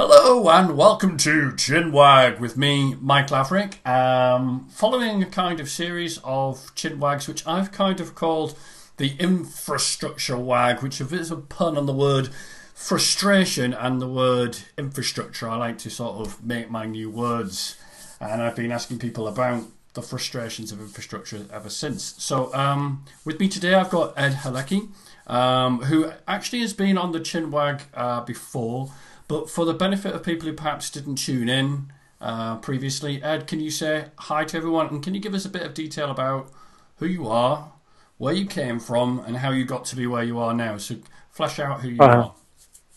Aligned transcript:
Hello 0.00 0.48
and 0.48 0.76
welcome 0.76 1.16
to 1.16 1.50
Chinwag 1.56 2.38
with 2.38 2.56
me, 2.56 2.94
Mike 3.00 3.32
Laverick. 3.32 3.84
Um, 3.84 4.68
following 4.68 5.24
a 5.24 5.26
kind 5.26 5.58
of 5.58 5.68
series 5.68 6.18
of 6.18 6.72
chinwags, 6.76 7.26
which 7.26 7.44
I've 7.48 7.72
kind 7.72 7.98
of 7.98 8.14
called 8.14 8.56
the 8.96 9.16
infrastructure 9.18 10.38
wag, 10.38 10.84
which 10.84 11.00
is 11.00 11.32
a 11.32 11.36
pun 11.36 11.76
on 11.76 11.86
the 11.86 11.92
word 11.92 12.28
frustration 12.74 13.74
and 13.74 14.00
the 14.00 14.06
word 14.06 14.58
infrastructure. 14.78 15.48
I 15.48 15.56
like 15.56 15.78
to 15.78 15.90
sort 15.90 16.24
of 16.24 16.44
make 16.44 16.70
my 16.70 16.86
new 16.86 17.10
words, 17.10 17.76
and 18.20 18.40
I've 18.40 18.54
been 18.54 18.70
asking 18.70 19.00
people 19.00 19.26
about 19.26 19.64
the 19.94 20.02
frustrations 20.02 20.70
of 20.70 20.78
infrastructure 20.78 21.44
ever 21.52 21.70
since. 21.70 22.14
So, 22.18 22.54
um, 22.54 23.04
with 23.24 23.40
me 23.40 23.48
today, 23.48 23.74
I've 23.74 23.90
got 23.90 24.16
Ed 24.16 24.34
Haletky, 24.34 24.90
um, 25.26 25.80
who 25.80 26.12
actually 26.28 26.60
has 26.60 26.72
been 26.72 26.96
on 26.96 27.10
the 27.10 27.18
Chinwag 27.18 27.80
uh, 27.94 28.20
before. 28.20 28.92
But 29.28 29.50
for 29.50 29.66
the 29.66 29.74
benefit 29.74 30.14
of 30.14 30.22
people 30.22 30.48
who 30.48 30.54
perhaps 30.54 30.90
didn't 30.90 31.16
tune 31.16 31.50
in 31.50 31.92
uh, 32.20 32.56
previously, 32.56 33.22
Ed, 33.22 33.46
can 33.46 33.60
you 33.60 33.70
say 33.70 34.06
hi 34.16 34.44
to 34.44 34.56
everyone 34.56 34.88
and 34.88 35.02
can 35.02 35.14
you 35.14 35.20
give 35.20 35.34
us 35.34 35.44
a 35.44 35.50
bit 35.50 35.62
of 35.62 35.74
detail 35.74 36.10
about 36.10 36.50
who 36.96 37.06
you 37.06 37.28
are, 37.28 37.72
where 38.16 38.32
you 38.32 38.46
came 38.46 38.80
from, 38.80 39.20
and 39.20 39.36
how 39.36 39.50
you 39.50 39.66
got 39.66 39.84
to 39.84 39.96
be 39.96 40.06
where 40.06 40.24
you 40.24 40.38
are 40.38 40.54
now? 40.54 40.78
So 40.78 40.96
flesh 41.30 41.58
out 41.58 41.82
who 41.82 41.90
you 41.90 42.00
uh, 42.00 42.06
are. 42.06 42.34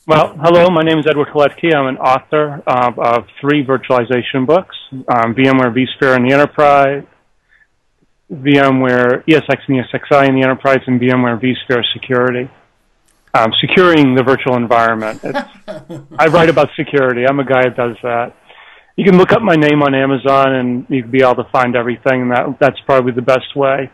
Well, 0.07 0.35
hello, 0.41 0.69
my 0.69 0.81
name 0.81 0.99
is 0.99 1.05
Edward 1.07 1.27
Haletky. 1.27 1.75
I'm 1.75 1.87
an 1.87 1.97
author 1.97 2.63
of, 2.65 2.97
of 2.97 3.25
three 3.39 3.63
virtualization 3.63 4.47
books 4.47 4.75
um, 4.91 5.35
VMware 5.35 5.75
vSphere 5.75 6.15
in 6.15 6.27
the 6.27 6.33
Enterprise, 6.33 7.03
VMware 8.31 9.25
ESX 9.25 9.59
and 9.67 9.83
ESXi 9.83 10.29
in 10.29 10.35
the 10.35 10.43
Enterprise, 10.43 10.79
and 10.87 10.99
VMware 10.99 11.39
vSphere 11.41 11.83
Security 11.93 12.49
um, 13.33 13.51
securing 13.61 14.15
the 14.15 14.23
virtual 14.23 14.55
environment. 14.55 15.21
I 16.17 16.27
write 16.27 16.49
about 16.49 16.69
security. 16.75 17.25
I'm 17.27 17.39
a 17.39 17.45
guy 17.45 17.63
that 17.63 17.75
does 17.75 17.97
that. 18.03 18.35
You 18.95 19.05
can 19.05 19.17
look 19.17 19.31
up 19.31 19.41
my 19.41 19.55
name 19.55 19.81
on 19.81 19.95
Amazon 19.95 20.53
and 20.53 20.85
you 20.89 21.01
can 21.03 21.11
be 21.11 21.21
able 21.21 21.35
to 21.35 21.47
find 21.51 21.75
everything. 21.75 22.29
That 22.29 22.57
that's 22.59 22.79
probably 22.85 23.13
the 23.13 23.21
best 23.21 23.55
way. 23.55 23.91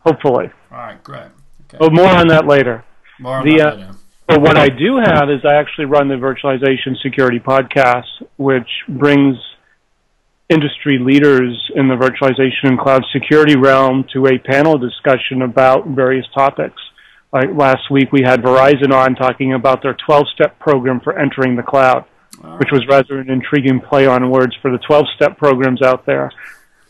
Hopefully. 0.00 0.50
All 0.70 0.78
right, 0.78 1.02
great. 1.02 1.30
Okay. 1.68 1.78
But 1.78 1.92
more 1.92 2.08
on 2.08 2.28
that 2.28 2.46
later. 2.46 2.84
More 3.18 3.36
on 3.36 3.44
the, 3.44 3.56
that 3.58 3.66
uh, 3.66 3.76
later. 3.76 3.92
But 4.28 4.40
what 4.40 4.56
I 4.58 4.68
do 4.68 4.96
have 4.96 5.30
is 5.30 5.44
I 5.44 5.54
actually 5.54 5.84
run 5.84 6.08
the 6.08 6.14
Virtualization 6.14 7.00
Security 7.02 7.38
Podcast, 7.38 8.22
which 8.36 8.68
brings 8.88 9.36
industry 10.48 10.98
leaders 11.00 11.70
in 11.74 11.88
the 11.88 11.94
virtualization 11.94 12.70
and 12.70 12.78
cloud 12.78 13.04
security 13.12 13.56
realm 13.56 14.04
to 14.12 14.26
a 14.26 14.38
panel 14.38 14.78
discussion 14.78 15.42
about 15.42 15.88
various 15.88 16.26
topics. 16.34 16.80
Like 17.36 17.54
last 17.54 17.90
week, 17.90 18.12
we 18.12 18.22
had 18.22 18.40
Verizon 18.42 18.92
on 18.92 19.14
talking 19.14 19.52
about 19.52 19.82
their 19.82 19.94
12 20.06 20.26
step 20.34 20.58
program 20.58 21.00
for 21.00 21.18
entering 21.18 21.56
the 21.56 21.62
cloud 21.62 22.06
which 22.58 22.70
was 22.70 22.86
rather 22.86 23.18
an 23.18 23.30
intriguing 23.30 23.80
play 23.80 24.06
on 24.06 24.30
words 24.30 24.54
for 24.60 24.70
the 24.70 24.78
12 24.78 25.06
step 25.14 25.38
programs 25.38 25.82
out 25.82 26.06
there. 26.06 26.30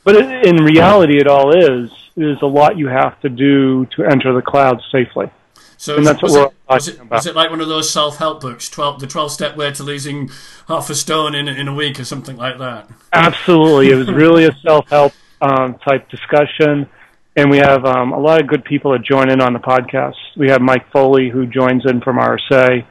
But 0.04 0.16
in 0.46 0.56
reality, 0.56 1.18
it 1.18 1.26
all 1.26 1.56
is 1.56 1.90
is 2.16 2.38
a 2.40 2.46
lot 2.46 2.78
you 2.78 2.86
have 2.86 3.20
to 3.20 3.28
do 3.28 3.84
to 3.94 4.04
enter 4.04 4.32
the 4.32 4.40
cloud 4.40 4.80
safely. 4.90 5.30
So 5.76 5.96
and 5.96 6.06
that's 6.06 6.22
what 6.22 6.32
we're 6.32 6.46
it, 6.46 6.52
was 6.68 6.88
it. 6.88 7.10
Was 7.10 7.26
it 7.26 7.34
like 7.34 7.50
one 7.50 7.60
of 7.60 7.68
those 7.68 7.90
self 7.90 8.16
help 8.16 8.40
books, 8.40 8.70
12, 8.70 9.00
the 9.00 9.06
12 9.06 9.32
step 9.32 9.56
way 9.56 9.70
to 9.72 9.82
losing 9.82 10.30
half 10.68 10.88
a 10.88 10.94
stone 10.94 11.34
in, 11.34 11.48
in 11.48 11.68
a 11.68 11.74
week 11.74 12.00
or 12.00 12.04
something 12.04 12.36
like 12.36 12.58
that? 12.58 12.88
Absolutely. 13.12 13.90
it 13.90 13.96
was 13.96 14.10
really 14.10 14.46
a 14.46 14.52
self 14.62 14.88
help 14.88 15.12
um, 15.42 15.74
type 15.86 16.08
discussion. 16.08 16.88
And 17.36 17.50
we 17.50 17.58
have 17.58 17.84
um, 17.84 18.12
a 18.12 18.18
lot 18.18 18.40
of 18.40 18.46
good 18.46 18.64
people 18.64 18.92
that 18.92 19.02
join 19.02 19.30
in 19.30 19.42
on 19.42 19.52
the 19.52 19.58
podcast. 19.58 20.14
We 20.36 20.48
have 20.48 20.62
Mike 20.62 20.90
Foley, 20.90 21.28
who 21.28 21.46
joins 21.46 21.82
in 21.84 22.00
from 22.00 22.16
RSA 22.16 22.86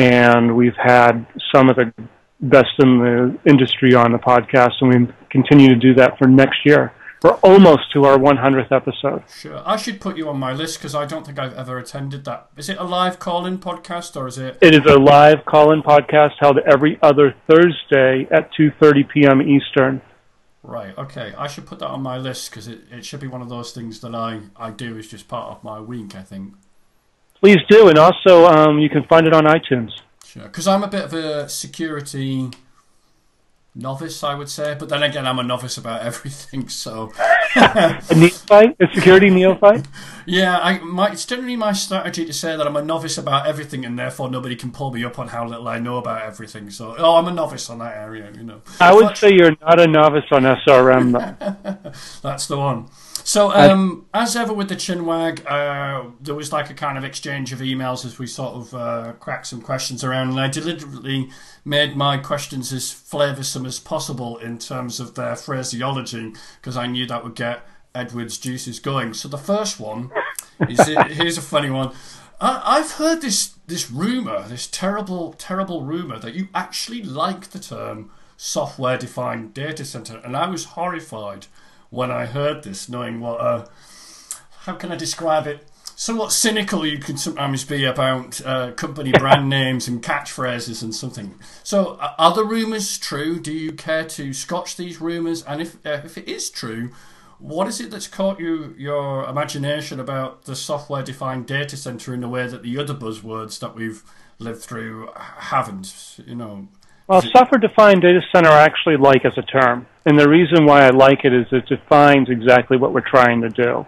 and 0.00 0.56
we've 0.56 0.76
had 0.76 1.26
some 1.54 1.68
of 1.68 1.76
the 1.76 1.92
best 2.40 2.70
in 2.78 2.98
the 2.98 3.38
industry 3.46 3.94
on 3.94 4.12
the 4.12 4.18
podcast, 4.18 4.72
and 4.80 4.88
we 4.88 5.14
continue 5.30 5.68
to 5.68 5.76
do 5.76 5.94
that 5.94 6.18
for 6.18 6.26
next 6.26 6.64
year. 6.64 6.92
We're 7.22 7.32
almost 7.42 7.92
to 7.92 8.04
our 8.04 8.16
100th 8.16 8.72
episode. 8.72 9.24
Sure. 9.28 9.62
I 9.66 9.76
should 9.76 10.00
put 10.00 10.16
you 10.16 10.30
on 10.30 10.38
my 10.38 10.54
list 10.54 10.78
because 10.78 10.94
I 10.94 11.04
don't 11.04 11.26
think 11.26 11.38
I've 11.38 11.52
ever 11.52 11.76
attended 11.76 12.24
that. 12.24 12.48
Is 12.56 12.70
it 12.70 12.78
a 12.78 12.84
live 12.84 13.18
call 13.18 13.44
in 13.44 13.58
podcast 13.58 14.16
or 14.16 14.26
is 14.26 14.38
it? 14.38 14.56
It 14.62 14.74
is 14.74 14.90
a 14.90 14.98
live 14.98 15.44
call 15.44 15.70
in 15.70 15.82
podcast 15.82 16.30
held 16.40 16.56
every 16.60 16.98
other 17.02 17.34
Thursday 17.46 18.26
at 18.30 18.50
2.30 18.58 19.06
p.m. 19.10 19.42
Eastern. 19.42 20.00
Right, 20.62 20.96
okay. 20.98 21.32
I 21.38 21.46
should 21.46 21.66
put 21.66 21.78
that 21.78 21.88
on 21.88 22.02
my 22.02 22.18
list 22.18 22.50
because 22.50 22.68
it, 22.68 22.80
it 22.90 23.04
should 23.04 23.20
be 23.20 23.26
one 23.26 23.40
of 23.40 23.48
those 23.48 23.72
things 23.72 24.00
that 24.00 24.14
I, 24.14 24.40
I 24.56 24.70
do 24.70 24.98
as 24.98 25.08
just 25.08 25.26
part 25.26 25.50
of 25.50 25.64
my 25.64 25.80
week, 25.80 26.14
I 26.14 26.22
think. 26.22 26.54
Please 27.40 27.58
do, 27.68 27.88
and 27.88 27.98
also 27.98 28.46
um, 28.46 28.78
you 28.78 28.90
can 28.90 29.04
find 29.04 29.26
it 29.26 29.32
on 29.32 29.44
iTunes. 29.44 29.90
Sure, 30.24 30.42
because 30.42 30.68
I'm 30.68 30.82
a 30.82 30.88
bit 30.88 31.04
of 31.04 31.14
a 31.14 31.48
security 31.48 32.50
novice, 33.74 34.22
I 34.24 34.34
would 34.34 34.48
say, 34.48 34.76
but 34.78 34.88
then 34.88 35.02
again, 35.02 35.26
I'm 35.26 35.38
a 35.38 35.42
novice 35.42 35.76
about 35.78 36.02
everything. 36.06 36.68
So 36.68 37.12
a 37.56 38.14
neophyte, 38.14 38.76
a 38.80 38.86
security 38.94 39.30
neophyte. 39.30 39.86
Yeah, 40.26 40.58
I 40.58 40.78
my, 40.78 41.10
it's 41.10 41.24
generally 41.24 41.56
my 41.56 41.72
strategy 41.72 42.24
to 42.24 42.32
say 42.32 42.56
that 42.56 42.64
I'm 42.64 42.76
a 42.76 42.84
novice 42.84 43.18
about 43.18 43.48
everything, 43.48 43.84
and 43.84 43.98
therefore 43.98 44.30
nobody 44.30 44.54
can 44.54 44.70
pull 44.70 44.92
me 44.92 45.02
up 45.02 45.18
on 45.18 45.28
how 45.28 45.44
little 45.44 45.66
I 45.66 45.80
know 45.80 45.96
about 45.96 46.22
everything. 46.22 46.70
So, 46.70 46.94
oh, 46.96 47.16
I'm 47.16 47.26
a 47.26 47.32
novice 47.32 47.68
on 47.68 47.78
that 47.78 47.96
area, 47.96 48.30
you 48.36 48.44
know. 48.44 48.60
I 48.78 48.94
would 48.94 49.16
say 49.16 49.32
you're 49.32 49.56
not 49.60 49.80
a 49.80 49.88
novice 49.88 50.26
on 50.30 50.42
SRM, 50.42 51.12
though. 51.12 51.90
That's 52.22 52.46
the 52.46 52.58
one. 52.58 52.90
So, 53.32 53.52
um, 53.52 54.06
as 54.12 54.34
ever 54.34 54.52
with 54.52 54.68
the 54.68 54.74
Chinwag, 54.74 55.46
uh, 55.46 56.10
there 56.20 56.34
was 56.34 56.50
like 56.50 56.68
a 56.68 56.74
kind 56.74 56.98
of 56.98 57.04
exchange 57.04 57.52
of 57.52 57.60
emails 57.60 58.04
as 58.04 58.18
we 58.18 58.26
sort 58.26 58.54
of 58.54 58.74
uh, 58.74 59.12
cracked 59.20 59.46
some 59.46 59.62
questions 59.62 60.02
around, 60.02 60.30
and 60.30 60.40
I 60.40 60.48
deliberately 60.48 61.30
made 61.64 61.94
my 61.94 62.16
questions 62.16 62.72
as 62.72 62.86
flavoursome 62.86 63.68
as 63.68 63.78
possible 63.78 64.36
in 64.38 64.58
terms 64.58 64.98
of 64.98 65.14
their 65.14 65.36
phraseology 65.36 66.32
because 66.60 66.76
I 66.76 66.88
knew 66.88 67.06
that 67.06 67.22
would 67.22 67.36
get 67.36 67.64
Edward's 67.94 68.36
juices 68.36 68.80
going. 68.80 69.14
So 69.14 69.28
the 69.28 69.38
first 69.38 69.78
one 69.78 70.10
is 70.68 70.84
here's 71.12 71.38
a 71.38 71.42
funny 71.42 71.70
one. 71.70 71.92
I, 72.40 72.60
I've 72.64 72.94
heard 72.94 73.20
this 73.20 73.54
this 73.64 73.92
rumor, 73.92 74.42
this 74.48 74.66
terrible 74.66 75.34
terrible 75.34 75.84
rumor 75.84 76.18
that 76.18 76.34
you 76.34 76.48
actually 76.52 77.04
like 77.04 77.50
the 77.50 77.60
term 77.60 78.10
software 78.36 78.98
defined 78.98 79.54
data 79.54 79.84
center, 79.84 80.20
and 80.24 80.36
I 80.36 80.48
was 80.48 80.64
horrified 80.74 81.46
when 81.90 82.10
I 82.10 82.26
heard 82.26 82.62
this, 82.62 82.88
knowing 82.88 83.20
what 83.20 83.40
uh, 83.40 83.66
how 84.60 84.74
can 84.74 84.92
I 84.92 84.96
describe 84.96 85.46
it? 85.46 85.66
Somewhat 85.96 86.32
cynical 86.32 86.86
you 86.86 86.98
can 86.98 87.18
sometimes 87.18 87.64
be 87.64 87.84
about 87.84 88.40
uh, 88.46 88.72
company 88.72 89.12
brand 89.18 89.50
names 89.50 89.86
and 89.86 90.02
catchphrases 90.02 90.82
and 90.82 90.94
something. 90.94 91.34
So, 91.62 91.98
uh, 92.00 92.14
are 92.18 92.34
the 92.34 92.44
rumours 92.44 92.96
true? 92.96 93.38
Do 93.38 93.52
you 93.52 93.72
care 93.72 94.04
to 94.04 94.32
scotch 94.32 94.76
these 94.76 95.00
rumours? 95.00 95.42
And 95.42 95.60
if 95.60 95.74
uh, 95.84 96.00
if 96.04 96.16
it 96.16 96.28
is 96.28 96.48
true, 96.48 96.90
what 97.38 97.68
is 97.68 97.80
it 97.80 97.90
that's 97.90 98.06
caught 98.06 98.38
you 98.38 98.74
your 98.78 99.24
imagination 99.24 99.98
about 100.00 100.44
the 100.44 100.56
software-defined 100.56 101.46
data 101.46 101.76
center 101.76 102.14
in 102.14 102.22
a 102.22 102.28
way 102.28 102.46
that 102.46 102.62
the 102.62 102.78
other 102.78 102.94
buzzwords 102.94 103.58
that 103.60 103.74
we've 103.74 104.02
lived 104.38 104.62
through 104.62 105.10
haven't? 105.16 106.20
You 106.24 106.36
know. 106.36 106.68
Well, 107.10 107.22
software-defined 107.22 108.02
data 108.02 108.20
center 108.32 108.50
I 108.50 108.62
actually 108.62 108.96
like 108.96 109.24
as 109.24 109.32
a 109.36 109.42
term. 109.42 109.88
And 110.06 110.16
the 110.16 110.28
reason 110.28 110.64
why 110.64 110.82
I 110.82 110.90
like 110.90 111.24
it 111.24 111.32
is 111.32 111.44
it 111.50 111.66
defines 111.66 112.28
exactly 112.30 112.76
what 112.76 112.94
we're 112.94 113.00
trying 113.00 113.40
to 113.40 113.48
do. 113.48 113.84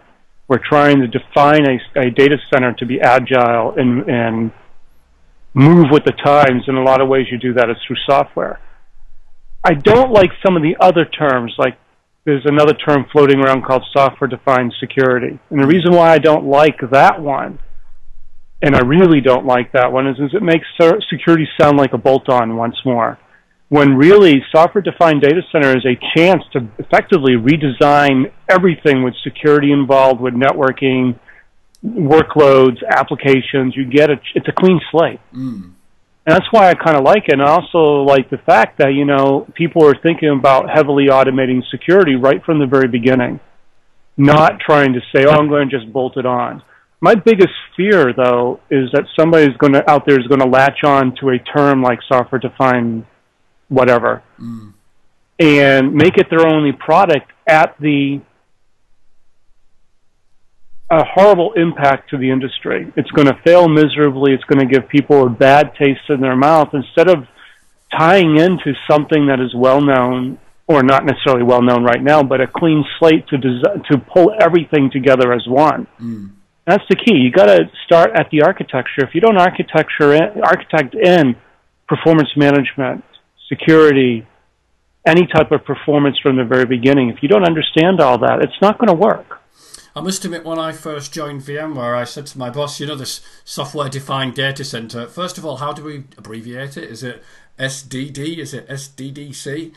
We're 0.49 0.59
trying 0.59 0.99
to 0.99 1.07
define 1.07 1.65
a, 1.65 2.01
a 2.01 2.11
data 2.11 2.39
center 2.53 2.73
to 2.73 2.85
be 2.85 3.01
agile 3.01 3.75
and, 3.77 4.11
and 4.11 4.51
move 5.55 5.87
with 5.93 6.03
the 6.05 6.11
times. 6.11 6.65
In 6.67 6.75
a 6.75 6.83
lot 6.83 7.01
of 7.01 7.07
ways, 7.07 7.27
you 7.31 7.39
do 7.39 7.55
that 7.55 7.71
is 7.71 7.77
through 7.87 7.99
software. 8.11 8.59
I 9.63 9.75
don't 9.75 10.11
like 10.11 10.31
some 10.45 10.57
of 10.57 10.65
the 10.65 10.75
other 10.81 11.05
terms 11.05 11.55
like 11.59 11.79
there's 12.25 12.45
another 12.45 12.75
term 12.75 13.07
floating 13.13 13.39
around 13.39 13.65
called 13.65 13.85
software 13.93 14.27
defined 14.27 14.75
security. 14.81 15.39
And 15.49 15.63
the 15.63 15.69
reason 15.69 15.95
why 15.95 16.11
I 16.11 16.19
don't 16.19 16.47
like 16.47 16.81
that 16.91 17.23
one, 17.23 17.61
and 18.63 18.77
I 18.77 18.81
really 18.81 19.21
don't 19.21 19.45
like 19.45 19.73
that 19.73 19.93
one, 19.93 20.07
is, 20.07 20.17
is 20.19 20.31
it 20.35 20.43
makes 20.43 20.67
security 21.11 21.49
sound 21.61 21.77
like 21.77 21.93
a 21.93 21.99
bolt 21.99 22.29
on 22.29 22.57
once 22.57 22.77
more. 22.85 23.19
When 23.69 23.97
really, 23.97 24.45
software 24.55 24.83
defined 24.83 25.23
data 25.23 25.41
center 25.51 25.77
is 25.77 25.85
a 25.85 25.99
chance 26.17 26.43
to 26.53 26.69
effectively 26.79 27.33
redesign 27.33 28.31
everything 28.49 29.03
with 29.03 29.15
security 29.25 29.73
involved, 29.73 30.21
with 30.21 30.35
networking, 30.35 31.19
workloads, 31.85 32.77
applications. 32.89 33.75
You 33.75 33.87
get 33.87 34.11
a, 34.11 34.21
it's 34.35 34.47
a 34.47 34.53
clean 34.53 34.81
slate. 34.91 35.21
Mm. 35.35 35.73
And 36.25 36.37
that's 36.37 36.47
why 36.53 36.69
I 36.69 36.75
kind 36.75 36.97
of 36.97 37.03
like 37.03 37.25
it. 37.27 37.33
And 37.33 37.43
I 37.43 37.49
also 37.49 38.05
like 38.05 38.31
the 38.31 38.39
fact 38.39 38.79
that, 38.79 38.91
you 38.95 39.05
know, 39.05 39.49
people 39.55 39.85
are 39.87 39.97
thinking 40.01 40.29
about 40.29 40.71
heavily 40.71 41.07
automating 41.07 41.63
security 41.71 42.15
right 42.15 42.45
from 42.45 42.61
the 42.61 42.67
very 42.67 42.87
beginning, 42.87 43.41
not 44.17 44.61
trying 44.61 44.93
to 44.93 45.01
say, 45.13 45.25
oh, 45.25 45.33
I'm 45.33 45.49
going 45.49 45.69
to 45.69 45.77
just 45.77 45.93
bolt 45.93 46.17
it 46.17 46.27
on. 46.27 46.63
My 47.03 47.17
biggest 47.17 47.53
fear, 47.77 48.13
though, 48.17 48.61
is 48.71 48.89
that 48.93 49.03
somebody's 49.19 49.57
going 49.59 49.73
to, 49.73 49.91
out 49.91 50.07
there 50.07 50.21
is 50.21 50.27
going 50.29 50.41
to 50.41 50.47
latch 50.47 50.85
on 50.85 51.17
to 51.17 51.31
a 51.31 51.39
term 51.41 51.83
like 51.83 51.99
software 52.09 52.39
defined 52.39 53.05
whatever 53.67 54.23
mm. 54.39 54.73
and 55.41 55.93
make 55.93 56.17
it 56.17 56.29
their 56.31 56.47
only 56.47 56.71
product 56.71 57.33
at 57.45 57.75
the 57.81 58.21
a 60.91 61.05
horrible 61.05 61.55
impact 61.55 62.11
to 62.11 62.19
the 62.19 62.31
industry. 62.31 62.93
It's 62.97 63.11
going 63.11 63.27
to 63.27 63.37
fail 63.45 63.67
miserably. 63.67 64.35
It's 64.35 64.45
going 64.45 64.61
to 64.61 64.73
give 64.73 64.89
people 64.89 65.27
a 65.27 65.31
bad 65.31 65.73
taste 65.75 66.09
in 66.09 66.21
their 66.21 66.37
mouth 66.37 66.69
instead 66.73 67.09
of 67.09 67.27
tying 67.99 68.37
into 68.39 68.75
something 68.89 69.27
that 69.27 69.41
is 69.41 69.53
well 69.57 69.81
known 69.81 70.39
or 70.69 70.85
not 70.85 71.05
necessarily 71.05 71.43
well 71.43 71.63
known 71.63 71.83
right 71.83 72.03
now, 72.03 72.23
but 72.23 72.41
a 72.41 72.47
clean 72.47 72.85
slate 72.99 73.27
to 73.29 73.39
des- 73.39 73.83
to 73.91 73.99
pull 73.99 74.33
everything 74.41 74.91
together 74.93 75.33
as 75.33 75.45
one. 75.49 75.89
Mm. 76.01 76.31
That's 76.67 76.85
the 76.89 76.97
key. 76.97 77.15
You 77.15 77.33
got 77.33 77.47
to 77.47 77.71
start 77.85 78.13
at 78.15 78.31
the 78.31 78.43
architecture. 78.43 79.05
If 79.05 79.15
you 79.15 79.21
don't 79.21 79.37
architecture 79.37 80.15
in, 80.15 80.43
architect 80.43 80.95
in 80.95 81.37
performance 81.89 82.31
management, 82.37 83.05
security, 83.49 84.27
any 85.07 85.27
type 85.27 85.51
of 85.51 85.65
performance 85.65 86.19
from 86.23 86.37
the 86.37 86.45
very 86.45 86.67
beginning, 86.67 87.09
if 87.11 87.23
you 87.23 87.29
don't 87.29 87.45
understand 87.45 88.01
all 88.01 88.19
that, 88.19 88.41
it's 88.43 88.61
not 88.63 88.79
going 88.79 88.89
to 88.89 88.95
work. 88.95 89.41
I 89.95 90.01
must 90.01 90.25
admit, 90.25 90.45
when 90.45 90.59
I 90.59 90.73
first 90.73 91.13
joined 91.13 91.43
VMware, 91.43 91.95
I 91.95 92.05
said 92.05 92.27
to 92.29 92.39
my 92.39 92.49
boss, 92.49 92.81
you 92.81 92.87
know, 92.87 92.95
this 92.95 93.21
software 93.45 93.91
defined 93.91 94.35
data 94.35 94.65
center, 94.65 95.07
first 95.07 95.37
of 95.37 95.45
all, 95.45 95.59
how 95.59 95.73
do 95.73 95.85
we 95.85 96.05
abbreviate 96.17 96.79
it? 96.79 96.85
Is 96.85 97.03
it 97.03 97.23
SDD? 97.59 98.39
Is 98.39 98.55
it 98.55 98.67
SDDC? 98.69 99.73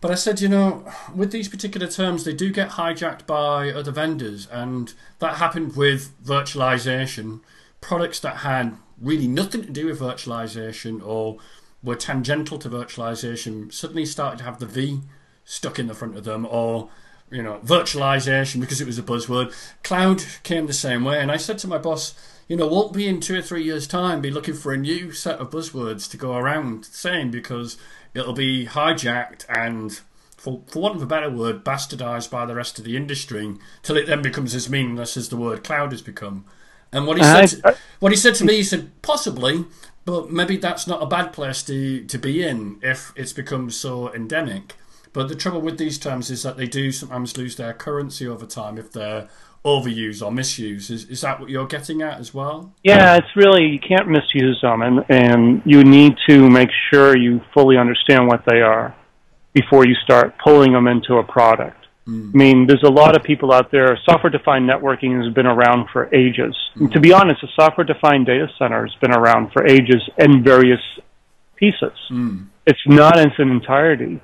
But 0.00 0.10
I 0.10 0.14
said, 0.14 0.40
you 0.40 0.48
know, 0.48 0.90
with 1.14 1.32
these 1.32 1.48
particular 1.48 1.86
terms, 1.86 2.24
they 2.24 2.34
do 2.34 2.50
get 2.52 2.70
hijacked 2.70 3.26
by 3.26 3.70
other 3.70 3.90
vendors, 3.90 4.46
and 4.48 4.92
that 5.18 5.36
happened 5.36 5.76
with 5.76 6.12
virtualization. 6.24 7.40
Products 7.80 8.20
that 8.20 8.38
had 8.38 8.76
really 9.00 9.28
nothing 9.28 9.62
to 9.62 9.70
do 9.70 9.86
with 9.86 10.00
virtualization 10.00 11.04
or 11.04 11.38
were 11.82 11.96
tangential 11.96 12.58
to 12.58 12.68
virtualization 12.68 13.72
suddenly 13.72 14.04
started 14.04 14.38
to 14.38 14.44
have 14.44 14.58
the 14.58 14.66
V 14.66 15.00
stuck 15.44 15.78
in 15.78 15.86
the 15.86 15.94
front 15.94 16.16
of 16.16 16.24
them, 16.24 16.46
or 16.46 16.90
you 17.30 17.42
know, 17.42 17.60
virtualization 17.64 18.60
because 18.60 18.80
it 18.80 18.86
was 18.86 18.98
a 18.98 19.02
buzzword. 19.02 19.52
Cloud 19.82 20.24
came 20.42 20.66
the 20.66 20.72
same 20.72 21.04
way, 21.04 21.20
and 21.20 21.30
I 21.30 21.36
said 21.36 21.58
to 21.58 21.68
my 21.68 21.78
boss, 21.78 22.14
you 22.48 22.56
know, 22.56 22.66
won't 22.66 22.92
be 22.92 23.08
in 23.08 23.20
two 23.20 23.36
or 23.36 23.42
three 23.42 23.64
years' 23.64 23.86
time 23.86 24.20
be 24.20 24.30
looking 24.30 24.54
for 24.54 24.72
a 24.72 24.76
new 24.76 25.10
set 25.12 25.38
of 25.38 25.50
buzzwords 25.50 26.08
to 26.10 26.16
go 26.16 26.36
around 26.36 26.84
saying 26.84 27.30
because 27.30 27.76
it'll 28.16 28.32
be 28.32 28.66
hijacked 28.66 29.44
and, 29.48 30.00
for, 30.36 30.62
for 30.66 30.80
want 30.80 30.96
of 30.96 31.02
a 31.02 31.06
better 31.06 31.30
word, 31.30 31.64
bastardized 31.64 32.30
by 32.30 32.46
the 32.46 32.54
rest 32.54 32.78
of 32.78 32.84
the 32.84 32.96
industry 32.96 33.54
till 33.82 33.96
it 33.96 34.06
then 34.06 34.22
becomes 34.22 34.54
as 34.54 34.70
meaningless 34.70 35.16
as 35.16 35.28
the 35.28 35.36
word 35.36 35.62
cloud 35.62 35.92
has 35.92 36.02
become. 36.02 36.44
And 36.92 37.06
what 37.06 37.18
he 37.18 37.22
said, 37.24 37.62
to, 37.62 37.76
what 38.00 38.12
he 38.12 38.16
said 38.16 38.34
to 38.36 38.44
me, 38.44 38.56
he 38.56 38.62
said 38.62 38.90
possibly, 39.02 39.64
but 40.04 40.30
maybe 40.30 40.56
that's 40.56 40.86
not 40.86 41.02
a 41.02 41.06
bad 41.06 41.32
place 41.32 41.62
to 41.64 42.04
to 42.04 42.18
be 42.18 42.42
in 42.46 42.78
if 42.80 43.12
it's 43.16 43.32
become 43.32 43.70
so 43.70 44.12
endemic. 44.14 44.74
But 45.12 45.28
the 45.28 45.34
trouble 45.34 45.62
with 45.62 45.78
these 45.78 45.98
terms 45.98 46.30
is 46.30 46.42
that 46.42 46.56
they 46.56 46.66
do 46.66 46.92
sometimes 46.92 47.36
lose 47.36 47.56
their 47.56 47.72
currency 47.72 48.26
over 48.26 48.46
time 48.46 48.78
if 48.78 48.92
they're 48.92 49.28
overused 49.66 50.24
or 50.24 50.30
misuse. 50.30 50.90
Is, 50.90 51.04
is 51.10 51.20
that 51.22 51.40
what 51.40 51.50
you're 51.50 51.66
getting 51.66 52.00
at 52.00 52.18
as 52.18 52.32
well? 52.32 52.72
Yeah, 52.84 53.16
it's 53.16 53.34
really, 53.34 53.64
you 53.66 53.80
can't 53.80 54.08
misuse 54.08 54.58
them, 54.62 54.80
and, 54.80 55.04
and 55.08 55.62
you 55.66 55.82
need 55.82 56.14
to 56.28 56.48
make 56.48 56.70
sure 56.90 57.16
you 57.16 57.40
fully 57.52 57.76
understand 57.76 58.28
what 58.28 58.44
they 58.48 58.60
are 58.60 58.94
before 59.52 59.86
you 59.86 59.94
start 59.96 60.34
pulling 60.42 60.72
them 60.72 60.86
into 60.86 61.14
a 61.16 61.24
product. 61.24 61.86
Mm. 62.06 62.34
I 62.34 62.38
mean, 62.38 62.66
there's 62.68 62.84
a 62.84 62.90
lot 63.02 63.16
of 63.16 63.24
people 63.24 63.52
out 63.52 63.72
there. 63.72 63.98
Software 64.04 64.30
defined 64.30 64.70
networking 64.70 65.22
has 65.22 65.34
been 65.34 65.46
around 65.46 65.88
for 65.92 66.14
ages. 66.14 66.54
Mm. 66.76 66.92
To 66.92 67.00
be 67.00 67.12
honest, 67.12 67.42
a 67.42 67.48
software 67.60 67.84
defined 67.84 68.26
data 68.26 68.48
center 68.58 68.86
has 68.86 68.94
been 69.00 69.12
around 69.12 69.52
for 69.52 69.66
ages 69.66 70.02
in 70.16 70.44
various 70.44 70.80
pieces. 71.56 71.98
Mm. 72.10 72.46
It's 72.66 72.86
not 72.86 73.18
in 73.18 73.28
its 73.28 73.38
entirety 73.38 74.20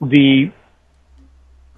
the 0.00 0.50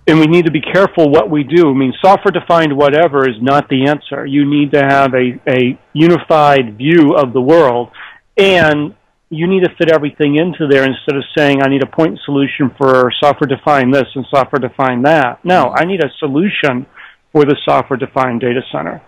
and 0.06 0.18
we 0.18 0.26
need 0.26 0.44
to 0.44 0.50
be 0.50 0.60
careful 0.60 1.10
what 1.10 1.30
we 1.30 1.44
do. 1.44 1.70
I 1.70 1.72
mean, 1.72 1.94
software 2.00 2.32
defined 2.32 2.76
whatever 2.76 3.28
is 3.28 3.36
not 3.40 3.68
the 3.68 3.86
answer. 3.86 4.26
You 4.26 4.44
need 4.44 4.72
to 4.72 4.80
have 4.80 5.14
a, 5.14 5.40
a 5.48 5.78
unified 5.92 6.76
view 6.76 7.14
of 7.14 7.32
the 7.32 7.40
world 7.40 7.90
and 8.36 8.94
you 9.30 9.46
need 9.46 9.64
to 9.64 9.74
fit 9.76 9.90
everything 9.90 10.36
into 10.36 10.66
there 10.68 10.84
instead 10.84 11.16
of 11.16 11.24
saying 11.36 11.62
I 11.62 11.68
need 11.68 11.82
a 11.82 11.86
point 11.86 12.18
solution 12.24 12.70
for 12.76 13.10
software 13.20 13.48
defined 13.48 13.94
this 13.94 14.06
and 14.14 14.26
software 14.30 14.60
defined 14.60 15.06
that. 15.06 15.44
No, 15.44 15.72
I 15.74 15.84
need 15.84 16.00
a 16.04 16.10
solution 16.18 16.86
for 17.32 17.44
the 17.44 17.56
software 17.64 17.96
defined 17.96 18.40
data 18.40 18.60
center. 18.70 19.02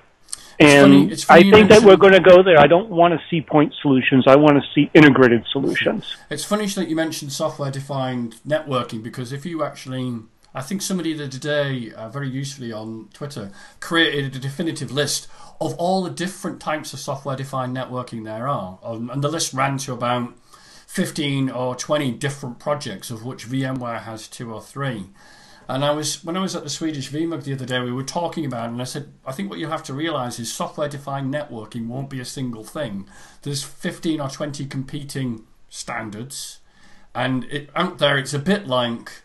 And 0.59 0.69
it's 0.69 0.75
funny, 0.93 1.13
it's 1.13 1.25
funny 1.25 1.49
I 1.49 1.51
think 1.53 1.69
that 1.69 1.83
we're 1.83 1.99
going 1.99 2.15
to 2.15 2.21
go 2.21 2.43
there. 2.43 2.59
I 2.59 2.67
don't 2.67 2.89
want 2.89 3.13
to 3.13 3.21
see 3.29 3.43
point 3.43 3.75
solutions. 3.83 4.25
I 4.27 4.37
want 4.37 4.57
to 4.57 4.63
see 4.75 4.91
integrated 4.95 5.45
solutions. 5.53 6.17
It's 6.31 6.45
funny 6.45 6.67
that 6.67 6.89
you 6.89 6.97
mentioned 6.97 7.33
software 7.33 7.71
defined 7.71 8.37
networking 8.47 9.03
because 9.03 9.33
if 9.33 9.45
you 9.45 9.63
actually, 9.63 10.21
I 10.57 10.63
think 10.63 10.81
somebody 10.81 11.13
the 11.13 11.25
other 11.25 11.39
day, 11.39 11.93
uh, 11.93 12.09
very 12.09 12.31
usefully 12.31 12.73
on 12.73 13.11
Twitter, 13.13 13.53
created 13.79 14.35
a 14.35 14.39
definitive 14.39 14.91
list 14.91 15.29
of 15.61 15.75
all 15.75 16.03
the 16.03 16.11
different 16.11 16.61
types 16.61 16.95
of 16.95 16.99
software 16.99 17.37
defined 17.37 17.77
networking 17.77 18.25
there 18.25 18.49
are. 18.49 18.79
Um, 18.83 19.11
and 19.11 19.23
the 19.23 19.29
list 19.29 19.53
ran 19.53 19.77
to 19.79 19.93
about 19.93 20.33
15 20.87 21.51
or 21.51 21.77
20 21.77 22.13
different 22.13 22.59
projects, 22.59 23.11
of 23.11 23.23
which 23.23 23.47
VMware 23.47 24.05
has 24.05 24.29
two 24.29 24.51
or 24.51 24.63
three. 24.63 25.11
And 25.69 25.85
I 25.85 25.91
was 25.91 26.25
when 26.25 26.39
I 26.39 26.41
was 26.41 26.57
at 26.57 26.65
the 26.65 26.71
Swedish 26.71 27.11
VMUG 27.11 27.43
the 27.43 27.53
other 27.53 27.67
day, 27.67 27.81
we 27.81 27.93
were 27.93 28.03
talking 28.03 28.47
about, 28.47 28.71
it 28.71 28.73
and 28.73 28.81
I 28.81 28.85
said, 28.85 29.13
I 29.27 29.33
think 29.33 29.51
what 29.51 29.59
you 29.59 29.67
have 29.67 29.83
to 29.85 29.93
realise 29.93 30.39
is 30.39 30.51
software-defined 30.51 31.33
networking 31.33 31.87
won't 31.87 32.09
be 32.09 32.21
a 32.21 32.25
single 32.25 32.65
thing. 32.65 33.07
There's 33.43 33.63
15 33.63 34.21
or 34.21 34.31
20 34.31 34.65
competing 34.67 35.45
standards, 35.69 36.61
and 37.15 37.45
it, 37.45 37.69
out 37.75 37.99
there 37.99 38.17
it's 38.17 38.33
a 38.33 38.39
bit 38.39 38.67
like 38.67 39.23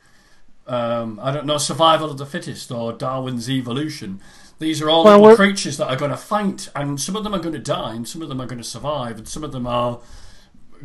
um, 0.71 1.19
I 1.21 1.31
don't 1.31 1.45
know, 1.45 1.57
survival 1.57 2.09
of 2.09 2.17
the 2.17 2.25
fittest 2.25 2.71
or 2.71 2.93
Darwin's 2.93 3.49
evolution. 3.49 4.21
These 4.59 4.81
are 4.81 4.89
all 4.89 5.03
well, 5.03 5.35
creatures 5.35 5.75
that 5.77 5.87
are 5.87 5.97
going 5.97 6.11
to 6.11 6.17
fight, 6.17 6.69
and 6.73 6.99
some 6.99 7.15
of 7.17 7.25
them 7.25 7.33
are 7.33 7.39
going 7.39 7.53
to 7.53 7.59
die, 7.59 7.93
and 7.93 8.07
some 8.07 8.21
of 8.21 8.29
them 8.29 8.39
are 8.39 8.45
going 8.45 8.61
to 8.61 8.63
survive, 8.63 9.17
and 9.17 9.27
some 9.27 9.43
of 9.43 9.51
them 9.51 9.67
are 9.67 9.99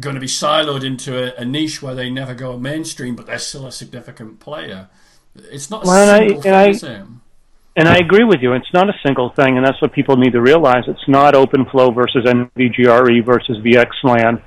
going 0.01 0.15
to 0.15 0.21
be 0.21 0.27
siloed 0.27 0.83
into 0.83 1.17
a, 1.17 1.41
a 1.41 1.45
niche 1.45 1.83
where 1.83 1.95
they 1.95 2.11
never 2.11 2.35
go 2.35 2.59
mainstream, 2.59 3.15
but 3.15 3.27
they're 3.27 3.39
still 3.39 3.67
a 3.67 3.71
significant 3.71 4.41
player. 4.41 4.89
It's 5.37 5.71
not 5.71 5.85
a 5.85 5.87
single 5.87 6.03
and 6.03 6.11
I, 6.11 6.73
thing, 6.73 6.97
and 6.97 7.07
I, 7.07 7.81
and 7.81 7.89
I 7.89 7.99
agree 7.99 8.25
with 8.25 8.41
you. 8.41 8.55
It's 8.55 8.73
not 8.73 8.89
a 8.89 8.95
single 9.05 9.31
thing, 9.31 9.57
and 9.57 9.65
that's 9.65 9.81
what 9.81 9.93
people 9.93 10.17
need 10.17 10.33
to 10.33 10.41
realize. 10.41 10.85
It's 10.89 11.07
not 11.07 11.35
OpenFlow 11.35 11.95
versus 11.95 12.25
NVGRE 12.25 13.25
versus 13.25 13.59
VXLAN. 13.59 14.43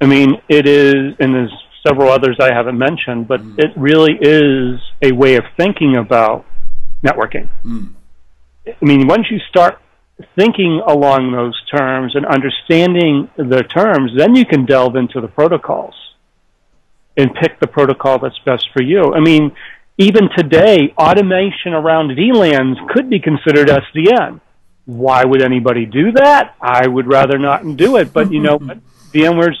I 0.00 0.06
mean, 0.06 0.40
it 0.48 0.66
is, 0.66 1.14
and 1.20 1.34
there's 1.34 1.52
several 1.86 2.10
others 2.10 2.36
I 2.40 2.52
haven't 2.54 2.78
mentioned, 2.78 3.28
but 3.28 3.40
mm. 3.40 3.58
it 3.58 3.72
really 3.76 4.16
is 4.20 4.80
a 5.02 5.12
way 5.12 5.36
of 5.36 5.44
thinking 5.56 5.96
about 5.96 6.44
networking. 7.04 7.48
Mm. 7.64 7.92
I 8.66 8.84
mean, 8.84 9.06
once 9.06 9.26
you 9.30 9.38
start 9.48 9.80
thinking 10.36 10.80
along 10.86 11.32
those 11.32 11.60
terms 11.70 12.14
and 12.14 12.24
understanding 12.26 13.28
the 13.36 13.62
terms, 13.62 14.12
then 14.16 14.36
you 14.36 14.44
can 14.44 14.64
delve 14.64 14.96
into 14.96 15.20
the 15.20 15.28
protocols 15.28 15.94
and 17.16 17.34
pick 17.34 17.58
the 17.60 17.66
protocol 17.66 18.18
that's 18.18 18.38
best 18.40 18.68
for 18.72 18.82
you. 18.82 19.12
I 19.14 19.20
mean, 19.20 19.52
even 19.98 20.28
today, 20.36 20.94
automation 20.96 21.74
around 21.74 22.16
VLANs 22.16 22.76
could 22.92 23.10
be 23.10 23.20
considered 23.20 23.68
SDN. 23.68 24.40
Why 24.84 25.24
would 25.24 25.42
anybody 25.42 25.86
do 25.86 26.12
that? 26.12 26.54
I 26.60 26.86
would 26.86 27.06
rather 27.06 27.38
not 27.38 27.76
do 27.76 27.96
it, 27.96 28.12
but 28.12 28.32
you 28.32 28.40
know, 28.40 28.58
VMware's 29.12 29.58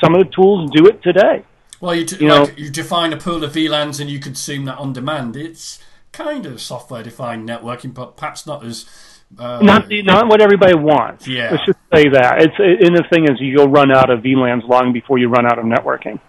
some 0.00 0.14
of 0.14 0.26
the 0.26 0.30
tools 0.34 0.70
do 0.72 0.86
it 0.86 1.02
today. 1.02 1.44
Well, 1.80 1.94
you, 1.94 2.06
you 2.18 2.28
like 2.28 2.58
you 2.58 2.70
define 2.70 3.12
a 3.12 3.16
pool 3.16 3.44
of 3.44 3.52
VLANs 3.52 4.00
and 4.00 4.08
you 4.10 4.18
consume 4.18 4.64
that 4.66 4.78
on 4.78 4.92
demand. 4.92 5.36
It's 5.36 5.78
kind 6.12 6.46
of 6.46 6.60
software-defined 6.60 7.48
networking, 7.48 7.92
but 7.92 8.16
perhaps 8.16 8.46
not 8.46 8.64
as 8.64 8.86
uh, 9.38 9.60
not 9.62 9.86
not 9.90 10.28
what 10.28 10.40
everybody 10.40 10.74
wants. 10.74 11.26
Yeah, 11.26 11.50
let's 11.50 11.66
just 11.66 11.78
say 11.92 12.08
that. 12.08 12.42
It's 12.42 12.54
and 12.58 12.96
the 12.96 13.04
thing 13.10 13.24
is, 13.24 13.38
you'll 13.40 13.68
run 13.68 13.90
out 13.90 14.10
of 14.10 14.20
VLANs 14.20 14.66
long 14.68 14.92
before 14.92 15.18
you 15.18 15.28
run 15.28 15.46
out 15.46 15.58
of 15.58 15.64
networking. 15.64 16.20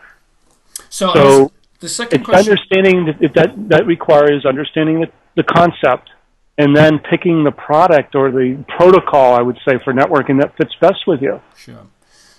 So, 0.89 1.13
so 1.13 1.51
The 1.79 1.89
second 1.89 2.21
it's 2.21 2.25
question. 2.25 2.51
understanding 2.51 3.05
that 3.05 3.33
that, 3.35 3.69
that 3.69 3.85
requires 3.85 4.45
understanding 4.45 5.01
the, 5.01 5.11
the 5.35 5.43
concept 5.43 6.09
and 6.57 6.75
then 6.75 6.99
picking 6.99 7.43
the 7.43 7.51
product 7.51 8.15
or 8.15 8.31
the 8.31 8.63
protocol, 8.77 9.33
I 9.33 9.41
would 9.41 9.57
say, 9.67 9.77
for 9.83 9.93
networking 9.93 10.39
that 10.41 10.55
fits 10.57 10.73
best 10.79 11.05
with 11.05 11.21
you. 11.21 11.41
Sure. 11.57 11.87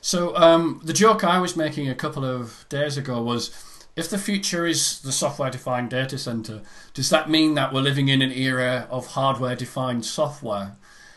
So 0.06 0.36
um, 0.36 0.80
the 0.84 0.92
joke 0.92 1.24
I 1.24 1.40
was 1.40 1.56
making 1.56 1.88
a 1.88 1.94
couple 1.96 2.24
of 2.24 2.64
days 2.68 2.96
ago 2.96 3.20
was, 3.20 3.50
if 3.96 4.08
the 4.08 4.18
future 4.18 4.64
is 4.64 5.00
the 5.00 5.10
software-defined 5.10 5.90
data 5.90 6.16
center, 6.16 6.62
does 6.94 7.10
that 7.10 7.28
mean 7.28 7.54
that 7.54 7.72
we're 7.72 7.80
living 7.80 8.06
in 8.06 8.22
an 8.22 8.30
era 8.30 8.86
of 8.88 9.08
hardware-defined 9.08 10.04
software? 10.04 10.76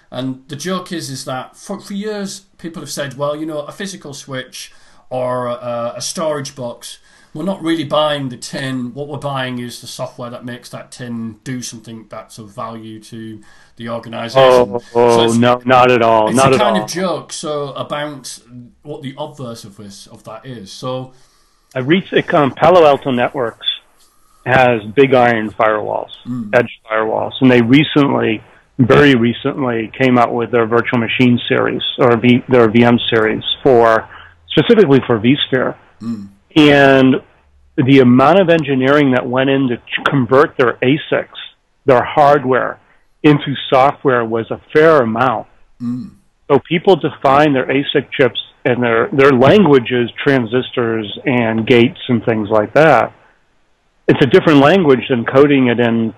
And 0.09 0.43
the 0.49 0.55
joke 0.55 0.91
is, 0.91 1.11
is 1.11 1.25
that 1.25 1.55
for, 1.55 1.79
for 1.79 1.93
years 1.93 2.39
people 2.57 2.81
have 2.81 2.89
said, 2.89 3.15
well, 3.15 3.35
you 3.35 3.45
know, 3.45 3.59
a 3.59 3.71
physical 3.71 4.15
switch 4.15 4.73
or 5.11 5.45
a, 5.45 5.93
a 5.97 6.01
storage 6.01 6.55
box 6.55 6.97
we're 7.33 7.43
not 7.43 7.61
really 7.61 7.83
buying 7.83 8.29
the 8.29 8.37
tin. 8.37 8.93
What 8.93 9.07
we're 9.07 9.17
buying 9.17 9.59
is 9.59 9.81
the 9.81 9.87
software 9.87 10.29
that 10.31 10.45
makes 10.45 10.69
that 10.69 10.91
tin 10.91 11.39
do 11.43 11.61
something 11.61 12.07
that's 12.09 12.39
of 12.39 12.49
value 12.49 12.99
to 13.01 13.41
the 13.75 13.89
organisation. 13.89 14.41
Oh, 14.41 14.81
oh 14.95 15.27
so 15.27 15.37
no, 15.37 15.61
not 15.65 15.91
at 15.91 16.01
all. 16.01 16.27
It's 16.27 16.35
not 16.35 16.53
a 16.53 16.57
kind 16.57 16.77
all. 16.77 16.83
of 16.83 16.89
joke. 16.89 17.31
So 17.31 17.73
about 17.73 18.39
what 18.81 19.03
the 19.03 19.13
obverse 19.17 19.63
of 19.63 19.77
this 19.77 20.07
of 20.07 20.23
that 20.23 20.45
is. 20.45 20.71
So 20.71 21.13
I 21.75 21.79
reached 21.79 22.13
um, 22.33 22.51
Palo 22.51 22.85
Alto 22.85 23.11
Networks 23.11 23.67
has 24.45 24.81
big 24.95 25.13
iron 25.13 25.51
firewalls, 25.51 26.09
mm. 26.25 26.49
edge 26.55 26.79
firewalls, 26.89 27.33
and 27.41 27.51
they 27.51 27.61
recently, 27.61 28.43
very 28.79 29.13
recently, 29.13 29.91
came 29.93 30.17
out 30.17 30.33
with 30.33 30.49
their 30.49 30.65
virtual 30.65 30.97
machine 30.97 31.39
series 31.47 31.83
or 31.99 32.17
v, 32.17 32.43
their 32.49 32.69
VM 32.69 32.97
series 33.07 33.43
for 33.61 34.09
specifically 34.47 34.99
for 35.05 35.19
vSphere. 35.19 35.77
Mm 36.01 36.29
and 36.55 37.15
the 37.77 37.99
amount 37.99 38.41
of 38.41 38.49
engineering 38.49 39.11
that 39.11 39.27
went 39.27 39.49
in 39.49 39.69
to 39.69 39.77
convert 40.09 40.57
their 40.57 40.77
ASICs, 40.81 41.39
their 41.85 42.03
hardware, 42.03 42.79
into 43.23 43.53
software 43.69 44.25
was 44.25 44.49
a 44.51 44.61
fair 44.73 45.01
amount. 45.01 45.47
Mm. 45.81 46.11
So 46.49 46.59
people 46.67 46.95
define 46.95 47.53
their 47.53 47.67
ASIC 47.67 48.11
chips 48.11 48.39
and 48.65 48.83
their 48.83 49.09
their 49.11 49.31
languages, 49.31 50.09
transistors 50.23 51.17
and 51.25 51.65
gates 51.65 51.99
and 52.07 52.23
things 52.25 52.49
like 52.49 52.73
that. 52.73 53.13
It's 54.07 54.23
a 54.23 54.27
different 54.27 54.59
language 54.59 55.05
than 55.09 55.25
coding 55.25 55.67
it 55.67 55.79
in 55.79 56.13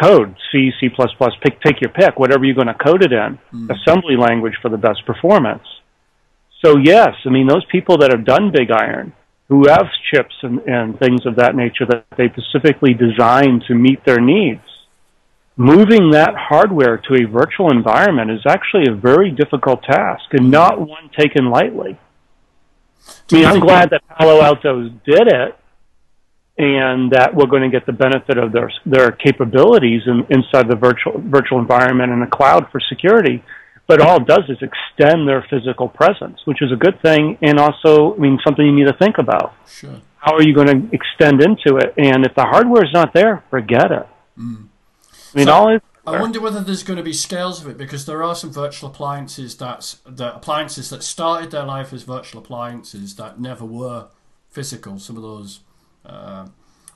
code, 0.00 0.36
C, 0.52 0.70
C++, 0.78 0.88
pick, 1.42 1.60
take 1.62 1.80
your 1.80 1.90
pick, 1.90 2.18
whatever 2.18 2.44
you're 2.44 2.54
going 2.54 2.68
to 2.68 2.74
code 2.74 3.02
it 3.02 3.12
in, 3.12 3.38
mm. 3.52 3.68
assembly 3.70 4.16
language 4.16 4.54
for 4.62 4.68
the 4.68 4.76
best 4.76 5.04
performance. 5.06 5.64
So 6.64 6.76
yes, 6.76 7.14
I 7.24 7.30
mean 7.30 7.46
those 7.46 7.64
people 7.66 7.98
that 7.98 8.10
have 8.12 8.24
done 8.24 8.50
big 8.50 8.70
iron, 8.70 9.12
who 9.48 9.68
have 9.68 9.86
chips 10.12 10.34
and, 10.42 10.60
and 10.60 10.98
things 10.98 11.24
of 11.24 11.36
that 11.36 11.54
nature 11.54 11.86
that 11.86 12.04
they 12.16 12.28
specifically 12.28 12.94
designed 12.94 13.64
to 13.68 13.74
meet 13.74 14.04
their 14.04 14.20
needs, 14.20 14.60
moving 15.56 16.10
that 16.10 16.34
hardware 16.36 16.98
to 16.98 17.14
a 17.14 17.26
virtual 17.26 17.70
environment 17.70 18.30
is 18.30 18.40
actually 18.46 18.84
a 18.88 18.94
very 18.94 19.30
difficult 19.30 19.82
task 19.82 20.24
and 20.32 20.50
not 20.50 20.80
one 20.80 21.10
taken 21.16 21.50
lightly. 21.50 21.98
I 23.30 23.34
mean, 23.34 23.44
I'm 23.46 23.60
glad 23.60 23.90
that 23.90 24.02
Palo 24.08 24.42
Alto 24.42 24.88
did 24.88 25.28
it 25.28 25.58
and 26.58 27.12
that 27.12 27.34
we're 27.34 27.46
going 27.46 27.62
to 27.62 27.70
get 27.70 27.86
the 27.86 27.92
benefit 27.92 28.36
of 28.36 28.52
their 28.52 28.70
their 28.84 29.12
capabilities 29.12 30.02
in, 30.06 30.26
inside 30.28 30.68
the 30.68 30.74
virtual 30.74 31.14
virtual 31.16 31.60
environment 31.60 32.12
and 32.12 32.20
the 32.20 32.26
cloud 32.26 32.68
for 32.70 32.80
security 32.80 33.42
but 33.88 34.02
all 34.02 34.18
it 34.18 34.26
does 34.26 34.44
is 34.50 34.58
extend 34.60 35.26
their 35.26 35.44
physical 35.48 35.88
presence, 35.88 36.38
which 36.44 36.60
is 36.60 36.70
a 36.70 36.76
good 36.76 37.00
thing, 37.00 37.38
and 37.40 37.58
also, 37.58 38.14
I 38.14 38.18
mean, 38.18 38.38
something 38.46 38.64
you 38.64 38.72
need 38.72 38.86
to 38.86 38.96
think 38.98 39.16
about. 39.16 39.54
Sure. 39.66 40.02
How 40.18 40.34
are 40.34 40.42
you 40.42 40.54
going 40.54 40.66
to 40.66 40.94
extend 40.94 41.42
into 41.42 41.78
it? 41.78 41.94
And 41.96 42.26
if 42.26 42.34
the 42.34 42.42
hardware 42.42 42.84
is 42.84 42.92
not 42.92 43.14
there, 43.14 43.42
forget 43.48 43.90
it. 43.90 44.06
Mm. 44.38 44.68
I 45.34 45.38
mean, 45.38 45.46
so, 45.46 45.52
all 45.52 45.74
is. 45.74 45.80
I 46.06 46.20
wonder 46.20 46.40
whether 46.40 46.60
there's 46.60 46.82
going 46.82 46.98
to 46.98 47.02
be 47.02 47.14
scales 47.14 47.62
of 47.62 47.68
it 47.68 47.78
because 47.78 48.04
there 48.04 48.22
are 48.22 48.34
some 48.34 48.52
virtual 48.52 48.90
appliances 48.90 49.56
that's 49.56 49.98
the 50.06 50.34
appliances 50.34 50.90
that 50.90 51.02
started 51.02 51.50
their 51.50 51.64
life 51.64 51.92
as 51.92 52.02
virtual 52.02 52.42
appliances 52.42 53.16
that 53.16 53.40
never 53.40 53.64
were 53.64 54.08
physical. 54.48 54.98
Some 54.98 55.16
of 55.16 55.22
those 55.22 55.60
uh, 56.06 56.48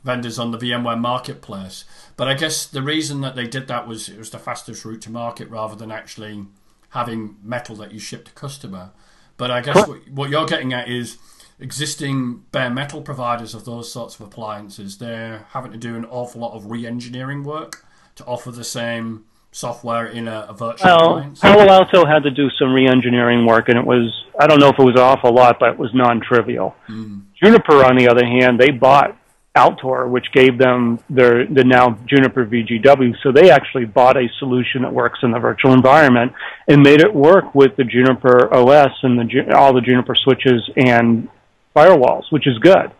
vendors 0.02 0.38
on 0.38 0.50
the 0.50 0.58
VMware 0.58 0.98
marketplace, 0.98 1.84
but 2.16 2.26
I 2.26 2.34
guess 2.34 2.66
the 2.66 2.82
reason 2.82 3.20
that 3.20 3.36
they 3.36 3.46
did 3.46 3.68
that 3.68 3.86
was 3.86 4.08
it 4.08 4.18
was 4.18 4.30
the 4.30 4.38
fastest 4.38 4.84
route 4.84 5.02
to 5.02 5.10
market 5.10 5.50
rather 5.50 5.76
than 5.76 5.90
actually 5.90 6.46
having 6.92 7.36
metal 7.42 7.76
that 7.76 7.92
you 7.92 7.98
ship 7.98 8.24
to 8.26 8.32
customer. 8.32 8.90
But 9.36 9.50
I 9.50 9.60
guess 9.60 9.88
what, 9.88 10.08
what 10.08 10.30
you're 10.30 10.46
getting 10.46 10.72
at 10.72 10.88
is 10.88 11.18
existing 11.58 12.44
bare 12.52 12.70
metal 12.70 13.02
providers 13.02 13.54
of 13.54 13.64
those 13.64 13.90
sorts 13.90 14.14
of 14.14 14.20
appliances. 14.22 14.98
They're 14.98 15.46
having 15.50 15.72
to 15.72 15.78
do 15.78 15.96
an 15.96 16.04
awful 16.04 16.40
lot 16.40 16.54
of 16.54 16.70
re-engineering 16.70 17.44
work 17.44 17.84
to 18.16 18.24
offer 18.24 18.50
the 18.50 18.64
same 18.64 19.24
software 19.52 20.06
in 20.06 20.28
a, 20.28 20.46
a 20.48 20.52
virtual 20.52 20.90
well, 20.90 21.08
appliance. 21.16 21.40
Palo 21.40 21.66
Alto 21.68 22.06
had 22.06 22.22
to 22.24 22.30
do 22.30 22.48
some 22.58 22.72
re-engineering 22.72 23.46
work, 23.46 23.68
and 23.68 23.78
it 23.78 23.86
was 23.86 24.24
I 24.38 24.46
don't 24.46 24.60
know 24.60 24.68
if 24.68 24.78
it 24.78 24.84
was 24.84 24.94
an 24.94 25.02
awful 25.02 25.32
lot, 25.32 25.58
but 25.60 25.70
it 25.70 25.78
was 25.78 25.90
non-trivial. 25.94 26.74
Mm. 26.88 27.22
Juniper, 27.42 27.84
on 27.84 27.96
the 27.96 28.08
other 28.08 28.24
hand, 28.24 28.58
they 28.58 28.70
bought 28.70 29.16
Altor, 29.56 30.08
which 30.08 30.32
gave 30.32 30.56
them 30.56 30.98
their 31.10 31.46
the 31.46 31.62
now 31.62 31.98
Juniper 32.06 32.46
VGW. 32.46 33.14
So 33.22 33.32
they 33.32 33.50
actually 33.50 33.84
bought 33.84 34.16
a 34.16 34.26
solution 34.38 34.82
that 34.82 34.92
works 34.92 35.18
in 35.22 35.30
the 35.30 35.38
virtual 35.38 35.74
environment 35.74 36.32
and 36.68 36.82
made 36.82 37.02
it 37.02 37.14
work 37.14 37.54
with 37.54 37.76
the 37.76 37.84
Juniper 37.84 38.52
OS 38.52 38.92
and 39.02 39.18
the 39.18 39.54
all 39.54 39.74
the 39.74 39.82
Juniper 39.82 40.14
switches 40.14 40.70
and 40.76 41.28
firewalls, 41.76 42.24
which 42.30 42.46
is 42.46 42.58
good. 42.58 42.92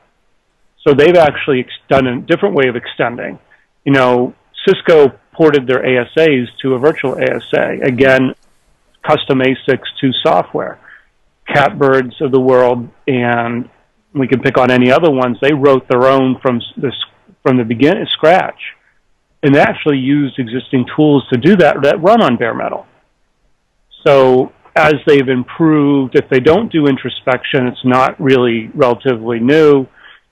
So 0.87 0.93
they've 0.93 1.17
actually 1.17 1.67
done 1.89 2.07
a 2.07 2.21
different 2.21 2.55
way 2.55 2.69
of 2.69 2.77
extending. 2.77 3.39
You 3.85 3.93
know, 3.93 4.35
Cisco 4.67 5.19
ported 5.33 5.67
their 5.67 5.83
ASAs 5.83 6.49
to 6.61 6.75
a 6.75 6.79
virtual 6.79 7.13
ASA. 7.13 7.79
Again, 7.83 8.35
custom 9.03 9.39
ASICs 9.39 9.89
to 10.01 10.13
software. 10.23 10.79
Catbirds 11.49 12.21
of 12.21 12.31
the 12.31 12.41
world 12.41 12.89
and 13.07 13.71
we 14.15 14.29
can 14.29 14.41
pick 14.41 14.59
on 14.59 14.71
any 14.71 14.91
other 14.91 15.11
ones. 15.11 15.39
They 15.41 15.53
wrote 15.53 15.89
their 15.89 16.07
own 16.07 16.39
from 16.41 16.61
the 16.77 16.93
from 17.43 17.57
the 17.57 17.65
beginning, 17.65 18.07
scratch, 18.07 18.61
and 19.43 19.55
they 19.55 19.61
actually 19.61 19.99
used 19.99 20.39
existing 20.39 20.87
tools 20.95 21.27
to 21.33 21.39
do 21.39 21.57
that 21.57 21.83
that 21.83 22.03
run 22.03 22.23
on 22.23 22.37
bare 22.37 22.55
metal. 22.55 22.87
So 24.07 24.53
as 24.75 24.95
they've 25.07 25.29
improved, 25.29 26.17
if 26.17 26.29
they 26.29 26.41
don't 26.41 26.71
do 26.73 26.87
introspection, 26.87 27.67
it's 27.67 27.85
not 27.85 28.21
really 28.21 28.71
relatively 28.75 29.39
new. 29.39 29.87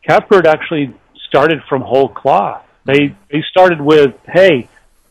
Catbird 0.07 0.47
actually 0.47 0.95
started 1.29 1.61
from 1.69 1.83
whole 1.83 2.09
cloth. 2.09 2.65
They 2.85 3.15
they 3.31 3.43
started 3.51 3.81
with, 3.81 4.15
hey, 4.27 4.69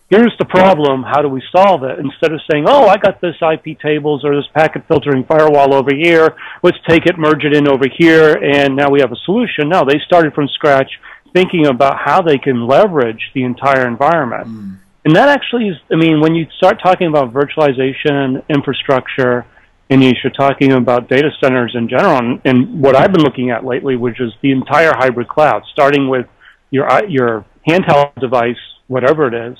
here's 0.09 0.35
the 0.39 0.45
problem, 0.45 1.03
how 1.03 1.21
do 1.21 1.29
we 1.29 1.41
solve 1.55 1.83
it? 1.83 1.99
Instead 1.99 2.33
of 2.33 2.41
saying, 2.51 2.65
oh, 2.67 2.87
I 2.87 2.97
got 2.97 3.21
this 3.21 3.35
IP 3.41 3.79
tables 3.79 4.25
or 4.25 4.35
this 4.35 4.47
packet 4.53 4.83
filtering 4.87 5.23
firewall 5.23 5.73
over 5.73 5.93
here, 5.93 6.35
let's 6.63 6.77
take 6.87 7.05
it, 7.05 7.17
merge 7.17 7.43
it 7.43 7.55
in 7.55 7.67
over 7.67 7.85
here, 7.97 8.37
and 8.41 8.75
now 8.75 8.89
we 8.89 9.01
have 9.01 9.11
a 9.11 9.19
solution. 9.25 9.69
No, 9.69 9.85
they 9.87 9.99
started 10.05 10.33
from 10.33 10.47
scratch 10.49 10.91
thinking 11.33 11.67
about 11.67 11.97
how 12.03 12.21
they 12.21 12.39
can 12.39 12.65
leverage 12.65 13.31
the 13.35 13.43
entire 13.43 13.87
environment. 13.87 14.47
Mm. 14.47 14.77
And 15.05 15.15
that 15.15 15.29
actually 15.29 15.69
is, 15.69 15.77
I 15.91 15.95
mean, 15.95 16.19
when 16.21 16.35
you 16.35 16.47
start 16.57 16.81
talking 16.83 17.07
about 17.07 17.31
virtualization, 17.31 18.47
infrastructure, 18.49 19.45
and 19.91 20.03
you 20.03 20.11
start 20.19 20.35
talking 20.35 20.73
about 20.73 21.07
data 21.07 21.29
centers 21.41 21.73
in 21.75 21.87
general, 21.87 22.17
and, 22.17 22.41
and 22.45 22.81
what 22.81 22.95
I've 22.95 23.11
been 23.11 23.23
looking 23.23 23.51
at 23.51 23.63
lately, 23.63 23.95
which 23.95 24.19
is 24.19 24.33
the 24.41 24.51
entire 24.51 24.91
hybrid 24.93 25.27
cloud, 25.27 25.63
starting 25.71 26.09
with 26.09 26.27
your, 26.71 26.87
your 27.05 27.45
handheld 27.67 28.13
device, 28.19 28.57
whatever 28.87 29.27
it 29.27 29.51
is, 29.51 29.57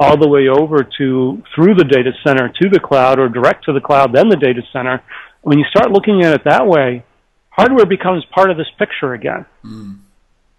all 0.00 0.16
the 0.16 0.26
way 0.26 0.48
over 0.48 0.82
to 0.96 1.42
through 1.54 1.74
the 1.74 1.84
data 1.84 2.12
center 2.24 2.48
to 2.48 2.70
the 2.70 2.80
cloud 2.80 3.18
or 3.18 3.28
direct 3.28 3.66
to 3.66 3.72
the 3.72 3.82
cloud, 3.82 4.14
then 4.14 4.30
the 4.30 4.36
data 4.36 4.62
center. 4.72 5.02
When 5.42 5.58
you 5.58 5.66
start 5.66 5.92
looking 5.92 6.22
at 6.22 6.32
it 6.32 6.44
that 6.44 6.66
way, 6.66 7.04
hardware 7.50 7.84
becomes 7.84 8.24
part 8.24 8.50
of 8.50 8.56
this 8.56 8.70
picture 8.78 9.12
again. 9.12 9.44
Mm. 9.62 9.98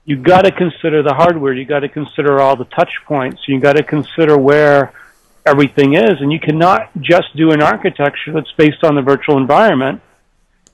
You've 0.05 0.24
got 0.24 0.43
to 0.43 0.51
consider 0.51 1.01
the 1.01 1.15
hardware. 1.15 1.53
You've 1.53 1.67
got 1.67 1.79
to 1.79 1.89
consider 1.89 2.39
all 2.39 2.55
the 2.55 2.65
touch 2.65 2.93
points. 3.05 3.41
You've 3.48 3.63
got 3.63 3.74
to 3.74 3.83
consider 3.83 4.38
where 4.38 4.93
everything 5.45 5.95
is. 5.95 6.21
And 6.21 6.31
you 6.31 6.39
cannot 6.39 6.89
just 7.00 7.36
do 7.36 7.51
an 7.51 7.63
architecture 7.63 8.33
that's 8.33 8.51
based 8.57 8.83
on 8.83 8.95
the 8.95 9.01
virtual 9.01 9.38
environment. 9.38 10.01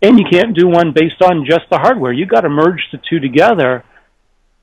And 0.01 0.19
you 0.19 0.25
can't 0.29 0.55
do 0.55 0.67
one 0.67 0.91
based 0.91 1.21
on 1.21 1.45
just 1.45 1.69
the 1.69 1.77
hardware. 1.77 2.12
You've 2.12 2.29
got 2.29 2.41
to 2.41 2.50
merge 2.50 2.89
the 2.91 3.00
two 3.09 3.19
together 3.19 3.83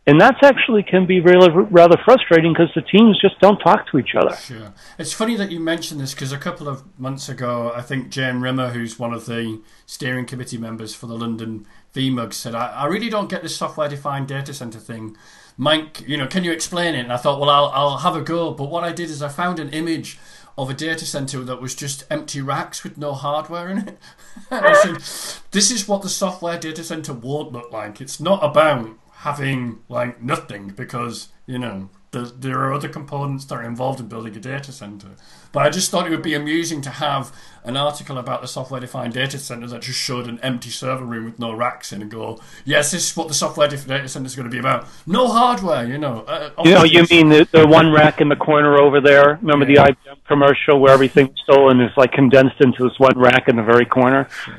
and 0.06 0.20
that's 0.20 0.42
actually 0.42 0.82
can 0.82 1.06
be 1.06 1.20
really 1.20 1.49
rather 1.49 1.96
frustrating 2.04 2.52
because 2.52 2.68
the 2.75 2.82
teams 2.82 3.18
just 3.20 3.38
don't 3.40 3.58
talk 3.58 3.90
to 3.90 3.99
each 3.99 4.14
other. 4.14 4.37
Sure, 4.37 4.75
it's 4.99 5.12
funny 5.12 5.37
that 5.37 5.50
you 5.50 5.61
mentioned 5.61 6.00
this 6.00 6.14
because 6.14 6.32
a 6.32 6.38
couple 6.38 6.68
of 6.68 6.82
months 6.99 7.28
ago, 7.28 7.73
I 7.75 7.80
think 7.80 8.11
Jane 8.11 8.40
Rimmer, 8.40 8.70
who's 8.70 8.99
one 8.99 9.14
of 9.14 9.26
the 9.26 9.61
steering 9.87 10.26
committee 10.26 10.58
members 10.58 10.94
for 10.94 11.06
the 11.06 11.16
London 11.16 11.66
VMUG, 11.94 12.34
said, 12.34 12.54
"I, 12.54 12.66
I 12.68 12.87
really 12.87 13.08
don't 13.08 13.30
get 13.30 13.42
this 13.42 13.56
software-defined 13.56 14.28
data 14.28 14.52
center 14.52 14.78
thing." 14.78 15.16
Mike, 15.56 16.06
you 16.06 16.16
know, 16.16 16.26
can 16.26 16.42
you 16.42 16.50
explain 16.50 16.94
it? 16.96 17.00
And 17.00 17.12
I 17.12 17.16
thought, 17.16 17.40
well, 17.40 17.50
I'll 17.50 17.70
I'll 17.73 17.99
have 17.99 18.16
a 18.16 18.20
go. 18.20 18.52
But 18.52 18.70
what 18.70 18.84
I 18.84 18.92
did 18.92 19.08
is 19.08 19.23
I 19.23 19.28
found 19.28 19.58
an 19.58 19.70
image 19.70 20.18
of 20.56 20.70
a 20.70 20.75
data 20.75 21.04
center 21.04 21.42
that 21.42 21.61
was 21.61 21.75
just 21.75 22.04
empty 22.11 22.40
racks 22.40 22.84
with 22.84 22.96
no 22.96 23.12
hardware 23.12 23.68
in 23.68 23.78
it. 23.78 23.99
I 24.50 24.75
said, 24.75 25.42
this 25.50 25.70
is 25.70 25.88
what 25.88 26.02
the 26.02 26.08
software 26.08 26.58
data 26.58 26.84
center 26.84 27.12
won't 27.12 27.52
look 27.52 27.73
like. 27.73 28.00
It's 28.00 28.20
not 28.20 28.44
about 28.44 28.90
having 29.25 29.78
like 29.88 30.23
nothing 30.23 30.69
because 30.69 31.28
you 31.47 31.59
know 31.59 31.88
there, 32.14 32.25
there 32.25 32.59
are 32.61 32.73
other 32.73 32.88
components 32.88 33.47
that 33.47 33.57
are 33.57 33.62
involved 33.62 33.99
in 33.99 34.07
building 34.07 34.37
a 34.37 34.40
data 34.40 34.71
center. 34.71 35.09
But 35.50 35.66
I 35.66 35.71
just 35.71 35.90
thought 35.90 36.07
it 36.07 36.11
would 36.11 36.23
be 36.23 36.35
amusing 36.35 36.83
to 36.83 36.90
have 36.90 37.33
an 37.64 37.76
article 37.76 38.19
about 38.19 38.43
the 38.43 38.49
software 38.49 38.81
defined 38.81 39.14
data 39.14 39.38
center 39.38 39.66
that 39.69 39.83
just 39.83 39.99
showed 39.99 40.26
an 40.26 40.38
empty 40.40 40.71
server 40.71 41.04
room 41.04 41.25
with 41.25 41.38
no 41.38 41.54
racks 41.54 41.93
in 41.93 42.02
and 42.02 42.11
go, 42.11 42.38
yes, 42.64 42.90
this 42.90 43.11
is 43.11 43.16
what 43.16 43.28
the 43.28 43.35
software 43.35 43.69
defined 43.69 43.88
data 43.88 44.09
center 44.09 44.26
is 44.26 44.37
going 44.37 44.49
to 44.49 44.50
be 44.50 44.59
about. 44.59 44.87
No 45.07 45.28
hardware, 45.28 45.87
you 45.87 45.99
know. 45.99 46.21
Uh, 46.23 46.50
you 46.64 46.73
know, 46.73 46.85
you 46.85 47.04
mean 47.11 47.31
the, 47.31 47.49
the 47.50 47.66
one 47.66 47.93
rack 47.93 48.21
in 48.21 48.28
the 48.28 48.37
corner 48.37 48.78
over 48.78 49.00
there? 49.00 49.38
Remember 49.43 49.71
yeah. 49.71 49.87
the 49.87 49.93
IBM 49.93 50.25
commercial 50.26 50.81
where 50.81 50.93
everything 50.93 51.35
stolen 51.45 51.81
is 51.81 51.93
like 51.97 52.12
condensed 52.12 52.61
into 52.61 52.85
this 52.85 52.99
one 52.99 53.19
rack 53.19 53.49
in 53.49 53.57
the 53.57 53.62
very 53.62 53.87
corner? 53.87 54.28
Yeah. 54.47 54.54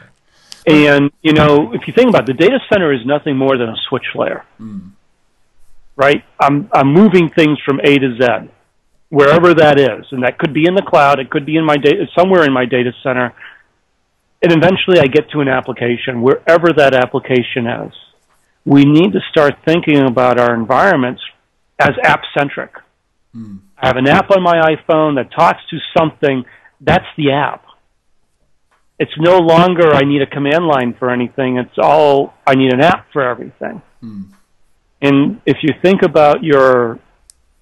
And, 0.68 1.12
you 1.22 1.34
know, 1.34 1.74
if 1.74 1.88
you 1.88 1.94
think 1.94 2.10
about 2.10 2.28
it, 2.28 2.38
the 2.38 2.44
data 2.44 2.60
center 2.72 2.92
is 2.92 3.06
nothing 3.06 3.38
more 3.38 3.58
than 3.58 3.70
a 3.70 3.76
switch 3.88 4.06
layer. 4.16 4.44
Mm 4.60 4.92
right? 5.96 6.24
I'm, 6.40 6.70
I'm 6.74 6.94
moving 6.94 7.30
things 7.30 7.58
from 7.66 7.80
A 7.80 7.98
to 7.98 8.18
Z, 8.20 8.52
wherever 9.10 9.54
that 9.54 9.80
is. 9.80 10.06
And 10.12 10.24
that 10.24 10.38
could 10.38 10.54
be 10.54 10.66
in 10.68 10.76
the 10.76 10.82
cloud, 10.82 11.20
it 11.20 11.30
could 11.30 11.46
be 11.46 11.56
in 11.56 11.66
my 11.66 11.78
data, 11.78 12.06
somewhere 12.18 12.44
in 12.44 12.54
my 12.54 12.66
data 12.66 12.92
center. 13.04 13.34
And 14.42 14.52
eventually 14.52 15.00
I 15.00 15.08
get 15.08 15.30
to 15.32 15.40
an 15.40 15.48
application, 15.48 16.22
wherever 16.22 16.72
that 16.76 16.94
application 16.94 17.68
is. 17.68 17.94
We 18.66 18.84
need 18.84 19.14
to 19.14 19.20
start 19.30 19.56
thinking 19.66 20.00
about 20.00 20.40
our 20.40 20.54
environments 20.54 21.22
as 21.80 21.92
app 22.04 22.22
centric. 22.38 22.72
Mm. 23.36 23.60
I 23.78 23.88
have 23.88 23.98
an 23.98 24.08
app 24.08 24.32
on 24.32 24.42
my 24.42 24.76
iPhone 24.76 25.16
that 25.16 25.32
talks 25.32 25.62
to 25.70 25.78
something, 25.98 26.46
that's 26.82 27.06
the 27.18 27.32
app. 27.32 27.64
It's 28.98 29.12
no 29.18 29.40
longer 29.40 29.94
I 29.94 30.02
need 30.02 30.22
a 30.22 30.28
command 30.28 30.68
line 30.68 30.96
for 30.98 31.12
anything, 31.12 31.58
it's 31.58 31.78
all 31.78 32.34
I 32.48 32.56
need 32.56 32.74
an 32.74 32.82
app 32.82 33.12
for 33.12 33.22
everything. 33.22 33.82
Mm. 34.02 34.28
And 35.02 35.42
if 35.46 35.58
you 35.62 35.74
think 35.82 36.02
about 36.02 36.44
your 36.44 37.00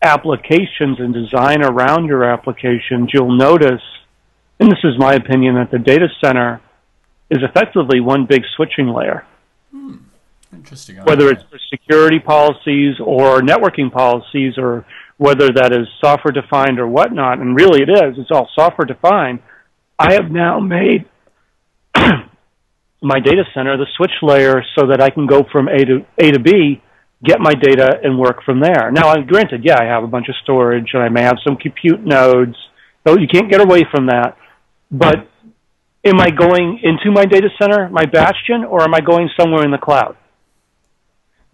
applications 0.01 0.99
and 0.99 1.13
design 1.13 1.63
around 1.63 2.05
your 2.05 2.23
applications, 2.23 3.09
you'll 3.13 3.35
notice, 3.35 3.81
and 4.59 4.71
this 4.71 4.79
is 4.83 4.97
my 4.97 5.13
opinion, 5.13 5.55
that 5.55 5.71
the 5.71 5.79
data 5.79 6.07
center 6.23 6.61
is 7.29 7.39
effectively 7.41 7.99
one 7.99 8.25
big 8.25 8.43
switching 8.55 8.87
layer. 8.87 9.25
Hmm. 9.71 9.95
Interesting. 10.53 10.97
Whether 11.03 11.31
it's 11.31 11.43
for 11.49 11.57
security 11.71 12.19
policies 12.19 12.95
or 12.99 13.41
networking 13.41 13.91
policies 13.91 14.53
or 14.57 14.85
whether 15.17 15.47
that 15.47 15.71
is 15.71 15.87
software 15.99 16.31
defined 16.31 16.79
or 16.79 16.87
whatnot, 16.87 17.39
and 17.39 17.55
really 17.55 17.81
it 17.81 17.89
is, 17.89 18.19
it's 18.19 18.29
all 18.29 18.49
software 18.53 18.85
defined. 18.85 19.39
I 19.97 20.13
have 20.13 20.29
now 20.29 20.59
made 20.59 21.05
my 23.01 23.19
data 23.19 23.43
center 23.53 23.77
the 23.77 23.87
switch 23.97 24.11
layer 24.21 24.63
so 24.77 24.87
that 24.87 25.01
I 25.01 25.09
can 25.09 25.27
go 25.27 25.43
from 25.51 25.67
A 25.67 25.77
to 25.77 26.05
A 26.17 26.31
to 26.31 26.39
B 26.39 26.81
get 27.23 27.39
my 27.39 27.53
data 27.53 27.99
and 28.03 28.19
work 28.19 28.43
from 28.43 28.59
there. 28.59 28.91
Now, 28.91 29.15
granted, 29.21 29.63
yeah, 29.63 29.77
I 29.79 29.85
have 29.85 30.03
a 30.03 30.07
bunch 30.07 30.27
of 30.27 30.35
storage 30.43 30.89
and 30.93 31.01
I 31.01 31.09
may 31.09 31.21
have 31.21 31.37
some 31.45 31.55
compute 31.55 32.03
nodes, 32.03 32.55
so 33.07 33.17
you 33.17 33.27
can't 33.27 33.49
get 33.49 33.61
away 33.61 33.83
from 33.89 34.07
that. 34.07 34.37
But 34.91 35.27
am 36.03 36.19
I 36.19 36.29
going 36.31 36.81
into 36.83 37.11
my 37.11 37.25
data 37.25 37.49
center, 37.59 37.89
my 37.89 38.05
bastion, 38.05 38.65
or 38.67 38.83
am 38.83 38.93
I 38.93 38.99
going 38.99 39.29
somewhere 39.39 39.63
in 39.63 39.71
the 39.71 39.77
cloud? 39.77 40.17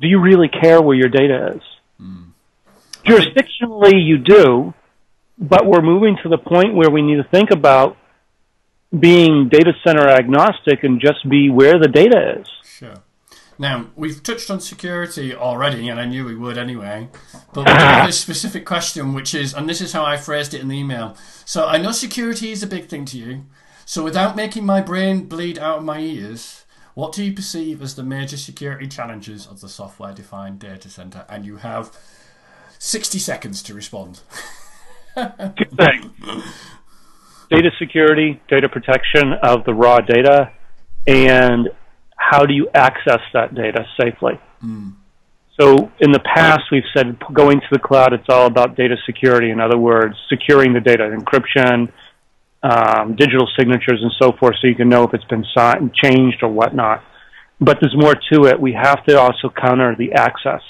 Do 0.02 0.08
you 0.08 0.20
really 0.20 0.48
care 0.50 0.82
where 0.82 0.96
your 0.96 1.10
data 1.10 1.56
is? 1.56 1.62
Mm. 2.02 2.32
Jurisdictionally, 3.06 3.94
you 4.04 4.18
do, 4.18 4.74
but 5.38 5.66
we're 5.66 5.82
moving 5.82 6.18
to 6.24 6.30
the 6.30 6.38
point 6.38 6.74
where 6.74 6.90
we 6.90 7.02
need 7.02 7.18
to 7.18 7.28
think 7.30 7.52
about 7.52 7.96
being 8.98 9.50
data 9.50 9.74
center 9.84 10.08
agnostic 10.08 10.84
and 10.84 11.00
just 11.00 11.28
be 11.30 11.50
where 11.50 11.80
the 11.80 11.88
data 11.88 12.40
is. 12.40 12.48
Sure. 12.64 12.96
Now, 13.58 13.88
we've 13.96 14.24
touched 14.24 14.50
on 14.50 14.62
security 14.62 15.36
already, 15.36 15.90
and 15.90 16.00
I 16.00 16.06
knew 16.06 16.26
we 16.26 16.36
would 16.36 16.58
anyway. 16.58 17.10
But 17.54 17.66
we 17.66 17.72
have 17.72 18.08
this 18.08 18.20
specific 18.20 18.66
question, 18.66 19.14
which 19.14 19.36
is, 19.36 19.54
and 19.54 19.68
this 19.68 19.82
is 19.82 19.92
how 19.92 20.06
I 20.06 20.16
phrased 20.18 20.54
it 20.54 20.62
in 20.62 20.70
the 20.70 20.78
email. 20.78 21.18
So 21.46 21.68
I 21.68 21.78
know 21.78 21.92
security 21.92 22.52
is 22.52 22.64
a 22.64 22.68
big 22.68 22.88
thing 22.88 23.06
to 23.06 23.18
you. 23.18 23.46
So 23.86 24.04
without 24.04 24.36
making 24.36 24.66
my 24.66 24.82
brain 24.82 25.26
bleed 25.26 25.60
out 25.60 25.80
of 25.80 25.84
my 25.84 26.00
ears, 26.00 26.64
what 26.94 27.12
do 27.12 27.24
you 27.24 27.34
perceive 27.34 27.82
as 27.82 27.96
the 27.96 28.04
major 28.04 28.38
security 28.38 28.88
challenges 28.88 29.46
of 29.46 29.62
the 29.62 29.70
software 29.70 30.14
defined 30.14 30.60
data 30.60 30.90
center? 30.90 31.26
And 31.28 31.46
you 31.46 31.58
have 31.58 31.96
60 32.78 33.20
seconds 33.20 33.62
to 33.64 33.74
respond. 33.74 34.22
Good 35.16 35.76
thing. 35.76 36.14
Data 37.50 37.72
security, 37.80 38.42
data 38.48 38.70
protection 38.70 39.34
of 39.42 39.66
the 39.66 39.74
raw 39.74 39.98
data, 40.00 40.52
and 41.08 41.70
how 42.16 42.46
do 42.46 42.54
you 42.54 42.70
access 42.74 43.22
that 43.34 43.56
data 43.56 43.86
safely? 44.00 44.40
Mm. 44.64 44.94
So 45.60 45.92
in 46.00 46.12
the 46.12 46.20
past, 46.20 46.64
we've 46.72 46.84
said 46.96 47.18
going 47.34 47.60
to 47.60 47.68
the 47.72 47.80
cloud, 47.80 48.14
it's 48.14 48.30
all 48.30 48.46
about 48.46 48.78
data 48.78 48.96
security. 49.06 49.50
In 49.50 49.60
other 49.60 49.78
words, 49.78 50.16
securing 50.30 50.74
the 50.74 50.80
data, 50.80 51.04
encryption, 51.04 51.92
um, 52.64 53.16
digital 53.16 53.48
signatures, 53.58 54.00
and 54.02 54.12
so 54.22 54.32
forth, 54.40 54.56
so 54.62 54.68
you 54.68 54.76
can 54.76 54.88
know 54.88 55.04
if 55.04 55.14
it's 55.14 55.26
been 55.26 55.46
signed, 55.56 55.94
changed 55.94 56.44
or 56.44 56.50
whatnot. 56.50 57.04
But 57.60 57.80
there's 57.82 57.96
more 57.98 58.16
to 58.32 58.46
it. 58.46 58.60
We 58.60 58.74
have 58.74 59.04
to 59.06 59.20
also 59.20 59.50
counter 59.50 59.96
the 59.98 60.14
access 60.14 60.62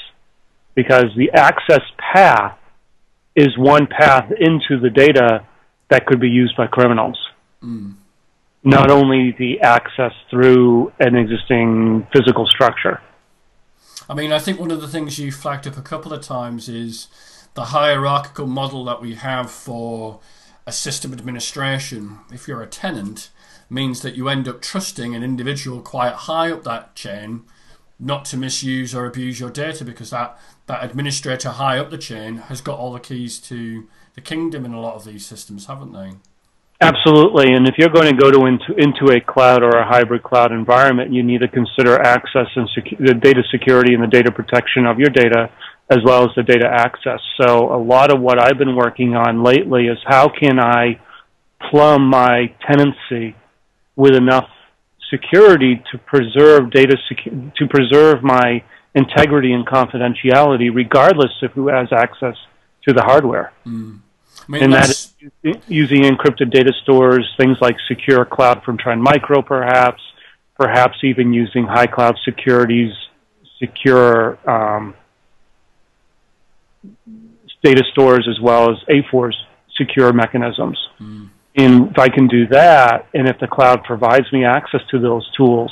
because 0.73 1.05
the 1.15 1.31
access 1.33 1.81
path 2.13 2.57
is 3.35 3.49
one 3.57 3.85
path 3.85 4.31
into 4.31 4.79
the 4.81 4.89
data 4.89 5.45
that 5.89 6.05
could 6.05 6.19
be 6.19 6.29
used 6.29 6.55
by 6.55 6.67
criminals. 6.67 7.17
Mm 7.63 7.95
not 8.63 8.91
only 8.91 9.31
the 9.37 9.59
access 9.61 10.13
through 10.29 10.91
an 10.99 11.15
existing 11.15 12.07
physical 12.13 12.45
structure. 12.45 13.01
I 14.09 14.13
mean, 14.13 14.31
I 14.31 14.39
think 14.39 14.59
one 14.59 14.71
of 14.71 14.81
the 14.81 14.87
things 14.87 15.19
you 15.19 15.31
flagged 15.31 15.67
up 15.67 15.77
a 15.77 15.81
couple 15.81 16.13
of 16.13 16.21
times 16.21 16.67
is 16.67 17.07
the 17.53 17.65
hierarchical 17.65 18.47
model 18.47 18.83
that 18.85 19.01
we 19.01 19.15
have 19.15 19.49
for 19.51 20.19
a 20.65 20.71
system 20.71 21.13
administration. 21.13 22.19
If 22.31 22.47
you're 22.47 22.61
a 22.61 22.67
tenant, 22.67 23.29
means 23.69 24.01
that 24.01 24.15
you 24.15 24.27
end 24.27 24.47
up 24.47 24.61
trusting 24.61 25.13
an 25.13 25.23
individual 25.23 25.81
quite 25.81 26.13
high 26.13 26.51
up 26.51 26.63
that 26.63 26.95
chain 26.95 27.43
not 27.99 28.25
to 28.25 28.37
misuse 28.37 28.95
or 28.95 29.05
abuse 29.05 29.39
your 29.39 29.51
data 29.51 29.85
because 29.85 30.09
that, 30.09 30.37
that 30.65 30.83
administrator 30.83 31.49
high 31.49 31.77
up 31.77 31.91
the 31.91 31.97
chain 31.97 32.37
has 32.37 32.61
got 32.61 32.79
all 32.79 32.93
the 32.93 32.99
keys 32.99 33.37
to 33.37 33.87
the 34.19 34.25
kingdom 34.25 34.65
in 34.65 34.73
a 34.73 34.81
lot 34.81 34.95
of 34.95 35.05
these 35.05 35.25
systems, 35.25 35.67
haven't 35.67 35.93
they? 35.93 36.11
Absolutely, 36.81 37.53
and 37.53 37.67
if 37.67 37.75
you're 37.77 37.89
going 37.89 38.09
to 38.09 38.21
go 38.21 38.31
to 38.31 38.45
into 38.45 38.73
into 38.77 39.13
a 39.13 39.19
cloud 39.19 39.63
or 39.63 39.69
a 39.69 39.85
hybrid 39.85 40.23
cloud 40.23 40.51
environment, 40.51 41.11
you 41.11 41.23
need 41.23 41.41
to 41.41 41.47
consider 41.47 41.99
access 42.01 42.47
and 42.55 42.69
secu- 42.75 43.05
the 43.05 43.13
data 43.13 43.43
security 43.51 43.93
and 43.93 44.03
the 44.03 44.07
data 44.07 44.31
protection 44.31 44.85
of 44.85 44.97
your 44.97 45.09
data, 45.09 45.49
as 45.89 45.99
well 46.05 46.23
as 46.23 46.29
the 46.35 46.43
data 46.43 46.67
access. 46.71 47.19
So, 47.41 47.73
a 47.73 47.79
lot 47.81 48.13
of 48.13 48.21
what 48.21 48.39
I've 48.39 48.57
been 48.57 48.75
working 48.75 49.15
on 49.15 49.43
lately 49.43 49.87
is 49.87 49.97
how 50.05 50.29
can 50.29 50.59
I 50.59 50.99
plumb 51.69 52.07
my 52.09 52.53
tenancy 52.65 53.35
with 53.97 54.15
enough 54.15 54.49
security 55.09 55.83
to 55.91 55.97
preserve 55.97 56.71
data 56.71 56.95
secu- 57.11 57.53
to 57.55 57.67
preserve 57.67 58.23
my 58.23 58.63
integrity 58.95 59.51
and 59.51 59.67
confidentiality, 59.67 60.73
regardless 60.73 61.35
of 61.43 61.51
who 61.51 61.67
has 61.67 61.89
access 61.91 62.37
to 62.87 62.93
the 62.93 63.01
hardware. 63.01 63.51
Mm. 63.65 63.99
I 64.49 64.51
mean, 64.51 64.63
and 64.63 64.73
that 64.73 64.89
is 64.89 65.13
using 65.67 66.01
encrypted 66.03 66.51
data 66.51 66.73
stores, 66.81 67.31
things 67.37 67.57
like 67.61 67.75
secure 67.87 68.25
cloud 68.25 68.63
from 68.63 68.79
Trend 68.79 69.01
Micro, 69.03 69.43
perhaps, 69.43 70.01
perhaps 70.57 70.97
even 71.03 71.33
using 71.33 71.67
high 71.67 71.85
cloud 71.85 72.17
securities, 72.25 72.91
secure 73.59 74.39
um, 74.49 74.95
data 77.63 77.83
stores 77.91 78.27
as 78.27 78.39
well 78.41 78.71
as 78.71 78.77
AFORE's 78.89 79.37
secure 79.77 80.11
mechanisms. 80.13 80.79
Mm. 80.99 81.29
And 81.55 81.91
if 81.91 81.99
I 81.99 82.09
can 82.09 82.27
do 82.27 82.47
that, 82.47 83.07
and 83.13 83.27
if 83.27 83.37
the 83.39 83.47
cloud 83.47 83.83
provides 83.83 84.31
me 84.33 84.45
access 84.45 84.81
to 84.89 84.99
those 84.99 85.29
tools, 85.37 85.71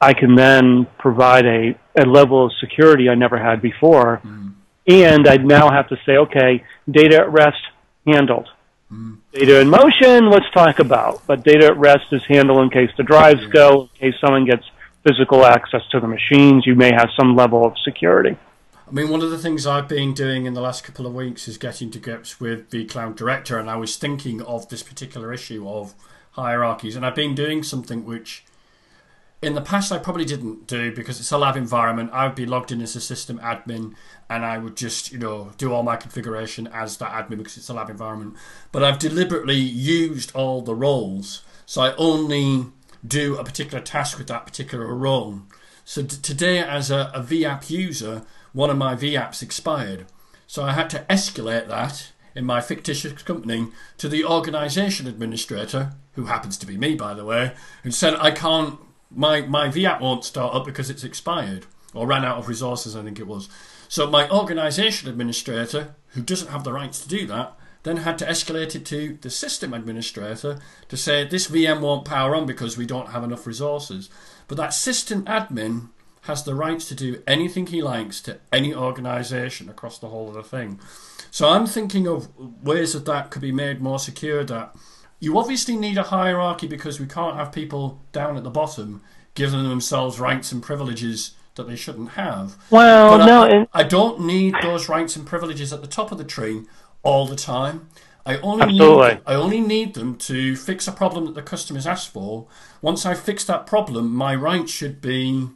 I 0.00 0.12
can 0.12 0.36
then 0.36 0.86
provide 0.98 1.44
a, 1.46 1.78
a 1.98 2.04
level 2.06 2.46
of 2.46 2.52
security 2.60 3.08
I 3.08 3.16
never 3.16 3.38
had 3.38 3.60
before. 3.60 4.20
Mm. 4.24 4.52
And 4.88 5.26
I'd 5.26 5.44
now 5.44 5.70
have 5.70 5.88
to 5.88 5.96
say, 6.06 6.18
okay, 6.18 6.62
data 6.88 7.16
at 7.16 7.32
rest, 7.32 7.56
handled. 8.06 8.48
Mm. 8.92 9.18
Data 9.32 9.60
in 9.60 9.68
motion, 9.68 10.30
let's 10.30 10.50
talk 10.54 10.78
about. 10.78 11.26
But 11.26 11.44
data 11.44 11.66
at 11.66 11.78
rest 11.78 12.06
is 12.12 12.22
handled 12.28 12.62
in 12.62 12.70
case 12.70 12.90
the 12.96 13.02
drives 13.02 13.42
yeah. 13.42 13.48
go, 13.48 13.82
in 14.00 14.12
case 14.12 14.20
someone 14.20 14.44
gets 14.44 14.64
physical 15.06 15.44
access 15.44 15.82
to 15.90 16.00
the 16.00 16.06
machines. 16.06 16.64
You 16.66 16.74
may 16.74 16.92
have 16.92 17.08
some 17.18 17.36
level 17.36 17.64
of 17.64 17.74
security. 17.84 18.36
I 18.88 18.92
mean, 18.92 19.08
one 19.08 19.20
of 19.20 19.30
the 19.30 19.38
things 19.38 19.66
I've 19.66 19.88
been 19.88 20.14
doing 20.14 20.46
in 20.46 20.54
the 20.54 20.60
last 20.60 20.84
couple 20.84 21.06
of 21.06 21.14
weeks 21.14 21.48
is 21.48 21.58
getting 21.58 21.90
to 21.90 21.98
grips 21.98 22.38
with 22.38 22.70
the 22.70 22.84
cloud 22.84 23.16
director, 23.16 23.58
and 23.58 23.68
I 23.68 23.76
was 23.76 23.96
thinking 23.96 24.40
of 24.42 24.68
this 24.68 24.84
particular 24.84 25.32
issue 25.32 25.68
of 25.68 25.94
hierarchies, 26.32 26.94
and 26.94 27.04
I've 27.04 27.16
been 27.16 27.34
doing 27.34 27.64
something 27.64 28.04
which 28.04 28.44
in 29.46 29.54
the 29.54 29.60
past 29.60 29.92
I 29.92 29.98
probably 29.98 30.24
didn't 30.24 30.66
do 30.66 30.92
because 30.92 31.20
it's 31.20 31.30
a 31.30 31.38
lab 31.38 31.56
environment. 31.56 32.10
I 32.12 32.26
would 32.26 32.34
be 32.34 32.46
logged 32.46 32.72
in 32.72 32.80
as 32.80 32.96
a 32.96 33.00
system 33.00 33.38
admin 33.38 33.94
and 34.28 34.44
I 34.44 34.58
would 34.58 34.76
just, 34.76 35.12
you 35.12 35.18
know, 35.18 35.52
do 35.56 35.72
all 35.72 35.84
my 35.84 35.96
configuration 35.96 36.66
as 36.66 36.96
that 36.96 37.12
admin 37.12 37.38
because 37.38 37.56
it's 37.56 37.68
a 37.68 37.74
lab 37.74 37.88
environment. 37.88 38.34
But 38.72 38.82
I've 38.82 38.98
deliberately 38.98 39.56
used 39.56 40.34
all 40.34 40.62
the 40.62 40.74
roles. 40.74 41.42
So 41.64 41.82
I 41.82 41.94
only 41.94 42.66
do 43.06 43.36
a 43.36 43.44
particular 43.44 43.82
task 43.82 44.18
with 44.18 44.26
that 44.26 44.46
particular 44.46 44.92
role. 44.92 45.42
So 45.84 46.02
today, 46.02 46.58
as 46.58 46.90
a, 46.90 47.12
a 47.14 47.22
VApp 47.22 47.70
user, 47.70 48.22
one 48.52 48.70
of 48.70 48.76
my 48.76 48.96
VApps 48.96 49.42
expired. 49.42 50.06
So 50.48 50.64
I 50.64 50.72
had 50.72 50.90
to 50.90 51.06
escalate 51.08 51.68
that 51.68 52.10
in 52.34 52.44
my 52.44 52.60
fictitious 52.60 53.22
company 53.22 53.68
to 53.98 54.08
the 54.08 54.24
organization 54.24 55.06
administrator, 55.06 55.92
who 56.12 56.24
happens 56.24 56.58
to 56.58 56.66
be 56.66 56.76
me, 56.76 56.96
by 56.96 57.14
the 57.14 57.24
way, 57.24 57.52
and 57.84 57.94
said, 57.94 58.14
I 58.16 58.30
can't, 58.32 58.78
my, 59.16 59.40
my 59.40 59.68
VApp 59.68 60.00
won't 60.00 60.24
start 60.24 60.54
up 60.54 60.64
because 60.64 60.90
it's 60.90 61.02
expired 61.02 61.66
or 61.94 62.06
ran 62.06 62.24
out 62.24 62.38
of 62.38 62.48
resources, 62.48 62.94
I 62.94 63.02
think 63.02 63.18
it 63.18 63.26
was. 63.26 63.48
So 63.88 64.08
my 64.08 64.28
organization 64.28 65.08
administrator, 65.08 65.94
who 66.08 66.22
doesn't 66.22 66.50
have 66.50 66.64
the 66.64 66.72
rights 66.72 67.00
to 67.00 67.08
do 67.08 67.26
that, 67.26 67.56
then 67.82 67.98
had 67.98 68.18
to 68.18 68.26
escalate 68.26 68.74
it 68.74 68.84
to 68.84 69.16
the 69.20 69.30
system 69.30 69.72
administrator 69.72 70.58
to 70.88 70.96
say 70.96 71.24
this 71.24 71.48
VM 71.48 71.80
won't 71.80 72.04
power 72.04 72.34
on 72.34 72.44
because 72.44 72.76
we 72.76 72.84
don't 72.84 73.10
have 73.10 73.24
enough 73.24 73.46
resources. 73.46 74.10
But 74.48 74.58
that 74.58 74.74
system 74.74 75.24
admin 75.24 75.90
has 76.22 76.42
the 76.42 76.54
rights 76.54 76.88
to 76.88 76.94
do 76.94 77.22
anything 77.26 77.68
he 77.68 77.80
likes 77.80 78.20
to 78.22 78.38
any 78.52 78.74
organization 78.74 79.68
across 79.68 79.98
the 79.98 80.08
whole 80.08 80.28
of 80.28 80.34
the 80.34 80.42
thing. 80.42 80.80
So 81.30 81.48
I'm 81.48 81.66
thinking 81.66 82.08
of 82.08 82.28
ways 82.62 82.92
that 82.92 83.06
that 83.06 83.30
could 83.30 83.42
be 83.42 83.52
made 83.52 83.80
more 83.80 84.00
secure. 84.00 84.42
That 84.42 84.74
you 85.18 85.38
obviously 85.38 85.76
need 85.76 85.98
a 85.98 86.04
hierarchy 86.04 86.66
because 86.66 87.00
we 87.00 87.06
can't 87.06 87.36
have 87.36 87.52
people 87.52 88.00
down 88.12 88.36
at 88.36 88.44
the 88.44 88.50
bottom 88.50 89.02
giving 89.34 89.62
themselves 89.68 90.18
rights 90.18 90.50
and 90.52 90.62
privileges 90.62 91.32
that 91.56 91.66
they 91.66 91.76
shouldn't 91.76 92.10
have. 92.10 92.56
Well, 92.70 93.18
but 93.18 93.26
no, 93.26 93.42
I, 93.42 93.48
and- 93.48 93.68
I 93.72 93.82
don't 93.82 94.20
need 94.20 94.54
those 94.62 94.88
rights 94.88 95.16
and 95.16 95.26
privileges 95.26 95.72
at 95.72 95.80
the 95.80 95.86
top 95.86 96.12
of 96.12 96.18
the 96.18 96.24
tree 96.24 96.62
all 97.02 97.26
the 97.26 97.36
time. 97.36 97.88
I 98.24 98.38
only 98.38 98.64
Absolutely. 98.64 99.08
need 99.08 99.20
I 99.24 99.34
only 99.34 99.60
need 99.60 99.94
them 99.94 100.16
to 100.16 100.56
fix 100.56 100.88
a 100.88 100.92
problem 100.92 101.26
that 101.26 101.36
the 101.36 101.42
customer's 101.42 101.86
asked 101.86 102.12
for. 102.12 102.48
Once 102.82 103.06
I 103.06 103.14
fix 103.14 103.44
that 103.44 103.66
problem, 103.66 104.12
my 104.12 104.34
rights 104.34 104.72
should 104.72 105.00
be 105.00 105.48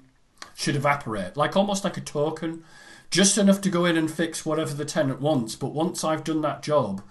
should 0.55 0.77
evaporate, 0.77 1.37
like 1.37 1.57
almost 1.57 1.83
like 1.85 1.97
a 1.97 2.01
token, 2.01 2.63
just 3.11 3.37
enough 3.39 3.61
to 3.63 3.71
go 3.71 3.87
in 3.87 3.97
and 3.97 4.11
fix 4.11 4.47
whatever 4.47 4.73
the 4.75 4.85
tenant 4.85 5.21
wants. 5.21 5.57
But 5.57 5.73
once 5.73 6.05
I've 6.05 6.23
done 6.23 6.43
that 6.43 6.63
job, 6.63 7.03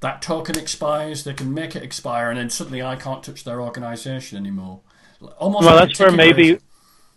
that 0.00 0.22
token 0.22 0.58
expires. 0.58 1.24
They 1.24 1.34
can 1.34 1.52
make 1.52 1.76
it 1.76 1.82
expire, 1.82 2.30
and 2.30 2.38
then 2.38 2.50
suddenly 2.50 2.82
I 2.82 2.96
can't 2.96 3.22
touch 3.22 3.44
their 3.44 3.60
organisation 3.60 4.38
anymore. 4.38 4.80
Almost 5.38 5.66
well, 5.66 5.76
like 5.76 5.88
that's 5.88 6.00
where 6.00 6.10
maybe 6.10 6.58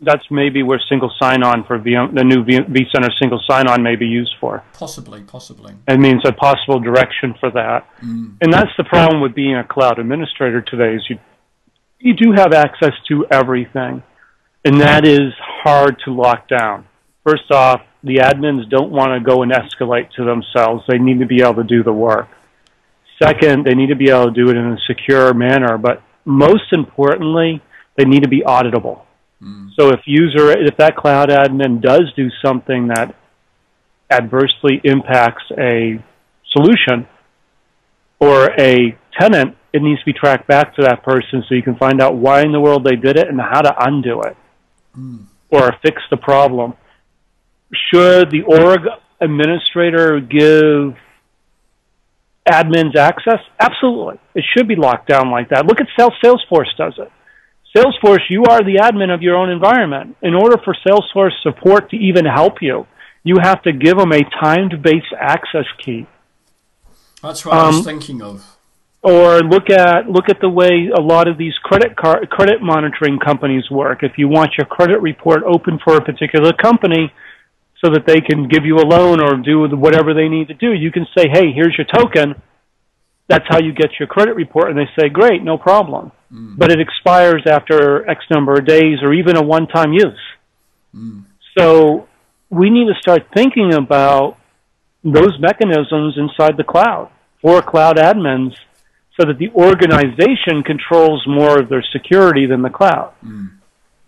that's 0.02 0.30
maybe 0.30 0.64
where 0.64 0.82
single 0.90 1.12
sign-on 1.18 1.64
for 1.64 1.80
VM, 1.80 2.14
the 2.14 2.24
new 2.24 2.44
V- 2.44 2.60
vCenter 2.60 3.10
single 3.20 3.42
sign-on 3.48 3.82
may 3.82 3.96
be 3.96 4.06
used 4.06 4.36
for. 4.40 4.64
possibly, 4.74 5.22
possibly. 5.22 5.74
It 5.88 6.00
means 6.00 6.22
a 6.26 6.34
possible 6.34 6.80
direction 6.80 7.36
for 7.40 7.50
that. 7.52 7.88
Mm. 8.02 8.36
And 8.42 8.54
that's 8.54 8.72
the 8.78 8.84
problem 8.84 9.22
with 9.22 9.34
being 9.34 9.56
a 9.56 9.64
cloud 9.64 10.00
administrator 10.00 10.62
today 10.62 10.96
is 10.96 11.04
you 11.10 11.20
you 12.00 12.14
do 12.14 12.34
have 12.34 12.52
access 12.54 12.92
to 13.08 13.26
everything. 13.32 14.04
And 14.66 14.80
that 14.82 15.06
is 15.06 15.34
hard 15.40 16.02
to 16.06 16.14
lock 16.14 16.48
down. 16.48 16.86
First 17.26 17.52
off, 17.52 17.82
the 18.04 18.18
admins 18.18 18.70
don't 18.70 18.92
want 18.92 19.12
to 19.14 19.20
go 19.20 19.42
and 19.42 19.52
escalate 19.52 20.12
to 20.12 20.26
themselves. 20.26 20.84
They 20.88 20.98
need 20.98 21.20
to 21.20 21.26
be 21.26 21.42
able 21.42 21.56
to 21.56 21.64
do 21.64 21.84
the 21.84 21.94
work. 21.94 22.28
Second, 23.24 23.66
they 23.66 23.74
need 23.74 23.88
to 23.88 23.96
be 23.96 24.10
able 24.10 24.26
to 24.26 24.32
do 24.32 24.50
it 24.50 24.58
in 24.58 24.74
a 24.74 24.78
secure 24.88 25.34
manner, 25.34 25.78
but 25.78 26.02
most 26.26 26.72
importantly, 26.72 27.62
they 27.98 28.06
need 28.06 28.24
to 28.24 28.30
be 28.30 28.42
auditable. 28.42 29.02
Hmm. 29.42 29.68
So 29.80 29.90
if 29.90 30.02
user 30.06 30.52
if 30.52 30.78
that 30.78 30.96
cloud 30.96 31.30
admin 31.30 31.82
does 31.82 32.12
do 32.16 32.30
something 32.44 32.88
that 32.88 33.16
adversely 34.10 34.82
impacts 34.84 35.44
a 35.58 36.04
solution 36.52 37.08
or 38.20 38.52
a 38.60 38.98
tenant, 39.20 39.58
it 39.74 39.82
needs 39.82 40.00
to 40.00 40.06
be 40.06 40.14
tracked 40.14 40.48
back 40.48 40.76
to 40.76 40.84
that 40.84 41.04
person 41.04 41.44
so 41.48 41.56
you 41.56 41.64
can 41.64 41.76
find 41.76 42.02
out 42.02 42.16
why 42.16 42.42
in 42.42 42.52
the 42.52 42.60
world 42.60 42.86
they 42.86 42.96
did 42.96 43.18
it 43.18 43.28
and 43.28 43.40
how 43.40 43.62
to 43.62 43.74
undo 43.86 44.22
it 44.22 44.38
hmm. 44.94 45.24
or 45.50 45.76
fix 45.82 46.02
the 46.10 46.18
problem. 46.18 46.74
Should 47.92 48.32
the 48.32 48.44
org 48.44 48.82
administrator 49.20 50.20
give 50.20 50.96
admins 52.48 52.96
access? 52.96 53.40
Absolutely. 53.60 54.20
It 54.36 54.44
should 54.56 54.68
be 54.68 54.76
locked 54.76 55.08
down 55.08 55.32
like 55.32 55.50
that. 55.50 55.66
Look 55.66 55.80
at 55.80 55.88
how 55.98 56.10
Salesforce 56.24 56.76
does 56.78 56.94
it. 56.98 57.12
Salesforce, 57.76 58.22
you 58.30 58.44
are 58.46 58.60
the 58.64 58.80
admin 58.82 59.14
of 59.14 59.22
your 59.22 59.36
own 59.36 59.50
environment. 59.50 60.16
In 60.22 60.36
order 60.36 60.58
for 60.64 60.76
Salesforce 60.86 61.32
support 61.42 61.90
to 61.90 61.98
even 61.98 62.26
help 62.26 62.62
you, 62.62 62.86
you 63.24 63.38
have 63.42 63.64
to 63.64 63.72
give 63.72 63.98
them 63.98 64.12
a 64.12 64.22
timed-based 64.42 65.14
access 65.20 65.66
key. 65.84 66.06
That's 67.22 67.46
what 67.46 67.56
I 67.56 67.68
was 67.68 67.78
Um, 67.78 67.84
thinking 67.84 68.22
of. 68.22 68.46
Or 69.02 69.40
look 69.42 69.70
at 69.70 70.10
look 70.10 70.30
at 70.30 70.40
the 70.40 70.48
way 70.48 70.90
a 70.96 71.02
lot 71.02 71.28
of 71.28 71.38
these 71.38 71.54
credit 71.64 71.98
card 71.98 72.30
credit 72.30 72.62
monitoring 72.62 73.20
companies 73.20 73.70
work. 73.70 74.02
If 74.02 74.18
you 74.18 74.30
want 74.30 74.52
your 74.58 74.66
credit 74.66 75.02
report 75.02 75.44
open 75.44 75.78
for 75.84 75.98
a 75.98 76.02
particular 76.02 76.54
company, 76.54 77.12
so 77.84 77.92
that 77.92 78.06
they 78.06 78.22
can 78.22 78.48
give 78.48 78.66
you 78.66 78.78
a 78.78 78.88
loan 78.88 79.22
or 79.22 79.36
do 79.38 79.68
whatever 79.76 80.14
they 80.14 80.30
need 80.30 80.48
to 80.48 80.54
do, 80.54 80.72
you 80.74 80.92
can 80.92 81.06
say, 81.18 81.28
"Hey, 81.30 81.52
here's 81.52 81.76
your 81.78 81.86
token." 81.86 82.36
That's 83.28 83.46
how 83.48 83.60
you 83.60 83.74
get 83.74 84.00
your 84.00 84.08
credit 84.08 84.36
report, 84.36 84.70
and 84.70 84.78
they 84.78 84.90
say, 84.98 85.10
"Great, 85.10 85.44
no 85.44 85.58
problem." 85.58 86.12
Mm. 86.34 86.58
But 86.58 86.72
it 86.72 86.80
expires 86.80 87.44
after 87.46 88.10
X 88.10 88.26
number 88.30 88.54
of 88.54 88.66
days, 88.66 89.00
or 89.02 89.14
even 89.14 89.36
a 89.36 89.44
one-time 89.44 89.92
use. 89.94 90.24
Mm. 90.96 91.24
So 91.58 92.08
we 92.50 92.70
need 92.70 92.88
to 92.88 92.96
start 93.02 93.28
thinking 93.34 93.74
about 93.74 94.38
those 95.04 95.38
mechanisms 95.40 96.18
inside 96.18 96.56
the 96.58 96.64
cloud 96.64 97.10
for 97.42 97.62
cloud 97.62 97.98
admins 97.98 98.56
so 99.20 99.28
that 99.28 99.38
the 99.38 99.50
organization 99.52 100.64
controls 100.64 101.26
more 101.28 101.60
of 101.60 101.70
their 101.70 101.84
security 101.92 102.46
than 102.46 102.62
the 102.62 102.70
cloud. 102.70 103.12
Mm. 103.26 103.50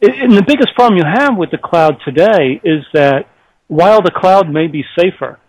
I- 0.04 0.24
And 0.24 0.32
the 0.32 0.44
biggest 0.44 0.74
problem 0.76 0.98
you 0.98 1.06
have 1.06 1.36
with 1.38 1.52
the 1.52 1.58
cloud 1.58 2.00
today 2.06 2.62
is 2.64 2.86
that 2.94 3.28
while 3.68 4.02
the 4.02 4.12
cloud 4.12 4.50
may 4.50 4.68
be 4.68 4.84
safer 4.98 5.40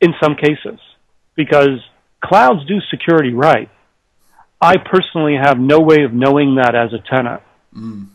in 0.00 0.14
some 0.22 0.34
cases, 0.34 0.78
because 1.36 1.80
clouds 2.24 2.66
do 2.66 2.78
security 2.90 3.32
right, 3.32 3.68
I 4.60 4.76
personally 4.76 5.36
have 5.40 5.58
no 5.58 5.80
way 5.80 6.04
of 6.04 6.12
knowing 6.12 6.56
that 6.56 6.74
as 6.74 6.92
a 6.92 7.02
tenant. 7.08 7.42
Mm. 7.74 8.08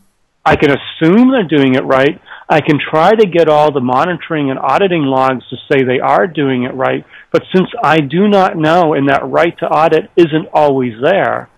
I 0.44 0.54
can 0.54 0.70
assume 0.70 1.32
they're 1.32 1.58
doing 1.58 1.74
it 1.74 1.84
right. 1.84 2.20
I 2.48 2.60
can 2.60 2.78
try 2.78 3.10
to 3.10 3.26
get 3.26 3.48
all 3.48 3.72
the 3.72 3.80
monitoring 3.80 4.48
and 4.50 4.58
auditing 4.60 5.02
logs 5.02 5.42
to 5.50 5.56
say 5.68 5.82
they 5.82 5.98
are 5.98 6.28
doing 6.28 6.62
it 6.62 6.74
right. 6.74 7.04
But 7.32 7.42
since 7.52 7.68
I 7.82 7.98
do 7.98 8.28
not 8.28 8.56
know 8.56 8.94
and 8.94 9.08
that 9.08 9.28
right 9.28 9.58
to 9.58 9.66
audit 9.66 10.08
isn't 10.16 10.48
always 10.52 10.92
there, 11.02 11.50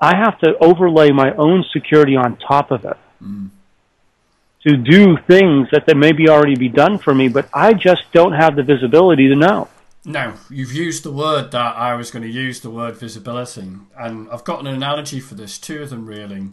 I 0.00 0.16
have 0.16 0.38
to 0.40 0.54
overlay 0.60 1.10
my 1.10 1.32
own 1.36 1.64
security 1.72 2.16
on 2.16 2.38
top 2.38 2.72
of 2.72 2.84
it 2.84 2.96
mm. 3.22 3.50
To 4.66 4.76
do 4.76 5.16
things 5.26 5.68
that 5.70 5.86
they 5.86 5.94
maybe 5.94 6.28
already 6.28 6.56
be 6.56 6.68
done 6.68 6.98
for 6.98 7.14
me, 7.14 7.28
but 7.28 7.48
I 7.54 7.74
just 7.74 8.02
don't 8.12 8.32
have 8.32 8.56
the 8.56 8.62
visibility 8.62 9.28
to 9.28 9.36
know. 9.36 9.68
Now, 10.04 10.34
you've 10.48 10.72
used 10.72 11.02
the 11.02 11.12
word 11.12 11.50
that 11.52 11.76
I 11.76 11.94
was 11.94 12.10
going 12.10 12.22
to 12.22 12.30
use, 12.30 12.60
the 12.60 12.70
word 12.70 12.96
visibility, 12.96 13.70
and 13.96 14.28
I've 14.30 14.44
got 14.44 14.60
an 14.60 14.66
analogy 14.66 15.20
for 15.20 15.34
this, 15.34 15.58
two 15.58 15.82
of 15.82 15.90
them 15.90 16.06
really. 16.06 16.48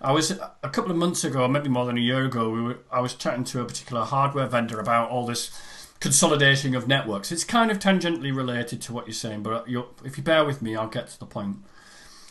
I 0.00 0.12
was 0.12 0.30
a 0.30 0.68
couple 0.68 0.90
of 0.90 0.96
months 0.96 1.24
ago, 1.24 1.48
maybe 1.48 1.68
more 1.68 1.86
than 1.86 1.98
a 1.98 2.00
year 2.00 2.24
ago, 2.24 2.50
we 2.50 2.62
were, 2.62 2.78
I 2.92 3.00
was 3.00 3.14
chatting 3.14 3.44
to 3.44 3.60
a 3.60 3.64
particular 3.64 4.04
hardware 4.04 4.46
vendor 4.46 4.78
about 4.78 5.10
all 5.10 5.26
this 5.26 5.50
consolidating 6.00 6.76
of 6.76 6.86
networks. 6.86 7.32
It's 7.32 7.42
kind 7.42 7.70
of 7.70 7.80
tangentially 7.80 8.34
related 8.34 8.80
to 8.82 8.92
what 8.92 9.06
you're 9.06 9.14
saying, 9.14 9.42
but 9.42 9.66
if 10.04 10.16
you 10.16 10.22
bear 10.22 10.44
with 10.44 10.62
me, 10.62 10.76
I'll 10.76 10.86
get 10.86 11.08
to 11.08 11.18
the 11.18 11.26
point. 11.26 11.56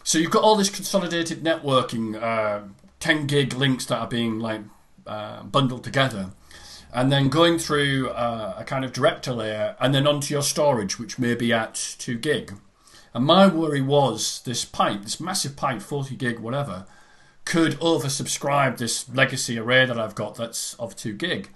So 0.03 0.17
you've 0.17 0.31
got 0.31 0.43
all 0.43 0.55
this 0.55 0.69
consolidated 0.69 1.43
networking, 1.43 2.21
uh, 2.21 2.67
10 3.01 3.27
gig 3.27 3.53
links 3.53 3.85
that 3.87 3.99
are 3.99 4.07
being 4.07 4.39
like 4.39 4.61
uh, 5.07 5.43
bundled 5.43 5.83
together 5.83 6.31
and 6.93 7.11
then 7.11 7.29
going 7.29 7.59
through 7.59 8.09
uh, 8.09 8.55
a 8.57 8.63
kind 8.63 8.85
of 8.85 8.93
director 8.93 9.33
layer 9.33 9.75
and 9.79 9.93
then 9.93 10.07
onto 10.07 10.33
your 10.33 10.41
storage, 10.41 10.97
which 10.97 11.19
may 11.19 11.35
be 11.35 11.51
at 11.51 11.95
2 11.99 12.17
gig. 12.17 12.53
And 13.13 13.25
my 13.25 13.47
worry 13.47 13.81
was 13.81 14.41
this 14.45 14.65
pipe, 14.65 15.03
this 15.03 15.19
massive 15.19 15.55
pipe, 15.55 15.81
40 15.81 16.15
gig, 16.15 16.39
whatever, 16.39 16.85
could 17.45 17.73
oversubscribe 17.79 18.77
this 18.77 19.07
legacy 19.09 19.57
array 19.57 19.85
that 19.85 19.99
I've 19.99 20.15
got 20.15 20.35
that's 20.35 20.73
of 20.75 20.95
2 20.95 21.13
gig. 21.13 21.49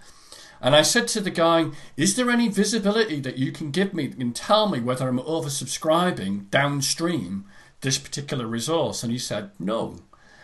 And 0.61 0.75
I 0.75 0.83
said 0.83 1.07
to 1.09 1.21
the 1.21 1.31
guy, 1.31 1.71
Is 1.97 2.15
there 2.15 2.29
any 2.29 2.47
visibility 2.47 3.19
that 3.21 3.37
you 3.37 3.51
can 3.51 3.71
give 3.71 3.93
me 3.93 4.09
can 4.09 4.31
tell 4.31 4.69
me 4.69 4.79
whether 4.79 5.07
I'm 5.07 5.17
oversubscribing 5.17 6.49
downstream 6.51 7.45
this 7.81 7.97
particular 7.97 8.45
resource? 8.45 9.01
And 9.01 9.11
he 9.11 9.17
said, 9.17 9.51
No. 9.57 9.97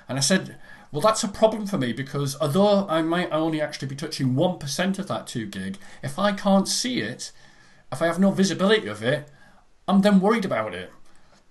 And 0.10 0.18
I 0.18 0.22
said, 0.22 0.58
well, 0.98 1.04
that's 1.04 1.24
a 1.24 1.28
problem 1.28 1.68
for 1.68 1.78
me 1.78 1.94
because 1.94 2.36
although 2.42 2.88
I 2.90 3.04
might 3.04 3.32
only 3.32 3.62
actually 3.62 3.88
be 3.88 3.96
touching 3.96 4.34
1% 4.34 4.98
of 4.98 5.08
that 5.08 5.28
2 5.28 5.46
gig, 5.46 5.78
if 6.02 6.18
I 6.18 6.32
can't 6.32 6.68
see 6.68 7.02
it, 7.02 7.32
if 7.92 8.02
I 8.02 8.08
have 8.08 8.18
no 8.18 8.32
visibility 8.32 8.88
of 8.88 9.04
it, 9.04 9.30
I'm 9.88 10.02
then 10.02 10.20
worried 10.20 10.44
about 10.44 10.74
it 10.74 10.92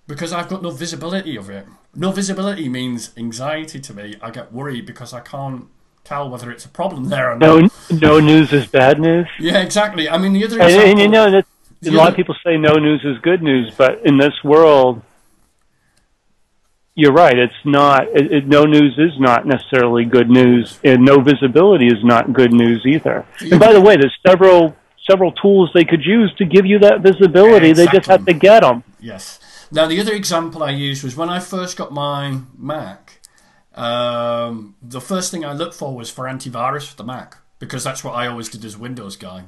because 0.05 0.33
I've 0.33 0.49
got 0.49 0.61
no 0.61 0.71
visibility 0.71 1.37
of 1.37 1.49
it. 1.49 1.65
No 1.95 2.11
visibility 2.11 2.67
means 2.67 3.11
anxiety 3.15 3.79
to 3.79 3.93
me. 3.93 4.15
I 4.21 4.31
get 4.31 4.51
worried 4.51 4.85
because 4.85 5.13
I 5.13 5.21
can't 5.21 5.67
tell 6.03 6.29
whether 6.29 6.51
it's 6.51 6.65
a 6.65 6.69
problem 6.69 7.05
there 7.05 7.31
or 7.31 7.37
not. 7.37 7.71
No, 7.89 7.97
no 8.01 8.19
news 8.19 8.51
is 8.51 8.67
bad 8.67 8.99
news. 8.99 9.29
Yeah, 9.39 9.61
exactly. 9.61 10.09
I 10.09 10.17
mean, 10.17 10.33
the 10.33 10.43
other 10.43 10.59
And, 10.59 10.63
example, 10.63 10.89
and 10.89 10.99
you 10.99 11.07
know 11.07 11.31
that 11.31 11.45
a 11.85 11.91
lot 11.91 12.09
of 12.09 12.17
people 12.17 12.35
say 12.45 12.57
no 12.57 12.73
news 12.73 13.01
is 13.05 13.17
good 13.19 13.41
news, 13.41 13.73
but 13.77 14.05
in 14.05 14.17
this 14.17 14.33
world, 14.43 15.01
you're 16.97 17.13
right. 17.13 17.37
It's 17.37 17.53
not. 17.63 18.07
It, 18.07 18.33
it, 18.33 18.47
no 18.47 18.63
news 18.63 18.95
is 18.97 19.19
not 19.19 19.45
necessarily 19.45 20.03
good 20.03 20.31
news, 20.31 20.79
and 20.83 21.05
no 21.05 21.21
visibility 21.21 21.85
is 21.85 22.03
not 22.03 22.33
good 22.33 22.51
news 22.51 22.83
either. 22.87 23.23
And 23.39 23.59
by 23.59 23.71
the 23.71 23.79
way, 23.79 23.97
there's 23.97 24.17
several 24.25 24.75
several 25.07 25.31
tools 25.33 25.69
they 25.75 25.85
could 25.85 26.03
use 26.03 26.33
to 26.39 26.45
give 26.45 26.65
you 26.65 26.79
that 26.79 27.01
visibility. 27.01 27.69
Exactly. 27.69 27.85
They 27.85 27.97
just 27.99 28.09
have 28.09 28.25
to 28.25 28.33
get 28.33 28.61
them. 28.61 28.83
Yes. 28.99 29.39
Now 29.71 29.85
the 29.85 29.99
other 30.01 30.13
example 30.13 30.63
I 30.63 30.71
used 30.71 31.03
was 31.03 31.15
when 31.15 31.29
I 31.29 31.39
first 31.39 31.77
got 31.77 31.91
my 31.93 32.39
Mac. 32.57 33.21
Um, 33.75 34.75
the 34.81 34.99
first 34.99 35.29
thing 35.29 35.45
I 35.45 35.53
looked 35.53 35.75
for 35.75 35.95
was 35.95 36.09
for 36.09 36.25
antivirus 36.25 36.87
for 36.87 36.95
the 36.95 37.03
Mac 37.03 37.37
because 37.59 37.83
that's 37.83 38.03
what 38.03 38.15
I 38.15 38.25
always 38.25 38.49
did 38.49 38.65
as 38.65 38.75
Windows 38.75 39.15
guy. 39.15 39.43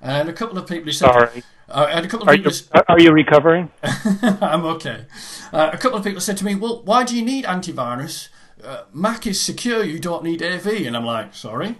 And 0.00 0.28
a 0.28 0.32
couple 0.32 0.58
of 0.58 0.66
people 0.66 0.92
said, 0.92 1.10
Sorry. 1.10 1.42
Uh, 1.68 1.88
and 1.90 2.06
a 2.06 2.08
couple 2.08 2.28
of 2.28 2.28
are 2.28 2.36
people. 2.36 2.52
You, 2.52 2.82
are 2.88 3.00
you 3.00 3.12
recovering? 3.12 3.70
I'm 3.82 4.64
okay. 4.66 5.06
Uh, 5.52 5.70
a 5.72 5.78
couple 5.78 5.98
of 5.98 6.04
people 6.04 6.20
said 6.20 6.36
to 6.36 6.44
me, 6.44 6.54
"Well, 6.54 6.82
why 6.84 7.02
do 7.04 7.16
you 7.16 7.24
need 7.24 7.44
antivirus? 7.44 8.28
Uh, 8.62 8.84
Mac 8.92 9.26
is 9.26 9.40
secure. 9.40 9.82
You 9.82 9.98
don't 9.98 10.22
need 10.22 10.42
AV." 10.42 10.66
And 10.86 10.96
I'm 10.96 11.04
like, 11.04 11.34
"Sorry, 11.34 11.78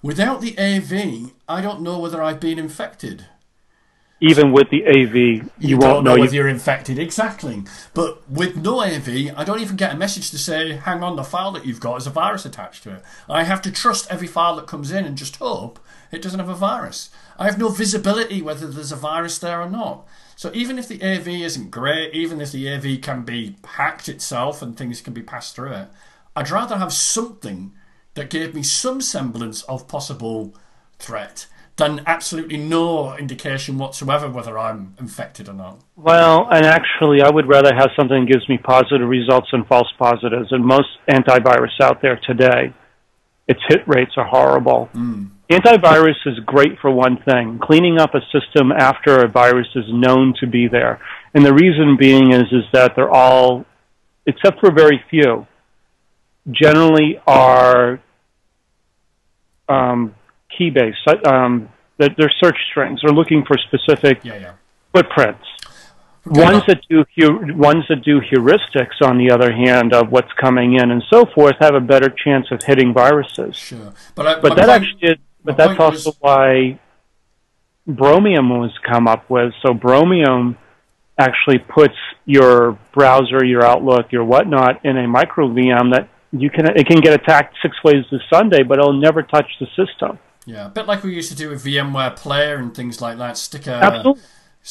without 0.00 0.40
the 0.40 0.58
AV, 0.58 1.32
I 1.48 1.60
don't 1.60 1.82
know 1.82 1.98
whether 1.98 2.22
I've 2.22 2.40
been 2.40 2.58
infected." 2.58 3.26
Even 4.18 4.50
with 4.50 4.70
the 4.70 4.86
AV, 4.86 5.14
you, 5.14 5.50
you 5.58 5.76
won't 5.76 6.02
know, 6.02 6.16
know 6.16 6.24
if 6.24 6.32
you're 6.32 6.48
infected. 6.48 6.98
Exactly. 6.98 7.64
But 7.92 8.28
with 8.30 8.56
no 8.56 8.80
AV, 8.80 9.08
I 9.36 9.44
don't 9.44 9.60
even 9.60 9.76
get 9.76 9.92
a 9.92 9.96
message 9.96 10.30
to 10.30 10.38
say, 10.38 10.72
"Hang 10.72 11.02
on, 11.02 11.16
the 11.16 11.24
file 11.24 11.52
that 11.52 11.66
you've 11.66 11.80
got 11.80 11.94
has 11.94 12.06
a 12.06 12.10
virus 12.10 12.46
attached 12.46 12.82
to 12.84 12.94
it." 12.94 13.02
I 13.28 13.44
have 13.44 13.60
to 13.62 13.70
trust 13.70 14.10
every 14.10 14.26
file 14.26 14.56
that 14.56 14.66
comes 14.66 14.90
in 14.90 15.04
and 15.04 15.18
just 15.18 15.36
hope 15.36 15.78
it 16.10 16.22
doesn't 16.22 16.40
have 16.40 16.48
a 16.48 16.54
virus. 16.54 17.10
I 17.38 17.44
have 17.44 17.58
no 17.58 17.68
visibility 17.68 18.40
whether 18.40 18.66
there's 18.66 18.92
a 18.92 18.96
virus 18.96 19.38
there 19.38 19.60
or 19.60 19.68
not. 19.68 20.06
So 20.34 20.50
even 20.54 20.78
if 20.78 20.88
the 20.88 21.02
AV 21.02 21.28
isn't 21.42 21.70
great, 21.70 22.14
even 22.14 22.40
if 22.40 22.52
the 22.52 22.68
AV 22.70 23.02
can 23.02 23.22
be 23.22 23.56
hacked 23.64 24.08
itself 24.08 24.62
and 24.62 24.76
things 24.76 25.02
can 25.02 25.12
be 25.12 25.22
passed 25.22 25.54
through 25.54 25.72
it, 25.72 25.88
I'd 26.34 26.50
rather 26.50 26.78
have 26.78 26.92
something 26.92 27.72
that 28.14 28.30
gave 28.30 28.54
me 28.54 28.62
some 28.62 29.00
semblance 29.02 29.62
of 29.62 29.88
possible 29.88 30.54
threat 30.98 31.46
than 31.76 32.02
absolutely 32.06 32.56
no 32.56 33.16
indication 33.16 33.76
whatsoever 33.76 34.30
whether 34.30 34.58
I'm 34.58 34.94
infected 34.98 35.48
or 35.48 35.52
not. 35.52 35.78
Well, 35.94 36.48
and 36.50 36.64
actually, 36.64 37.20
I 37.20 37.30
would 37.30 37.46
rather 37.46 37.74
have 37.74 37.90
something 37.94 38.24
that 38.24 38.32
gives 38.32 38.48
me 38.48 38.56
positive 38.58 39.06
results 39.06 39.48
than 39.52 39.64
false 39.64 39.92
positives. 39.98 40.52
And 40.52 40.64
most 40.64 40.88
antivirus 41.08 41.78
out 41.82 42.00
there 42.00 42.18
today, 42.26 42.72
its 43.46 43.60
hit 43.68 43.86
rates 43.86 44.12
are 44.16 44.24
horrible. 44.24 44.88
Mm. 44.94 45.30
Antivirus 45.50 46.16
is 46.24 46.38
great 46.46 46.78
for 46.80 46.90
one 46.90 47.18
thing, 47.22 47.60
cleaning 47.62 47.98
up 48.00 48.14
a 48.14 48.20
system 48.32 48.72
after 48.72 49.24
a 49.24 49.28
virus 49.28 49.68
is 49.76 49.84
known 49.88 50.34
to 50.40 50.46
be 50.46 50.66
there. 50.66 51.00
And 51.34 51.44
the 51.44 51.52
reason 51.52 51.96
being 52.00 52.32
is, 52.32 52.46
is 52.50 52.64
that 52.72 52.96
they're 52.96 53.10
all, 53.10 53.66
except 54.26 54.60
for 54.60 54.72
very 54.72 55.04
few, 55.10 55.46
generally 56.50 57.20
are 57.26 58.00
um, 59.68 60.14
key-based. 60.56 61.26
Um, 61.26 61.68
they're 61.98 62.32
search 62.42 62.58
strings. 62.70 63.00
They're 63.02 63.14
looking 63.14 63.44
for 63.44 63.56
specific 63.58 64.24
yeah, 64.24 64.36
yeah. 64.36 64.52
footprints. 64.92 65.44
Ones 66.26 66.64
that 66.66 66.80
do 66.88 67.04
ones 67.54 67.84
that 67.88 68.02
do 68.02 68.20
heuristics, 68.20 69.00
on 69.00 69.16
the 69.16 69.30
other 69.30 69.52
hand, 69.52 69.94
of 69.94 70.10
what's 70.10 70.32
coming 70.40 70.74
in 70.74 70.90
and 70.90 71.02
so 71.08 71.24
forth, 71.24 71.54
have 71.60 71.74
a 71.74 71.80
better 71.80 72.08
chance 72.10 72.48
of 72.50 72.62
hitting 72.64 72.92
viruses. 72.92 73.54
Sure, 73.54 73.92
but 74.16 74.26
I, 74.26 74.40
but 74.40 74.56
that 74.56 74.66
point, 74.66 74.82
actually 74.82 75.20
but 75.44 75.56
that's 75.56 75.78
also 75.78 76.10
was... 76.10 76.16
why 76.18 76.80
Bromium 77.88 78.58
was 78.60 78.72
come 78.82 79.06
up 79.06 79.30
with. 79.30 79.52
So 79.62 79.72
Bromium 79.72 80.56
actually 81.16 81.58
puts 81.58 81.94
your 82.24 82.72
browser, 82.92 83.44
your 83.44 83.64
Outlook, 83.64 84.10
your 84.10 84.24
whatnot 84.24 84.84
in 84.84 84.96
a 84.98 85.06
micro 85.06 85.48
VM 85.48 85.92
that 85.92 86.08
you 86.32 86.50
can 86.50 86.66
it 86.66 86.86
can 86.88 87.00
get 87.00 87.14
attacked 87.14 87.56
six 87.62 87.76
ways 87.84 88.04
to 88.10 88.18
Sunday, 88.32 88.64
but 88.64 88.78
it'll 88.78 89.00
never 89.00 89.22
touch 89.22 89.46
the 89.60 89.66
system. 89.76 90.18
Yeah, 90.46 90.66
a 90.66 90.68
bit 90.70 90.86
like 90.86 91.02
we 91.02 91.14
used 91.14 91.30
to 91.30 91.36
do 91.36 91.50
with 91.50 91.64
VMware 91.64 92.16
Player 92.16 92.56
and 92.56 92.74
things 92.74 93.00
like 93.00 93.18
that. 93.18 93.36
Stick 93.36 93.66
a 93.66 93.74
Absolutely. 93.74 94.22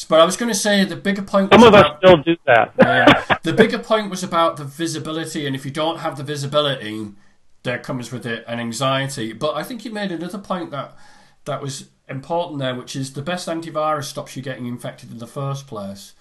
But 0.08 0.20
I 0.20 0.24
was 0.24 0.36
going 0.36 0.50
to 0.50 0.58
say 0.58 0.84
the 0.84 0.96
bigger 0.96 1.22
point. 1.22 1.52
Some 1.52 1.62
of 1.62 1.68
about, 1.68 1.92
us 1.92 1.98
still 1.98 2.16
do 2.18 2.36
that. 2.46 2.74
yeah, 2.80 3.38
the 3.42 3.52
bigger 3.52 3.78
point 3.78 4.10
was 4.10 4.22
about 4.22 4.56
the 4.56 4.64
visibility, 4.64 5.46
and 5.46 5.54
if 5.54 5.64
you 5.64 5.70
don't 5.70 5.98
have 5.98 6.16
the 6.16 6.22
visibility, 6.22 7.12
there 7.62 7.78
comes 7.78 8.12
with 8.12 8.26
it 8.26 8.44
an 8.46 8.60
anxiety. 8.60 9.32
But 9.32 9.54
I 9.54 9.62
think 9.62 9.84
you 9.84 9.90
made 9.90 10.12
another 10.12 10.38
point 10.38 10.70
that 10.70 10.94
that 11.44 11.62
was 11.62 11.88
important 12.08 12.58
there, 12.58 12.74
which 12.74 12.94
is 12.94 13.14
the 13.14 13.22
best 13.22 13.48
antivirus 13.48 14.04
stops 14.04 14.36
you 14.36 14.42
getting 14.42 14.66
infected 14.66 15.10
in 15.10 15.18
the 15.18 15.26
first 15.26 15.66
place. 15.66 16.14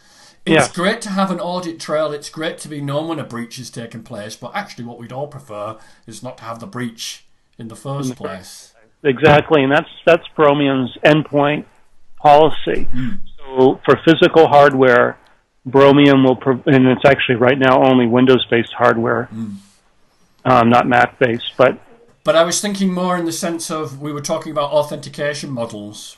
It's 0.45 0.71
great 0.71 1.01
to 1.01 1.09
have 1.09 1.31
an 1.31 1.39
audit 1.39 1.79
trail. 1.79 2.11
It's 2.11 2.29
great 2.29 2.59
to 2.59 2.67
be 2.67 2.79
known 2.79 3.07
when 3.07 3.19
a 3.19 3.23
breach 3.23 3.57
is 3.57 3.71
taking 3.71 4.03
place. 4.03 4.35
But 4.35 4.51
actually, 4.53 4.85
what 4.85 4.99
we'd 4.99 5.11
all 5.11 5.27
prefer 5.27 5.77
is 6.05 6.21
not 6.21 6.37
to 6.37 6.43
have 6.43 6.59
the 6.59 6.67
breach 6.67 7.25
in 7.57 7.67
the 7.67 7.75
first 7.75 8.15
place. 8.15 8.74
Exactly, 9.05 9.63
and 9.63 9.71
that's 9.71 9.89
that's 10.05 10.27
Bromium's 10.37 10.97
endpoint 11.03 11.65
policy. 12.17 12.87
Mm. 12.93 13.19
So 13.37 13.79
for 13.85 13.99
physical 14.03 14.47
hardware, 14.47 15.17
Bromium 15.67 16.25
will, 16.25 16.39
and 16.65 16.87
it's 16.87 17.05
actually 17.05 17.35
right 17.35 17.57
now 17.57 17.83
only 17.83 18.07
Windows-based 18.07 18.73
hardware. 18.73 19.29
Mm 19.33 19.57
um, 20.45 20.69
not 20.69 20.87
Mac 20.87 21.19
based. 21.19 21.53
But 21.57 21.79
but 22.23 22.35
I 22.35 22.43
was 22.43 22.61
thinking 22.61 22.93
more 22.93 23.17
in 23.17 23.25
the 23.25 23.33
sense 23.33 23.69
of 23.69 23.99
we 23.99 24.13
were 24.13 24.21
talking 24.21 24.51
about 24.51 24.71
authentication 24.71 25.49
models 25.49 26.17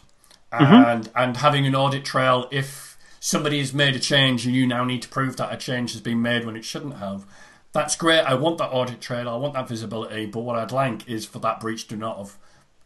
mm-hmm. 0.51 0.63
and 0.63 1.05
mm-hmm. 1.05 1.17
and 1.17 1.37
having 1.37 1.65
an 1.65 1.73
audit 1.73 2.05
trail 2.05 2.47
if 2.51 2.97
somebody 3.19 3.59
has 3.59 3.73
made 3.73 3.95
a 3.95 3.99
change 3.99 4.45
and 4.45 4.53
you 4.53 4.67
now 4.67 4.83
need 4.83 5.01
to 5.01 5.09
prove 5.09 5.37
that 5.37 5.51
a 5.51 5.57
change 5.57 5.93
has 5.93 6.01
been 6.01 6.21
made 6.21 6.45
when 6.45 6.55
it 6.55 6.65
shouldn't 6.65 6.97
have. 6.97 7.25
That's 7.73 7.95
great. 7.95 8.21
I 8.21 8.35
want 8.35 8.57
that 8.59 8.69
audit 8.69 9.01
trail. 9.01 9.27
I 9.27 9.35
want 9.35 9.53
that 9.53 9.67
visibility. 9.67 10.25
But 10.25 10.41
what 10.41 10.57
I'd 10.57 10.71
like 10.71 11.07
is 11.07 11.25
for 11.25 11.39
that 11.39 11.59
breach 11.59 11.87
to 11.87 11.95
not 11.95 12.17
have 12.17 12.37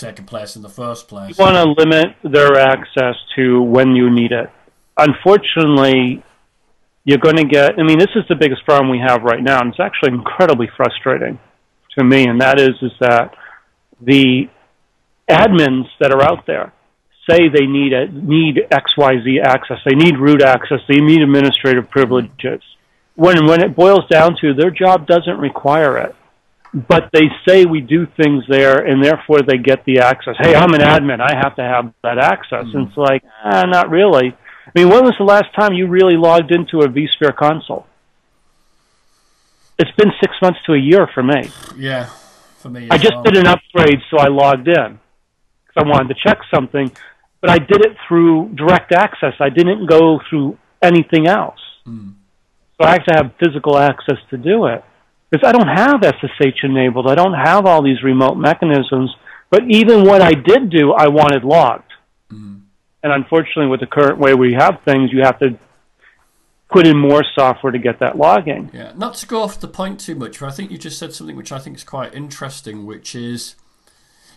taken 0.01 0.25
place 0.25 0.55
in 0.55 0.61
the 0.61 0.69
first 0.69 1.07
place. 1.07 1.37
You 1.37 1.43
want 1.43 1.55
to 1.55 1.83
limit 1.83 2.15
their 2.23 2.57
access 2.57 3.15
to 3.35 3.61
when 3.61 3.95
you 3.95 4.09
need 4.09 4.31
it. 4.31 4.49
Unfortunately, 4.97 6.23
you're 7.03 7.19
going 7.19 7.37
to 7.37 7.45
get, 7.45 7.79
I 7.79 7.83
mean, 7.83 7.97
this 7.97 8.11
is 8.15 8.23
the 8.27 8.35
biggest 8.35 8.65
problem 8.65 8.89
we 8.89 8.99
have 8.99 9.23
right 9.23 9.41
now, 9.41 9.59
and 9.61 9.69
it's 9.69 9.79
actually 9.79 10.13
incredibly 10.13 10.69
frustrating 10.75 11.39
to 11.97 12.03
me, 12.03 12.27
and 12.27 12.41
that 12.41 12.59
is, 12.59 12.75
is 12.81 12.91
that 12.99 13.35
the 14.01 14.49
admins 15.29 15.85
that 15.99 16.11
are 16.11 16.21
out 16.21 16.45
there 16.45 16.73
say 17.29 17.49
they 17.49 17.65
need 17.65 17.93
a, 17.93 18.07
need 18.07 18.59
XYZ 18.71 19.43
access, 19.43 19.77
they 19.85 19.95
need 19.95 20.17
root 20.17 20.41
access, 20.41 20.79
they 20.87 20.99
need 20.99 21.21
administrative 21.21 21.89
privileges. 21.89 22.61
When, 23.15 23.45
when 23.45 23.61
it 23.61 23.75
boils 23.75 24.07
down 24.09 24.35
to 24.41 24.53
their 24.53 24.71
job 24.71 25.07
doesn't 25.07 25.37
require 25.37 25.97
it, 25.97 26.15
but 26.73 27.09
they 27.11 27.27
say 27.47 27.65
we 27.65 27.81
do 27.81 28.07
things 28.21 28.43
there, 28.47 28.77
and 28.77 29.03
therefore 29.03 29.41
they 29.41 29.57
get 29.57 29.83
the 29.85 29.99
access. 29.99 30.35
Hey, 30.39 30.55
I'm 30.55 30.73
an 30.73 30.81
admin, 30.81 31.19
I 31.19 31.35
have 31.35 31.55
to 31.57 31.63
have 31.63 31.93
that 32.03 32.17
access. 32.17 32.65
Mm-hmm. 32.65 32.77
And 32.77 32.87
it's 32.87 32.97
like, 32.97 33.23
ah, 33.43 33.65
not 33.65 33.89
really 33.89 34.35
I 34.73 34.79
mean, 34.79 34.89
when 34.89 35.03
was 35.03 35.15
the 35.17 35.25
last 35.25 35.53
time 35.53 35.73
you 35.73 35.87
really 35.87 36.15
logged 36.15 36.51
into 36.51 36.79
a 36.79 36.87
vSphere 36.87 37.35
console? 37.35 37.85
It's 39.77 39.91
been 39.97 40.11
six 40.21 40.33
months 40.41 40.59
to 40.67 40.73
a 40.73 40.77
year 40.77 41.09
for 41.13 41.23
me. 41.23 41.49
Yeah, 41.75 42.05
for 42.59 42.69
me. 42.69 42.87
I 42.89 42.97
just 42.97 43.15
well. 43.15 43.23
did 43.23 43.37
an 43.37 43.47
upgrade, 43.47 43.99
so 44.09 44.17
I 44.17 44.27
logged 44.27 44.67
in 44.67 44.99
because 45.65 45.75
I 45.75 45.83
wanted 45.83 46.13
to 46.13 46.15
check 46.23 46.39
something, 46.53 46.91
but 47.41 47.49
I 47.49 47.57
did 47.57 47.83
it 47.83 47.97
through 48.07 48.49
direct 48.55 48.93
access. 48.93 49.33
I 49.39 49.49
didn't 49.49 49.87
go 49.87 50.21
through 50.29 50.57
anything 50.81 51.27
else. 51.27 51.59
Mm. 51.85 52.13
So 52.79 52.87
I 52.87 52.91
have 52.91 53.05
to 53.05 53.13
have 53.15 53.31
physical 53.43 53.77
access 53.77 54.17
to 54.29 54.37
do 54.37 54.67
it 54.67 54.83
because 55.31 55.47
I 55.47 55.51
don't 55.53 55.67
have 55.67 56.03
SSH 56.03 56.63
enabled. 56.63 57.07
I 57.07 57.15
don't 57.15 57.33
have 57.33 57.65
all 57.65 57.81
these 57.81 58.03
remote 58.03 58.35
mechanisms. 58.35 59.15
But 59.49 59.63
even 59.69 60.03
what 60.03 60.21
I 60.21 60.33
did 60.33 60.69
do, 60.69 60.93
I 60.93 61.07
wanted 61.07 61.43
logged. 61.43 61.91
Mm. 62.31 62.61
And 63.03 63.11
unfortunately, 63.11 63.67
with 63.67 63.79
the 63.79 63.87
current 63.87 64.17
way 64.17 64.33
we 64.33 64.53
have 64.53 64.81
things, 64.85 65.11
you 65.11 65.21
have 65.21 65.39
to 65.39 65.57
put 66.69 66.87
in 66.87 66.97
more 66.97 67.23
software 67.35 67.71
to 67.71 67.79
get 67.79 67.99
that 67.99 68.17
logging. 68.17 68.69
Yeah, 68.73 68.93
not 68.95 69.15
to 69.15 69.27
go 69.27 69.41
off 69.41 69.59
the 69.59 69.67
point 69.67 69.99
too 69.99 70.15
much, 70.15 70.39
but 70.39 70.47
I 70.47 70.51
think 70.51 70.71
you 70.71 70.77
just 70.77 70.97
said 70.97 71.13
something 71.13 71.35
which 71.35 71.51
I 71.51 71.59
think 71.59 71.75
is 71.75 71.83
quite 71.83 72.13
interesting, 72.13 72.85
which 72.85 73.13
is, 73.13 73.55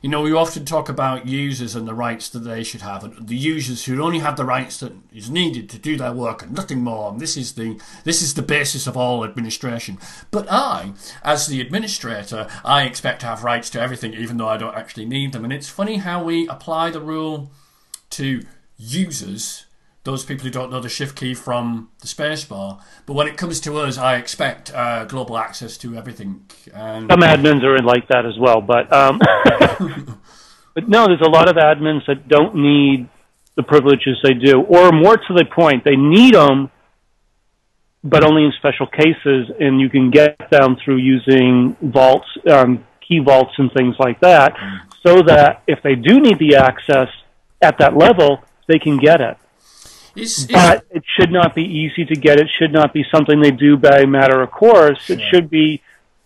you 0.04 0.10
know, 0.10 0.20
we 0.20 0.34
often 0.34 0.66
talk 0.66 0.90
about 0.90 1.26
users 1.26 1.74
and 1.74 1.88
the 1.88 1.94
rights 1.94 2.28
that 2.28 2.40
they 2.40 2.62
should 2.62 2.82
have, 2.82 3.04
and 3.04 3.26
the 3.26 3.34
users 3.34 3.86
who 3.86 4.02
only 4.02 4.18
have 4.18 4.36
the 4.36 4.44
rights 4.44 4.78
that 4.80 4.92
is 5.14 5.30
needed 5.30 5.70
to 5.70 5.78
do 5.78 5.96
their 5.96 6.12
work 6.12 6.42
and 6.42 6.52
nothing 6.52 6.82
more. 6.82 7.10
And 7.10 7.18
this 7.18 7.38
is 7.38 7.54
the 7.54 7.80
this 8.04 8.20
is 8.20 8.34
the 8.34 8.42
basis 8.42 8.86
of 8.86 8.98
all 8.98 9.24
administration. 9.24 9.96
But 10.30 10.46
I, 10.50 10.92
as 11.22 11.46
the 11.46 11.62
administrator, 11.62 12.46
I 12.66 12.82
expect 12.82 13.20
to 13.20 13.26
have 13.28 13.44
rights 13.44 13.70
to 13.70 13.80
everything, 13.80 14.12
even 14.12 14.36
though 14.36 14.46
I 14.46 14.58
don't 14.58 14.76
actually 14.76 15.06
need 15.06 15.32
them. 15.32 15.42
And 15.42 15.54
it's 15.54 15.70
funny 15.70 15.96
how 15.96 16.22
we 16.22 16.46
apply 16.48 16.90
the 16.90 17.00
rule 17.00 17.50
to 18.10 18.42
users, 18.76 19.64
those 20.04 20.22
people 20.24 20.44
who 20.44 20.50
don't 20.50 20.70
know 20.70 20.80
the 20.80 20.88
shift 20.88 21.16
key 21.16 21.34
from 21.34 21.88
the 22.00 22.06
spacebar. 22.06 22.80
But 23.06 23.14
when 23.14 23.26
it 23.26 23.36
comes 23.36 23.58
to 23.60 23.78
us, 23.78 23.96
I 23.96 24.16
expect 24.16 24.72
uh, 24.74 25.06
global 25.06 25.38
access 25.38 25.76
to 25.78 25.96
everything. 25.96 26.44
And 26.72 27.10
Some 27.10 27.20
admins 27.20 27.62
are 27.64 27.76
in 27.76 27.84
like 27.84 28.08
that 28.08 28.26
as 28.26 28.38
well, 28.38 28.60
but 28.60 28.92
um, 28.92 29.18
but 30.74 30.88
no, 30.88 31.06
there's 31.06 31.22
a 31.22 31.30
lot 31.30 31.48
of 31.48 31.56
admins 31.56 32.06
that 32.06 32.28
don't 32.28 32.54
need 32.54 33.08
the 33.56 33.62
privileges 33.62 34.18
they 34.22 34.34
do, 34.34 34.60
or 34.62 34.92
more 34.92 35.16
to 35.16 35.34
the 35.34 35.44
point, 35.44 35.84
they 35.84 35.96
need 35.96 36.34
them, 36.34 36.70
but 38.02 38.24
only 38.24 38.44
in 38.44 38.52
special 38.58 38.86
cases, 38.86 39.48
and 39.60 39.80
you 39.80 39.88
can 39.88 40.10
get 40.10 40.36
them 40.50 40.76
through 40.84 40.96
using 40.96 41.76
vaults, 41.80 42.26
um, 42.50 42.84
key 43.00 43.20
vaults, 43.20 43.52
and 43.58 43.72
things 43.72 43.94
like 43.98 44.20
that, 44.20 44.54
so 45.02 45.22
that 45.22 45.62
if 45.68 45.80
they 45.82 45.94
do 45.94 46.20
need 46.20 46.38
the 46.40 46.56
access 46.56 47.08
at 47.62 47.78
that 47.78 47.96
level, 47.96 48.42
they 48.66 48.78
can 48.78 48.96
get 48.96 49.20
it. 49.20 49.36
Is, 50.14 50.38
is, 50.38 50.46
But 50.46 50.84
it 50.90 51.02
should 51.16 51.32
not 51.32 51.54
be 51.54 51.64
easy 51.64 52.04
to 52.04 52.14
get. 52.14 52.38
It 52.38 52.48
should 52.58 52.72
not 52.72 52.92
be 52.92 53.04
something 53.12 53.40
they 53.40 53.50
do 53.50 53.76
by 53.76 54.04
matter 54.06 54.42
of 54.42 54.50
course. 54.50 55.10
It 55.10 55.20
Sure. 55.20 55.28
should 55.30 55.50
be, 55.50 55.82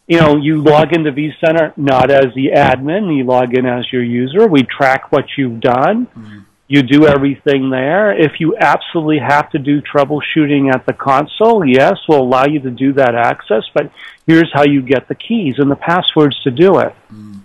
you 0.07 0.19
know, 0.21 0.37
you 0.37 0.63
log 0.63 0.93
into 0.93 1.13
vCenter 1.13 1.77
not 1.77 2.11
as 2.11 2.35
the 2.35 2.51
admin. 2.55 3.17
You 3.17 3.25
log 3.25 3.55
in 3.55 3.67
as 3.67 3.91
your 3.93 4.03
user. 4.03 4.47
We 4.47 4.63
track 4.63 5.11
what 5.13 5.27
you've 5.37 5.61
done. 5.61 6.07
Mm-hmm. 6.07 6.39
You 6.71 6.83
do 6.83 7.07
everything 7.07 7.71
there. 7.71 8.13
If 8.13 8.41
you 8.41 8.55
absolutely 8.59 9.21
have 9.21 9.51
to 9.53 9.59
do 9.59 9.81
troubleshooting 9.81 10.71
at 10.73 10.85
the 10.85 10.93
console, 10.93 11.65
yes, 11.65 11.97
we'll 12.07 12.21
allow 12.21 12.45
you 12.45 12.61
to 12.61 12.71
do 12.71 12.93
that 12.93 13.15
access. 13.15 13.65
But 13.73 13.91
here's 14.27 14.53
how 14.53 14.65
you 14.65 14.83
get 14.83 15.09
the 15.09 15.15
keys 15.15 15.55
and 15.59 15.71
the 15.71 15.77
passwords 15.77 16.39
to 16.43 16.51
do 16.51 16.79
it. 16.79 16.95
Mm-hmm. 17.11 17.39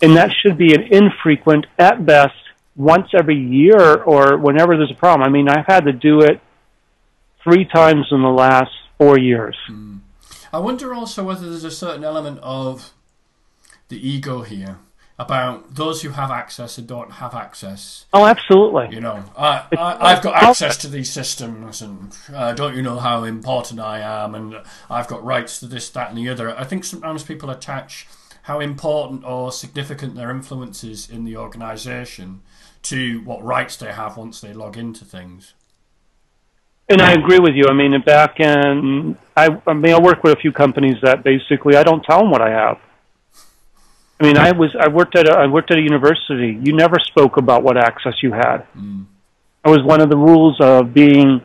And 0.00 0.16
that 0.16 0.30
should 0.32 0.56
be 0.56 0.74
an 0.74 0.82
infrequent, 0.82 1.66
at 1.76 2.06
best, 2.06 2.36
once 2.78 3.08
every 3.12 3.36
year 3.36 3.96
or 3.96 4.38
whenever 4.38 4.76
there's 4.76 4.92
a 4.92 4.94
problem. 4.94 5.28
I 5.28 5.30
mean, 5.30 5.48
I've 5.48 5.66
had 5.66 5.84
to 5.84 5.92
do 5.92 6.20
it 6.20 6.40
three 7.42 7.64
times 7.64 8.06
in 8.12 8.22
the 8.22 8.28
last 8.28 8.70
four 8.96 9.18
years. 9.18 9.56
I 10.52 10.60
wonder 10.60 10.94
also 10.94 11.24
whether 11.24 11.50
there's 11.50 11.64
a 11.64 11.70
certain 11.70 12.04
element 12.04 12.38
of 12.40 12.94
the 13.88 14.08
ego 14.08 14.42
here 14.42 14.78
about 15.18 15.74
those 15.74 16.02
who 16.02 16.10
have 16.10 16.30
access 16.30 16.78
and 16.78 16.86
don't 16.86 17.14
have 17.14 17.34
access. 17.34 18.06
Oh, 18.12 18.24
absolutely. 18.24 18.94
You 18.94 19.00
know, 19.00 19.24
I, 19.36 19.64
I, 19.76 20.12
I've 20.12 20.22
got 20.22 20.40
access 20.40 20.76
to 20.78 20.88
these 20.88 21.10
systems, 21.10 21.82
and 21.82 22.16
uh, 22.32 22.52
don't 22.52 22.76
you 22.76 22.82
know 22.82 23.00
how 23.00 23.24
important 23.24 23.80
I 23.80 23.98
am, 23.98 24.36
and 24.36 24.54
I've 24.88 25.08
got 25.08 25.24
rights 25.24 25.58
to 25.60 25.66
this, 25.66 25.90
that, 25.90 26.10
and 26.10 26.18
the 26.18 26.28
other. 26.28 26.56
I 26.56 26.62
think 26.62 26.84
sometimes 26.84 27.24
people 27.24 27.50
attach 27.50 28.06
how 28.42 28.60
important 28.60 29.24
or 29.24 29.50
significant 29.50 30.14
their 30.14 30.30
influence 30.30 30.84
is 30.84 31.10
in 31.10 31.24
the 31.24 31.36
organisation 31.36 32.40
to 32.82 33.20
what 33.22 33.42
rights 33.44 33.76
they 33.76 33.92
have 33.92 34.16
once 34.16 34.40
they 34.40 34.52
log 34.52 34.76
into 34.76 35.04
things. 35.04 35.54
And 36.88 37.02
I 37.02 37.12
agree 37.12 37.38
with 37.38 37.54
you. 37.54 37.66
I 37.68 37.74
mean, 37.74 38.00
back 38.00 38.40
in, 38.40 39.18
I, 39.36 39.60
I 39.66 39.74
mean, 39.74 39.92
I 39.92 40.00
work 40.00 40.24
with 40.24 40.32
a 40.32 40.40
few 40.40 40.52
companies 40.52 40.96
that 41.02 41.22
basically 41.22 41.76
I 41.76 41.82
don't 41.82 42.02
tell 42.02 42.20
them 42.20 42.30
what 42.30 42.40
I 42.40 42.50
have. 42.50 42.78
I 44.20 44.24
mean, 44.24 44.38
I 44.38 44.52
was, 44.52 44.74
I 44.78 44.88
worked 44.88 45.14
at 45.14 45.28
a, 45.28 45.32
I 45.32 45.46
worked 45.46 45.70
at 45.70 45.76
a 45.78 45.82
university. 45.82 46.58
You 46.62 46.72
never 46.74 46.96
spoke 46.98 47.36
about 47.36 47.62
what 47.62 47.76
access 47.76 48.14
you 48.22 48.32
had. 48.32 48.66
That 49.64 49.70
was 49.70 49.82
one 49.82 50.00
of 50.00 50.08
the 50.08 50.16
rules 50.16 50.60
of 50.60 50.94
being 50.94 51.42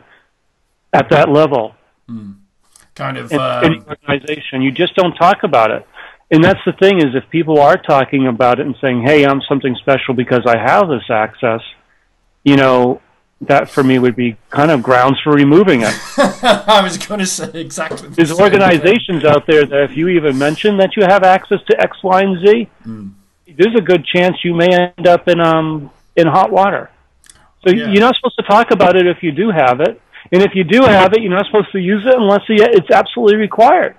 at 0.92 1.10
that 1.10 1.28
level 1.28 1.74
Kind 2.94 3.18
of. 3.18 3.30
in 3.30 3.38
Um, 3.38 3.64
any 3.64 3.80
organization. 3.80 4.62
You 4.62 4.70
just 4.70 4.94
don't 4.94 5.14
talk 5.14 5.42
about 5.42 5.70
it. 5.72 5.86
And 6.30 6.42
that's 6.42 6.60
the 6.66 6.72
thing 6.72 6.98
is 6.98 7.14
if 7.14 7.28
people 7.30 7.60
are 7.60 7.76
talking 7.76 8.26
about 8.26 8.58
it 8.58 8.66
and 8.66 8.74
saying, 8.80 9.02
"Hey, 9.02 9.24
I'm 9.24 9.40
something 9.48 9.74
special 9.76 10.14
because 10.14 10.44
I 10.46 10.56
have 10.58 10.88
this 10.88 11.08
access," 11.10 11.60
you 12.44 12.56
know, 12.56 13.00
that 13.42 13.68
for 13.68 13.82
me 13.84 13.98
would 13.98 14.16
be 14.16 14.36
kind 14.50 14.70
of 14.70 14.82
grounds 14.82 15.18
for 15.22 15.32
removing 15.32 15.82
it. 15.82 15.94
I 16.18 16.80
was 16.82 16.96
going 16.98 17.20
to 17.20 17.26
say 17.26 17.50
exactly. 17.60 18.08
the 18.08 18.14
There's 18.16 18.28
same 18.30 18.36
thing. 18.38 18.44
organizations 18.62 19.24
out 19.24 19.46
there 19.46 19.66
that 19.66 19.90
if 19.90 19.96
you 19.96 20.08
even 20.08 20.38
mention 20.38 20.78
that 20.78 20.96
you 20.96 21.02
have 21.04 21.22
access 21.24 21.58
to 21.68 21.80
X, 21.80 22.02
Y, 22.02 22.20
and 22.20 22.38
Z, 22.46 22.68
there's 23.56 23.74
a 23.76 23.82
good 23.82 24.04
chance 24.06 24.36
you 24.42 24.54
may 24.54 24.68
end 24.68 25.06
up 25.06 25.28
in 25.28 25.40
um 25.40 25.90
in 26.16 26.26
hot 26.26 26.50
water. 26.50 26.90
So 27.66 27.70
Yeah. 27.74 27.88
you're 27.90 28.00
not 28.00 28.14
supposed 28.16 28.36
to 28.36 28.44
talk 28.44 28.70
about 28.70 28.96
it 28.96 29.06
if 29.06 29.22
you 29.22 29.30
do 29.32 29.50
have 29.50 29.80
it, 29.80 30.00
and 30.32 30.42
if 30.42 30.54
you 30.54 30.64
do 30.64 30.82
have 30.82 31.12
it, 31.12 31.20
you're 31.22 31.32
not 31.34 31.46
supposed 31.46 31.70
to 31.72 31.78
use 31.78 32.04
it 32.06 32.14
unless 32.14 32.42
it's 32.48 32.90
absolutely 32.90 33.36
required. 33.36 33.94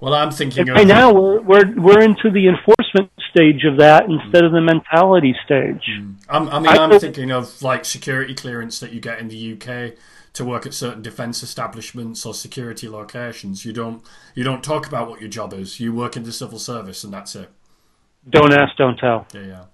Well, 0.00 0.14
I'm 0.14 0.30
thinking 0.30 0.66
right 0.66 0.86
now 0.86 1.12
we're 1.12 1.40
we're 1.40 1.74
we're 1.80 2.00
into 2.00 2.30
the 2.30 2.46
enforcement 2.46 3.10
stage 3.30 3.64
of 3.64 3.78
that 3.78 4.04
instead 4.04 4.44
of 4.44 4.52
the 4.52 4.60
mentality 4.60 5.34
stage. 5.44 5.82
Mm. 5.90 6.16
I'm, 6.28 6.48
I 6.48 6.60
mean, 6.60 6.68
I 6.68 6.76
I'm 6.76 7.00
thinking 7.00 7.32
of 7.32 7.60
like 7.62 7.84
security 7.84 8.34
clearance 8.34 8.78
that 8.80 8.92
you 8.92 9.00
get 9.00 9.18
in 9.18 9.28
the 9.28 9.52
UK 9.54 9.98
to 10.34 10.44
work 10.44 10.66
at 10.66 10.74
certain 10.74 11.02
defence 11.02 11.42
establishments 11.42 12.24
or 12.24 12.32
security 12.32 12.88
locations. 12.88 13.64
You 13.64 13.72
don't 13.72 14.02
you 14.36 14.44
don't 14.44 14.62
talk 14.62 14.86
about 14.86 15.08
what 15.08 15.20
your 15.20 15.30
job 15.30 15.52
is. 15.52 15.80
You 15.80 15.92
work 15.92 16.16
in 16.16 16.22
the 16.22 16.32
civil 16.32 16.60
service, 16.60 17.02
and 17.02 17.12
that's 17.12 17.34
it. 17.34 17.50
Don't 18.28 18.52
ask, 18.52 18.76
don't 18.76 18.98
tell. 18.98 19.26
Yeah, 19.34 19.40
yeah. 19.40 19.64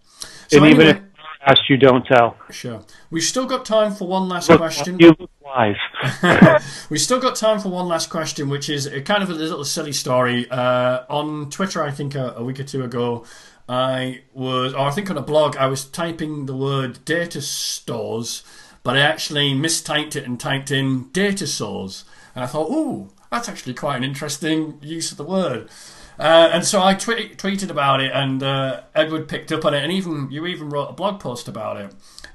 So 0.48 0.56
and 0.58 0.66
even 0.66 0.86
if 0.86 1.02
ask, 1.46 1.68
you 1.68 1.76
don't 1.76 2.04
tell. 2.06 2.36
sure, 2.50 2.82
we've 3.10 3.22
still 3.22 3.46
got 3.46 3.64
time 3.64 3.92
for 3.94 4.06
one 4.08 4.28
last 4.28 4.48
Look, 4.48 4.58
question. 4.58 4.98
you 4.98 5.14
look 5.18 5.30
wise. 5.40 5.76
We've 6.90 7.00
still 7.00 7.20
got 7.20 7.36
time 7.36 7.60
for 7.60 7.68
one 7.68 7.86
last 7.86 8.10
question, 8.10 8.48
which 8.48 8.68
is 8.68 8.86
a 8.86 9.00
kind 9.00 9.22
of 9.22 9.30
a 9.30 9.34
little 9.34 9.64
silly 9.64 9.92
story. 9.92 10.48
Uh, 10.50 11.04
on 11.08 11.50
Twitter, 11.50 11.82
I 11.82 11.90
think 11.90 12.14
a, 12.14 12.34
a 12.36 12.44
week 12.44 12.60
or 12.60 12.64
two 12.64 12.82
ago, 12.82 13.24
I 13.68 14.22
was, 14.32 14.74
or 14.74 14.80
I 14.80 14.90
think 14.90 15.10
on 15.10 15.16
a 15.16 15.22
blog, 15.22 15.56
I 15.56 15.66
was 15.66 15.84
typing 15.84 16.46
the 16.46 16.56
word 16.56 17.04
data 17.04 17.40
stores, 17.40 18.42
but 18.82 18.96
I 18.96 19.00
actually 19.00 19.54
mistyped 19.54 20.16
it 20.16 20.24
and 20.24 20.38
typed 20.38 20.70
in 20.70 21.08
data 21.10 21.46
source. 21.46 22.04
And 22.34 22.44
I 22.44 22.46
thought, 22.46 22.70
ooh, 22.70 23.10
that's 23.30 23.48
actually 23.48 23.74
quite 23.74 23.96
an 23.96 24.04
interesting 24.04 24.78
use 24.82 25.10
of 25.10 25.16
the 25.16 25.24
word. 25.24 25.68
Uh, 26.18 26.50
and 26.52 26.64
so 26.64 26.80
I 26.82 26.94
twe- 26.94 27.34
tweeted 27.36 27.70
about 27.70 28.00
it, 28.00 28.12
and 28.14 28.42
uh, 28.42 28.82
Edward 28.94 29.28
picked 29.28 29.50
up 29.50 29.64
on 29.64 29.74
it, 29.74 29.82
and 29.82 29.92
even 29.92 30.28
you 30.30 30.46
even 30.46 30.70
wrote 30.70 30.86
a 30.90 30.92
blog 30.92 31.18
post 31.20 31.48
about 31.48 31.76
it. 31.76 31.90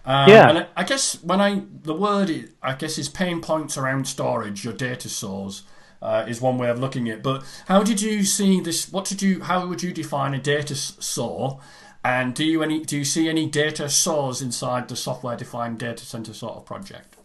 Um, 0.05 0.29
Yeah. 0.29 0.49
And 0.49 0.67
I, 0.75 0.83
guess 0.83 1.21
when 1.23 1.39
I 1.39 1.61
the 1.83 1.93
word 1.93 2.29
i- 2.29 2.45
I 2.71 2.73
guess 2.75 2.97
is 2.97 3.07
pain 3.09 3.41
points 3.41 3.77
around 3.77 4.05
storage, 4.07 4.63
your 4.65 4.73
data 4.73 5.07
source 5.07 5.63
uh, 6.01 6.25
is 6.27 6.41
one 6.41 6.57
way 6.57 6.69
of 6.69 6.79
looking 6.79 7.09
at. 7.09 7.17
it. 7.17 7.23
But 7.23 7.43
how 7.67 7.83
did 7.83 8.01
you 8.01 8.23
see 8.23 8.59
this? 8.59 8.91
What 8.91 9.05
did 9.05 9.21
you? 9.21 9.43
How 9.43 9.65
would 9.67 9.81
you 9.83 9.93
define 9.93 10.33
a 10.33 10.39
data 10.39 10.73
s- 10.73 10.95
store? 10.99 11.59
And 12.03 12.33
do 12.33 12.45
you 12.45 12.63
any 12.63 12.79
do 12.85 12.97
you 12.97 13.05
see 13.05 13.27
any 13.29 13.45
data 13.49 13.89
source 13.89 14.41
inside 14.41 14.87
the 14.87 14.95
software 14.95 15.35
defined 15.37 15.79
data 15.79 16.05
center 16.05 16.33
sort 16.33 16.55
of 16.55 16.65
project? 16.65 17.15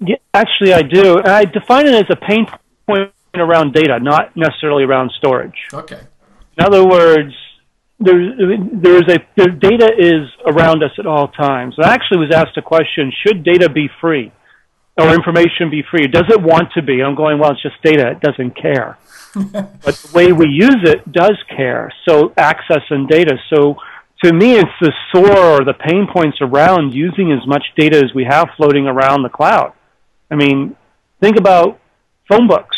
Yeah, 0.00 0.16
actually, 0.32 0.72
I 0.74 0.82
do. 0.82 1.20
I 1.24 1.44
define 1.44 1.86
it 1.86 1.94
as 1.94 2.06
a 2.10 2.16
pain 2.16 2.46
point 2.86 3.12
around 3.40 3.74
data, 3.74 3.98
not 4.00 4.36
necessarily 4.36 4.84
around 4.84 5.12
storage. 5.18 5.68
Okay. 5.72 6.00
In 6.58 6.64
other 6.64 6.86
words, 6.86 7.34
there, 7.98 8.36
there 8.72 8.96
is 8.96 9.08
a 9.08 9.18
the 9.36 9.50
data 9.50 9.90
is 9.96 10.28
around 10.46 10.82
us 10.82 10.90
at 10.98 11.06
all 11.06 11.28
times. 11.28 11.76
I 11.82 11.92
actually 11.92 12.18
was 12.18 12.34
asked 12.34 12.56
a 12.56 12.62
question: 12.62 13.12
Should 13.24 13.44
data 13.44 13.68
be 13.68 13.88
free, 14.00 14.32
or 14.98 15.14
information 15.14 15.70
be 15.70 15.82
free? 15.88 16.06
Does 16.06 16.26
it 16.28 16.40
want 16.40 16.72
to 16.74 16.82
be? 16.82 17.02
I'm 17.02 17.14
going, 17.14 17.38
well, 17.38 17.52
it's 17.52 17.62
just 17.62 17.80
data; 17.82 18.10
it 18.10 18.20
doesn't 18.20 18.60
care. 18.60 18.98
but 19.34 19.94
the 19.94 20.10
way 20.12 20.32
we 20.32 20.48
use 20.48 20.78
it 20.84 21.10
does 21.10 21.36
care. 21.56 21.92
So 22.08 22.32
access 22.36 22.82
and 22.90 23.08
data. 23.08 23.36
So 23.52 23.76
to 24.24 24.32
me, 24.32 24.54
it's 24.54 24.70
the 24.80 24.92
sore 25.12 25.60
or 25.60 25.64
the 25.64 25.74
pain 25.74 26.06
points 26.12 26.38
around 26.40 26.94
using 26.94 27.32
as 27.32 27.46
much 27.46 27.64
data 27.76 27.98
as 27.98 28.14
we 28.14 28.24
have 28.24 28.48
floating 28.56 28.86
around 28.86 29.22
the 29.22 29.28
cloud. 29.28 29.72
I 30.30 30.36
mean, 30.36 30.76
think 31.20 31.36
about 31.36 31.80
phone 32.28 32.48
books 32.48 32.76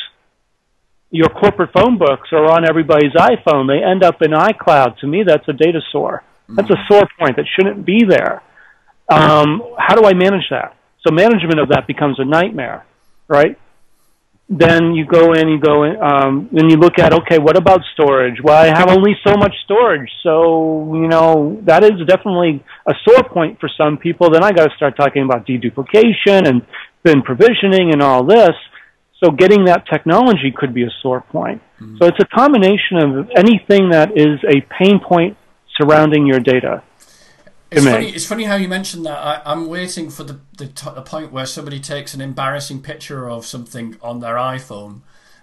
your 1.10 1.28
corporate 1.28 1.70
phone 1.72 1.98
books 1.98 2.28
are 2.32 2.44
on 2.44 2.68
everybody's 2.68 3.12
iPhone. 3.12 3.68
They 3.68 3.84
end 3.84 4.02
up 4.02 4.22
in 4.22 4.32
iCloud. 4.32 4.98
To 4.98 5.06
me, 5.06 5.22
that's 5.26 5.46
a 5.48 5.52
data 5.52 5.80
sore. 5.92 6.22
That's 6.48 6.70
a 6.70 6.76
sore 6.88 7.08
point 7.18 7.36
that 7.36 7.46
shouldn't 7.56 7.84
be 7.84 8.04
there. 8.08 8.42
Um, 9.08 9.62
how 9.78 9.94
do 9.94 10.04
I 10.04 10.14
manage 10.14 10.48
that? 10.50 10.76
So 11.06 11.14
management 11.14 11.60
of 11.60 11.68
that 11.68 11.86
becomes 11.86 12.18
a 12.18 12.24
nightmare, 12.24 12.84
right? 13.28 13.58
Then 14.48 14.94
you 14.94 15.04
go 15.06 15.32
in, 15.32 15.48
you 15.48 15.58
go 15.58 15.82
in, 15.82 15.96
um, 16.00 16.48
then 16.52 16.70
you 16.70 16.76
look 16.76 17.00
at, 17.00 17.12
okay, 17.12 17.38
what 17.38 17.56
about 17.56 17.80
storage? 17.94 18.40
Well, 18.42 18.56
I 18.56 18.66
have 18.66 18.88
only 18.88 19.16
so 19.26 19.34
much 19.36 19.52
storage. 19.64 20.08
So, 20.22 20.94
you 20.94 21.08
know, 21.08 21.60
that 21.64 21.82
is 21.82 22.06
definitely 22.06 22.64
a 22.86 22.94
sore 23.04 23.28
point 23.28 23.58
for 23.58 23.68
some 23.76 23.98
people. 23.98 24.30
Then 24.30 24.44
I 24.44 24.52
got 24.52 24.70
to 24.70 24.76
start 24.76 24.96
talking 24.96 25.24
about 25.24 25.46
deduplication 25.46 26.46
and 26.46 26.62
then 27.02 27.22
provisioning 27.22 27.92
and 27.92 28.00
all 28.00 28.24
this. 28.24 28.54
So 29.22 29.30
getting 29.30 29.64
that 29.64 29.86
technology 29.86 30.52
could 30.54 30.74
be 30.74 30.82
a 30.82 30.90
sore 31.02 31.22
point. 31.22 31.62
Mm-hmm. 31.80 31.96
So 31.98 32.06
it's 32.06 32.20
a 32.20 32.26
combination 32.26 32.98
of 32.98 33.30
anything 33.34 33.90
that 33.90 34.16
is 34.16 34.38
a 34.44 34.60
pain 34.78 35.00
point 35.00 35.36
surrounding 35.76 36.26
your 36.26 36.40
data. 36.40 36.82
It's 37.70 37.84
funny, 37.84 38.10
it's 38.10 38.26
funny 38.26 38.44
how 38.44 38.56
you 38.56 38.68
mentioned 38.68 39.04
that. 39.06 39.18
I, 39.18 39.42
I'm 39.44 39.66
waiting 39.66 40.08
for 40.10 40.22
the, 40.22 40.40
the, 40.56 40.68
t- 40.68 40.90
the 40.94 41.02
point 41.02 41.32
where 41.32 41.46
somebody 41.46 41.80
takes 41.80 42.14
an 42.14 42.20
embarrassing 42.20 42.82
picture 42.82 43.28
of 43.28 43.44
something 43.44 43.96
on 44.00 44.20
their 44.20 44.36
iPhone 44.36 45.00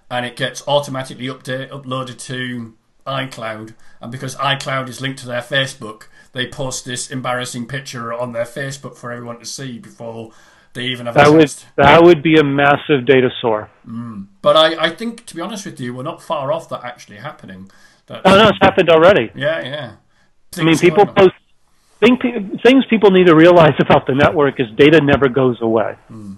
and 0.09 0.25
it 0.25 0.35
gets 0.35 0.65
automatically 0.67 1.27
update, 1.27 1.69
uploaded 1.69 2.19
to 2.19 2.75
iCloud. 3.05 3.73
And 3.99 4.11
because 4.11 4.35
iCloud 4.35 4.87
is 4.87 5.01
linked 5.01 5.19
to 5.19 5.27
their 5.27 5.41
Facebook, 5.41 6.03
they 6.31 6.47
post 6.47 6.85
this 6.85 7.11
embarrassing 7.11 7.67
picture 7.67 8.13
on 8.13 8.31
their 8.31 8.45
Facebook 8.45 8.95
for 8.95 9.11
everyone 9.11 9.39
to 9.39 9.45
see 9.45 9.77
before 9.79 10.31
they 10.73 10.85
even 10.85 11.05
have 11.05 11.15
That 11.15 11.31
would 11.31 11.53
that 11.75 12.03
would 12.03 12.23
be 12.23 12.37
a 12.37 12.43
massive 12.43 13.05
data 13.05 13.29
sore. 13.41 13.69
Mm. 13.87 14.27
But 14.41 14.57
I, 14.57 14.85
I 14.85 14.89
think, 14.89 15.25
to 15.27 15.35
be 15.35 15.41
honest 15.41 15.65
with 15.65 15.79
you, 15.79 15.93
we're 15.93 16.03
not 16.03 16.21
far 16.21 16.51
off 16.51 16.69
that 16.69 16.83
actually 16.83 17.17
happening. 17.17 17.71
That, 18.07 18.21
Oh 18.25 18.35
no, 18.35 18.49
it's 18.49 18.57
happened 18.61 18.89
already. 18.89 19.31
Yeah, 19.35 19.61
yeah. 19.61 19.95
I 20.57 20.63
mean, 20.63 20.77
people 20.77 21.05
post 21.05 21.33
think, 22.03 22.21
things 22.61 22.85
people 22.89 23.11
need 23.11 23.27
to 23.27 23.35
realize 23.35 23.73
about 23.79 24.05
the 24.07 24.15
network 24.15 24.59
is 24.59 24.67
data 24.77 24.99
never 25.01 25.29
goes 25.29 25.61
away. 25.61 25.95
Mm. 26.11 26.37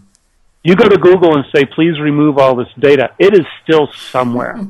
You 0.63 0.75
go 0.75 0.89
to 0.89 0.97
Google 0.97 1.36
and 1.36 1.45
say, 1.53 1.63
please 1.65 1.99
remove 1.99 2.39
all 2.39 2.55
this 2.55 2.67
data. 2.79 3.11
It 3.19 3.33
is 3.36 3.45
still 3.63 3.88
somewhere. 3.93 4.59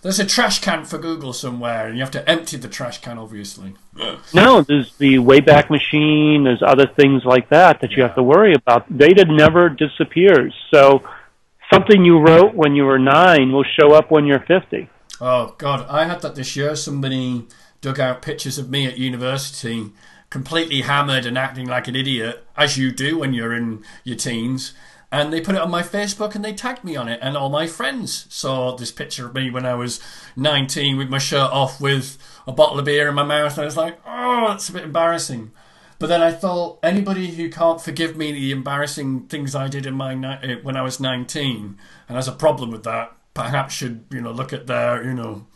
There's 0.00 0.20
a 0.20 0.26
trash 0.26 0.60
can 0.60 0.84
for 0.84 0.98
Google 0.98 1.32
somewhere, 1.32 1.88
and 1.88 1.96
you 1.96 2.02
have 2.02 2.10
to 2.12 2.28
empty 2.28 2.56
the 2.56 2.68
trash 2.68 3.00
can, 3.00 3.18
obviously. 3.18 3.74
No, 4.32 4.62
there's 4.62 4.96
the 4.96 5.16
Wayback 5.16 5.70
Machine. 5.70 6.44
There's 6.44 6.62
other 6.62 6.86
things 6.86 7.24
like 7.24 7.48
that 7.50 7.80
that 7.80 7.92
you 7.92 8.02
have 8.02 8.14
to 8.14 8.22
worry 8.22 8.54
about. 8.54 8.96
Data 8.96 9.24
never 9.24 9.68
disappears. 9.68 10.54
So 10.72 11.02
something 11.72 12.04
you 12.04 12.20
wrote 12.20 12.54
when 12.54 12.74
you 12.74 12.84
were 12.84 12.98
nine 12.98 13.52
will 13.52 13.64
show 13.64 13.92
up 13.92 14.10
when 14.10 14.24
you're 14.24 14.40
50. 14.40 14.88
Oh, 15.20 15.54
God. 15.58 15.84
I 15.88 16.04
had 16.04 16.22
that 16.22 16.36
this 16.36 16.54
year. 16.54 16.76
Somebody 16.76 17.46
dug 17.80 17.98
out 17.98 18.22
pictures 18.22 18.56
of 18.58 18.70
me 18.70 18.86
at 18.86 18.98
university, 18.98 19.90
completely 20.30 20.82
hammered 20.82 21.26
and 21.26 21.36
acting 21.36 21.66
like 21.66 21.88
an 21.88 21.96
idiot, 21.96 22.46
as 22.56 22.78
you 22.78 22.92
do 22.92 23.18
when 23.18 23.34
you're 23.34 23.54
in 23.54 23.82
your 24.04 24.16
teens 24.16 24.74
and 25.10 25.32
they 25.32 25.40
put 25.40 25.54
it 25.54 25.60
on 25.60 25.70
my 25.70 25.82
Facebook 25.82 26.34
and 26.34 26.44
they 26.44 26.52
tagged 26.52 26.84
me 26.84 26.94
on 26.94 27.08
it. 27.08 27.18
And 27.22 27.36
all 27.36 27.48
my 27.48 27.66
friends 27.66 28.26
saw 28.28 28.76
this 28.76 28.92
picture 28.92 29.26
of 29.26 29.34
me 29.34 29.50
when 29.50 29.64
I 29.64 29.74
was 29.74 30.00
19 30.36 30.98
with 30.98 31.08
my 31.08 31.18
shirt 31.18 31.50
off 31.50 31.80
with 31.80 32.18
a 32.46 32.52
bottle 32.52 32.78
of 32.78 32.84
beer 32.84 33.08
in 33.08 33.14
my 33.14 33.22
mouth. 33.22 33.52
And 33.52 33.62
I 33.62 33.64
was 33.64 33.76
like, 33.76 33.98
oh, 34.06 34.48
that's 34.48 34.68
a 34.68 34.72
bit 34.72 34.84
embarrassing. 34.84 35.52
But 35.98 36.08
then 36.08 36.22
I 36.22 36.30
thought 36.30 36.78
anybody 36.82 37.28
who 37.28 37.50
can't 37.50 37.80
forgive 37.80 38.16
me 38.16 38.32
the 38.32 38.52
embarrassing 38.52 39.26
things 39.26 39.54
I 39.54 39.66
did 39.66 39.86
in 39.86 39.94
my 39.94 40.14
eh, 40.42 40.56
when 40.62 40.76
I 40.76 40.82
was 40.82 41.00
19 41.00 41.76
and 42.08 42.16
has 42.16 42.28
a 42.28 42.32
problem 42.32 42.70
with 42.70 42.84
that, 42.84 43.16
perhaps 43.34 43.74
should 43.74 44.04
you 44.10 44.20
know 44.20 44.30
look 44.30 44.52
at 44.52 44.66
their 44.66 45.04
you 45.04 45.14
know 45.14 45.46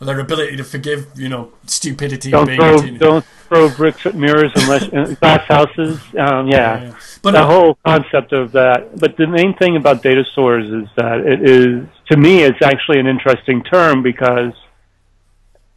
their 0.00 0.20
ability 0.20 0.56
to 0.56 0.64
forgive, 0.64 1.08
you 1.16 1.28
know, 1.28 1.52
stupidity. 1.66 2.30
Don't 2.30 2.54
throw, 2.54 2.80
don't 2.98 3.24
throw 3.48 3.68
bricks 3.68 4.06
at 4.06 4.14
mirrors 4.14 4.52
unless 4.54 4.84
uh, 4.84 5.14
glass 5.20 5.44
houses. 5.48 6.00
Um, 6.16 6.46
yeah. 6.46 6.82
yeah, 6.82 6.94
but 7.22 7.32
the 7.32 7.40
uh, 7.40 7.46
whole 7.46 7.78
concept 7.84 8.32
of 8.32 8.52
that. 8.52 8.98
But 8.98 9.16
the 9.16 9.26
main 9.26 9.56
thing 9.56 9.76
about 9.76 10.02
data 10.02 10.24
stores 10.32 10.66
is 10.66 10.88
that 10.96 11.20
it 11.20 11.48
is, 11.48 11.88
to 12.10 12.16
me, 12.16 12.42
it's 12.42 12.62
actually 12.62 13.00
an 13.00 13.08
interesting 13.08 13.64
term 13.64 14.02
because 14.04 14.52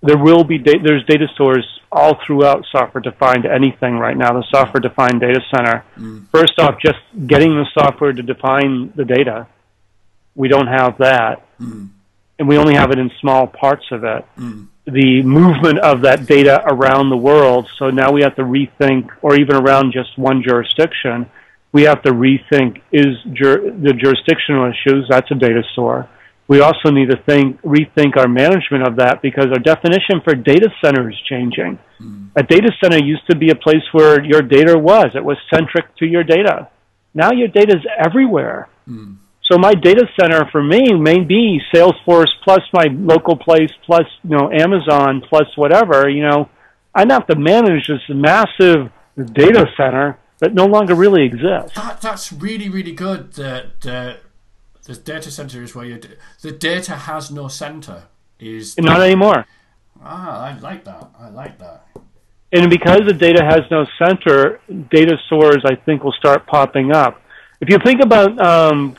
there 0.04 0.18
will 0.18 0.44
be 0.44 0.60
da- 0.60 0.82
there's 0.84 1.04
data 1.06 1.28
stores 1.34 1.68
all 1.92 2.20
throughout 2.26 2.64
software-defined 2.72 3.48
anything 3.48 3.98
right 3.98 4.16
now. 4.16 4.34
The 4.34 4.46
software-defined 4.52 5.20
data 5.20 5.42
center. 5.54 5.84
Mm. 5.98 6.28
First 6.30 6.60
off, 6.60 6.80
just 6.80 7.00
getting 7.26 7.56
the 7.56 7.66
software 7.74 8.14
to 8.14 8.22
define 8.22 8.94
the 8.96 9.04
data. 9.04 9.48
We 10.36 10.48
don't 10.48 10.68
have 10.68 11.00
that. 11.00 11.44
Mm 11.60 11.90
and 12.42 12.50
we 12.50 12.58
only 12.58 12.74
have 12.74 12.90
it 12.90 12.98
in 12.98 13.12
small 13.20 13.46
parts 13.46 13.86
of 13.92 14.04
it. 14.04 14.26
Mm. 14.36 14.68
The 14.86 15.22
movement 15.22 15.78
of 15.78 16.02
that 16.02 16.26
data 16.26 16.64
around 16.66 17.12
the 17.12 17.18
world, 17.18 17.70
so 17.78 17.92
now 17.92 18.12
we 18.12 18.24
have 18.24 18.36
to 18.38 18.42
rethink, 18.42 19.10
or 19.22 19.36
even 19.36 19.56
around 19.56 19.94
just 19.94 20.18
one 20.18 20.42
jurisdiction, 20.42 21.30
we 21.72 21.84
have 21.84 22.02
to 22.02 22.12
rethink 22.12 22.82
is 22.92 23.16
jur- 23.32 23.70
the 23.70 23.94
jurisdictional 23.94 24.72
issues, 24.72 25.06
that's 25.08 25.30
a 25.30 25.36
data 25.36 25.62
store. 25.74 26.10
We 26.48 26.62
also 26.62 26.90
need 26.90 27.12
to 27.12 27.18
think, 27.18 27.62
rethink 27.62 28.18
our 28.18 28.28
management 28.28 28.88
of 28.88 28.96
that 28.96 29.22
because 29.22 29.52
our 29.52 29.60
definition 29.60 30.20
for 30.24 30.34
data 30.34 30.70
center 30.84 31.12
is 31.12 31.20
changing. 31.30 31.78
Mm. 32.02 32.32
A 32.36 32.42
data 32.42 32.72
center 32.84 32.98
used 32.98 33.28
to 33.30 33.36
be 33.36 33.52
a 33.52 33.56
place 33.56 33.84
where 33.92 34.24
your 34.24 34.42
data 34.42 34.80
was. 34.80 35.12
It 35.14 35.24
was 35.24 35.38
centric 35.54 35.96
to 35.98 36.08
your 36.08 36.24
data. 36.24 36.70
Now 37.14 37.32
your 37.34 37.50
data 37.50 37.78
is 37.78 37.86
everywhere. 38.04 38.68
Mm. 38.90 39.18
So 39.52 39.58
my 39.58 39.74
data 39.74 40.08
center 40.18 40.48
for 40.50 40.64
me 40.64 40.94
may 40.94 41.20
be 41.20 41.60
Salesforce 41.74 42.30
plus 42.42 42.62
my 42.72 42.86
local 42.90 43.36
place 43.36 43.72
plus 43.86 44.06
you 44.24 44.30
know 44.30 44.50
Amazon 44.50 45.22
plus 45.28 45.46
whatever. 45.58 46.10
You 46.10 46.24
know, 46.24 46.50
I 46.96 47.02
have 47.02 47.28
to 47.28 47.36
manage 47.36 47.88
this 47.88 48.00
massive 48.08 48.92
data 49.34 49.66
center 49.76 50.18
that 50.40 50.54
no 50.54 50.68
longer 50.68 50.96
really 50.96 51.26
exists. 51.26 51.76
That, 51.76 52.00
that's 52.00 52.32
really 52.32 52.70
really 52.70 52.94
good. 52.94 53.34
That 53.34 53.86
uh, 53.86 54.16
the 54.84 54.96
data 54.96 55.30
center 55.30 55.62
is 55.62 55.76
where 55.76 55.86
you 55.86 56.00
the 56.42 56.54
data 56.54 56.96
has 56.96 57.30
no 57.30 57.50
center. 57.50 58.04
Is 58.40 58.78
not 58.78 59.02
anymore. 59.02 59.46
Ah, 60.02 60.46
I 60.46 60.60
like 60.60 60.86
that. 60.86 61.10
I 61.20 61.30
like 61.30 61.60
that. 61.60 61.88
And 62.54 62.70
because 62.70 63.02
the 63.06 63.14
data 63.14 63.44
has 63.44 63.62
no 63.70 63.86
center, 64.00 64.62
data 64.90 65.18
stores 65.26 65.64
I 65.66 65.76
think 65.76 66.06
will 66.06 66.14
start 66.14 66.48
popping 66.48 66.94
up. 66.94 67.22
If 67.60 67.70
you 67.70 67.78
think 67.86 68.02
about 68.02 68.40
um, 68.42 68.98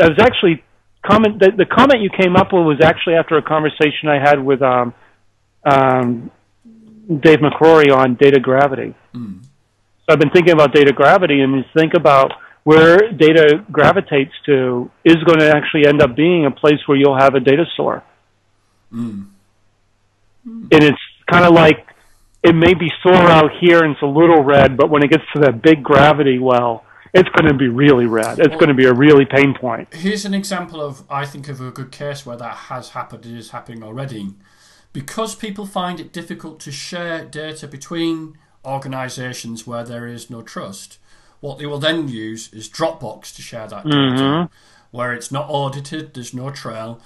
I 0.00 0.08
was 0.08 0.18
actually 0.20 0.62
comment 1.04 1.38
the, 1.38 1.50
the 1.56 1.66
comment 1.66 2.00
you 2.00 2.10
came 2.10 2.36
up 2.36 2.52
with 2.52 2.64
was 2.64 2.80
actually 2.82 3.14
after 3.14 3.36
a 3.36 3.42
conversation 3.42 4.08
I 4.08 4.18
had 4.18 4.42
with 4.42 4.62
um, 4.62 4.94
um, 5.64 6.30
Dave 7.08 7.38
McCrory 7.38 7.94
on 7.94 8.14
data 8.14 8.40
gravity. 8.40 8.94
Mm. 9.14 9.42
So 9.42 10.06
I've 10.10 10.18
been 10.18 10.30
thinking 10.30 10.52
about 10.52 10.72
data 10.72 10.92
gravity, 10.92 11.40
and 11.40 11.54
you 11.54 11.64
think 11.76 11.94
about 11.94 12.32
where 12.64 13.10
data 13.12 13.64
gravitates 13.70 14.32
to 14.46 14.90
is 15.04 15.16
going 15.24 15.38
to 15.38 15.50
actually 15.50 15.86
end 15.86 16.02
up 16.02 16.14
being 16.14 16.46
a 16.46 16.50
place 16.50 16.80
where 16.86 16.98
you'll 16.98 17.18
have 17.18 17.34
a 17.34 17.40
data 17.40 17.64
store. 17.74 18.02
Mm. 18.92 19.26
Mm. 20.46 20.68
And 20.72 20.84
it's 20.84 20.98
kind 21.30 21.44
of 21.44 21.52
like 21.52 21.86
it 22.42 22.54
may 22.54 22.74
be 22.74 22.90
sore 23.02 23.14
out 23.14 23.50
here 23.60 23.82
and 23.82 23.92
it's 23.92 24.02
a 24.02 24.06
little 24.06 24.42
red, 24.42 24.76
but 24.76 24.90
when 24.90 25.02
it 25.02 25.10
gets 25.10 25.24
to 25.34 25.40
that 25.40 25.62
big 25.62 25.82
gravity 25.82 26.38
well, 26.38 26.84
it's 27.14 27.28
going 27.30 27.50
to 27.50 27.54
be 27.54 27.68
really 27.68 28.06
red. 28.06 28.38
It's 28.38 28.48
well, 28.50 28.58
going 28.58 28.68
to 28.68 28.74
be 28.74 28.86
a 28.86 28.92
really 28.92 29.24
pain 29.24 29.54
point. 29.54 29.94
Here's 29.94 30.24
an 30.24 30.34
example 30.34 30.80
of, 30.80 31.04
I 31.10 31.24
think, 31.24 31.48
of 31.48 31.60
a 31.60 31.70
good 31.70 31.92
case 31.92 32.24
where 32.26 32.36
that 32.36 32.54
has 32.54 32.90
happened, 32.90 33.26
it 33.26 33.36
is 33.36 33.50
happening 33.50 33.82
already. 33.82 34.34
Because 34.92 35.34
people 35.34 35.66
find 35.66 36.00
it 36.00 36.12
difficult 36.12 36.60
to 36.60 36.72
share 36.72 37.24
data 37.24 37.68
between 37.68 38.38
organizations 38.64 39.66
where 39.66 39.84
there 39.84 40.06
is 40.06 40.30
no 40.30 40.42
trust, 40.42 40.98
what 41.40 41.58
they 41.58 41.66
will 41.66 41.78
then 41.78 42.08
use 42.08 42.52
is 42.52 42.68
Dropbox 42.68 43.34
to 43.36 43.42
share 43.42 43.68
that 43.68 43.84
data, 43.84 43.96
mm-hmm. 43.96 44.54
where 44.90 45.12
it's 45.12 45.30
not 45.30 45.46
audited, 45.48 46.14
there's 46.14 46.34
no 46.34 46.50
trail. 46.50 47.00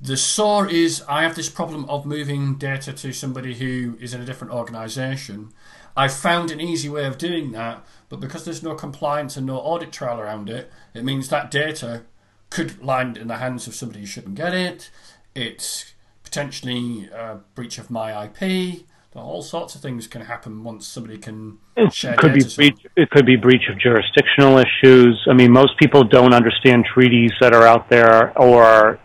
The 0.00 0.16
sore 0.16 0.68
is 0.68 1.02
I 1.08 1.22
have 1.22 1.36
this 1.36 1.48
problem 1.48 1.88
of 1.88 2.04
moving 2.04 2.56
data 2.56 2.92
to 2.92 3.12
somebody 3.12 3.54
who 3.54 3.96
is 4.00 4.12
in 4.12 4.20
a 4.20 4.26
different 4.26 4.52
organization. 4.52 5.52
I 5.96 6.08
found 6.08 6.50
an 6.50 6.60
easy 6.60 6.88
way 6.88 7.06
of 7.06 7.16
doing 7.16 7.52
that, 7.52 7.82
but 8.08 8.20
because 8.20 8.44
there's 8.44 8.62
no 8.62 8.74
compliance 8.74 9.36
and 9.36 9.46
no 9.46 9.56
audit 9.56 9.92
trail 9.92 10.20
around 10.20 10.48
it, 10.48 10.70
it 10.94 11.04
means 11.04 11.28
that 11.28 11.50
data 11.50 12.02
could 12.50 12.82
land 12.84 13.16
in 13.16 13.28
the 13.28 13.36
hands 13.36 13.66
of 13.66 13.74
somebody 13.74 14.00
who 14.00 14.06
shouldn't 14.06 14.36
get 14.36 14.54
it. 14.54 14.90
It's 15.34 15.94
potentially 16.22 17.08
a 17.12 17.40
breach 17.54 17.78
of 17.78 17.90
my 17.90 18.26
IP. 18.26 18.84
All 19.14 19.42
sorts 19.42 19.74
of 19.74 19.80
things 19.80 20.06
can 20.06 20.20
happen 20.22 20.62
once 20.62 20.86
somebody 20.86 21.16
can 21.16 21.56
it 21.74 21.90
share 21.90 22.16
could 22.16 22.34
data. 22.34 22.48
Be 22.48 22.70
breach, 22.70 22.86
it 22.96 23.10
could 23.10 23.24
be 23.24 23.36
breach 23.36 23.66
of 23.70 23.78
jurisdictional 23.78 24.58
issues. 24.58 25.26
I 25.26 25.32
mean, 25.32 25.52
most 25.52 25.78
people 25.78 26.04
don't 26.04 26.34
understand 26.34 26.84
treaties 26.84 27.32
that 27.40 27.54
are 27.54 27.66
out 27.66 27.88
there 27.88 28.38
or 28.38 28.98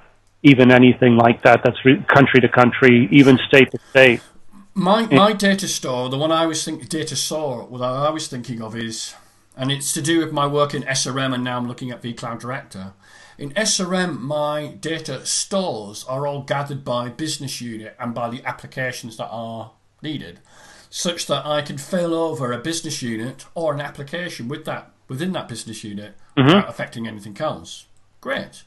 even 0.43 0.69
anything 0.69 1.15
like 1.15 1.43
that. 1.43 1.61
That's 1.63 1.77
country 2.07 2.41
to 2.41 2.49
country, 2.49 3.07
even 3.09 3.39
state 3.47 3.71
to 3.71 3.79
state. 3.91 4.21
My 4.74 5.05
my 5.07 5.34
data 5.34 5.67
store, 5.67 6.09
the 6.09 6.17
one 6.17 6.32
I 6.32 6.45
was 6.45 6.63
thinking, 6.63 6.88
data 6.88 7.15
store, 7.15 7.65
what 7.65 7.82
I 7.82 8.09
was 8.09 8.28
thinking 8.28 8.61
of 8.61 8.76
is, 8.76 9.13
and 9.57 9.72
it's 9.72 9.93
to 9.93 10.01
do 10.01 10.19
with 10.19 10.32
my 10.32 10.47
work 10.47 10.74
in 10.74 10.84
SRM, 10.84 11.34
and 11.34 11.43
now 11.43 11.57
I'm 11.57 11.67
looking 11.67 11.91
at 11.91 12.01
vCloud 12.01 12.39
Director. 12.39 12.93
In 13.38 13.51
SRM, 13.51 14.19
my 14.19 14.67
data 14.67 15.26
stores 15.26 16.05
are 16.05 16.26
all 16.26 16.43
gathered 16.43 16.86
by 16.86 17.09
business 17.09 17.59
unit 17.59 17.95
and 17.99 18.13
by 18.13 18.30
the 18.30 18.45
applications 18.45 19.17
that 19.17 19.30
are 19.30 19.72
needed, 20.01 20.39
such 20.89 21.28
that 21.28 21.45
I 21.45 21.61
can 21.61 21.78
fail 21.78 22.13
over 22.13 22.51
a 22.51 22.57
business 22.57 23.01
unit 23.01 23.45
or 23.55 23.74
an 23.74 23.82
application 23.82 24.47
with 24.47 24.65
that 24.65 24.91
within 25.07 25.34
that 25.34 25.49
business 25.49 25.84
unit 25.84 26.13
mm-hmm. 26.38 26.47
without 26.47 26.69
affecting 26.69 27.05
anything 27.05 27.38
else. 27.41 27.88
Great. 28.22 28.63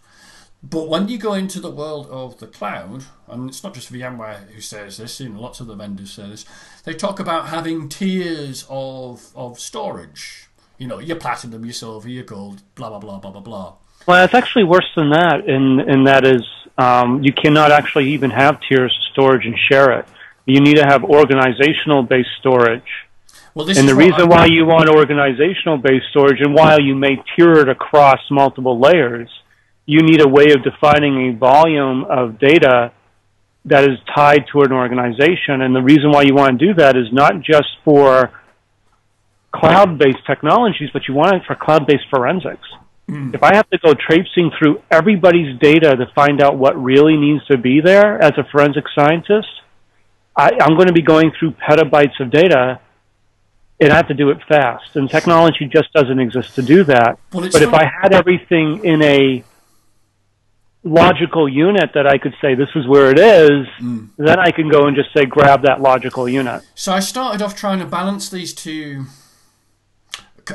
But 0.70 0.88
when 0.88 1.08
you 1.08 1.18
go 1.18 1.34
into 1.34 1.60
the 1.60 1.70
world 1.70 2.06
of 2.06 2.38
the 2.38 2.46
cloud, 2.46 3.04
and 3.28 3.50
it's 3.50 3.62
not 3.62 3.74
just 3.74 3.92
VMware 3.92 4.50
who 4.50 4.62
says 4.62 4.96
this, 4.96 5.20
you 5.20 5.28
know, 5.28 5.40
lots 5.40 5.60
of 5.60 5.66
the 5.66 5.74
vendors 5.74 6.12
say 6.12 6.30
this, 6.30 6.46
they 6.84 6.94
talk 6.94 7.20
about 7.20 7.48
having 7.48 7.88
tiers 7.90 8.64
of, 8.70 9.30
of 9.36 9.60
storage. 9.60 10.48
You 10.78 10.86
know, 10.86 11.00
your 11.00 11.16
platinum, 11.16 11.64
your 11.66 11.74
silver, 11.74 12.08
your 12.08 12.24
gold, 12.24 12.62
blah, 12.76 12.88
blah, 12.88 12.98
blah, 12.98 13.18
blah, 13.18 13.30
blah, 13.30 13.40
blah. 13.42 13.74
Well, 14.06 14.24
it's 14.24 14.32
actually 14.32 14.64
worse 14.64 14.90
than 14.96 15.10
that, 15.10 15.46
and, 15.46 15.80
and 15.82 16.06
that 16.06 16.26
is 16.26 16.42
um, 16.78 17.22
you 17.22 17.32
cannot 17.34 17.70
actually 17.70 18.08
even 18.10 18.30
have 18.30 18.58
tiers 18.66 18.96
of 18.96 19.12
storage 19.12 19.44
and 19.44 19.56
share 19.70 19.98
it. 19.98 20.06
You 20.46 20.60
need 20.60 20.76
to 20.76 20.84
have 20.84 21.04
organizational 21.04 22.04
based 22.04 22.30
storage. 22.40 23.06
Well, 23.54 23.68
and 23.68 23.86
the 23.86 23.94
reason 23.94 24.28
why 24.28 24.46
you 24.46 24.64
want 24.64 24.88
organizational 24.88 25.76
based 25.76 26.06
storage 26.10 26.40
and 26.40 26.54
while 26.54 26.80
you 26.80 26.94
may 26.94 27.22
tier 27.36 27.52
it 27.52 27.68
across 27.68 28.20
multiple 28.30 28.80
layers– 28.80 29.28
you 29.86 30.00
need 30.00 30.20
a 30.20 30.28
way 30.28 30.52
of 30.52 30.62
defining 30.62 31.30
a 31.30 31.36
volume 31.36 32.04
of 32.04 32.38
data 32.38 32.92
that 33.66 33.84
is 33.84 33.98
tied 34.14 34.44
to 34.52 34.62
an 34.62 34.72
organization. 34.72 35.62
And 35.62 35.74
the 35.74 35.82
reason 35.82 36.10
why 36.10 36.22
you 36.22 36.34
want 36.34 36.58
to 36.58 36.66
do 36.66 36.74
that 36.74 36.96
is 36.96 37.12
not 37.12 37.40
just 37.40 37.68
for 37.84 38.30
cloud-based 39.52 40.26
technologies, 40.26 40.90
but 40.92 41.02
you 41.08 41.14
want 41.14 41.36
it 41.36 41.42
for 41.46 41.54
cloud-based 41.54 42.04
forensics. 42.10 42.66
Mm. 43.08 43.34
If 43.34 43.42
I 43.42 43.54
have 43.54 43.68
to 43.70 43.78
go 43.78 43.94
traipsing 43.94 44.50
through 44.58 44.82
everybody's 44.90 45.58
data 45.58 45.94
to 45.96 46.06
find 46.14 46.42
out 46.42 46.56
what 46.56 46.82
really 46.82 47.16
needs 47.16 47.44
to 47.46 47.58
be 47.58 47.80
there 47.80 48.20
as 48.20 48.32
a 48.38 48.44
forensic 48.50 48.84
scientist, 48.94 49.48
I, 50.36 50.50
I'm 50.60 50.74
going 50.74 50.88
to 50.88 50.92
be 50.92 51.02
going 51.02 51.30
through 51.38 51.52
petabytes 51.52 52.18
of 52.20 52.30
data 52.30 52.80
and 53.80 53.92
I 53.92 53.96
have 53.96 54.08
to 54.08 54.14
do 54.14 54.30
it 54.30 54.38
fast. 54.48 54.96
And 54.96 55.10
technology 55.10 55.68
just 55.70 55.92
doesn't 55.92 56.18
exist 56.18 56.54
to 56.54 56.62
do 56.62 56.84
that. 56.84 57.18
Well, 57.32 57.48
but 57.50 57.62
if 57.62 57.74
I 57.74 57.84
had 57.84 58.14
everything 58.14 58.84
in 58.84 59.02
a 59.02 59.44
logical 60.84 61.48
unit 61.48 61.90
that 61.94 62.06
I 62.06 62.18
could 62.18 62.34
say 62.42 62.54
this 62.54 62.68
is 62.76 62.86
where 62.86 63.10
it 63.10 63.18
is, 63.18 63.66
Mm. 63.80 64.10
then 64.18 64.38
I 64.38 64.50
can 64.50 64.68
go 64.68 64.86
and 64.86 64.94
just 64.94 65.08
say 65.16 65.24
grab 65.24 65.62
that 65.62 65.80
logical 65.80 66.28
unit. 66.28 66.62
So 66.74 66.92
I 66.92 67.00
started 67.00 67.40
off 67.42 67.56
trying 67.56 67.78
to 67.80 67.86
balance 67.86 68.28
these 68.28 68.52
two 68.54 69.06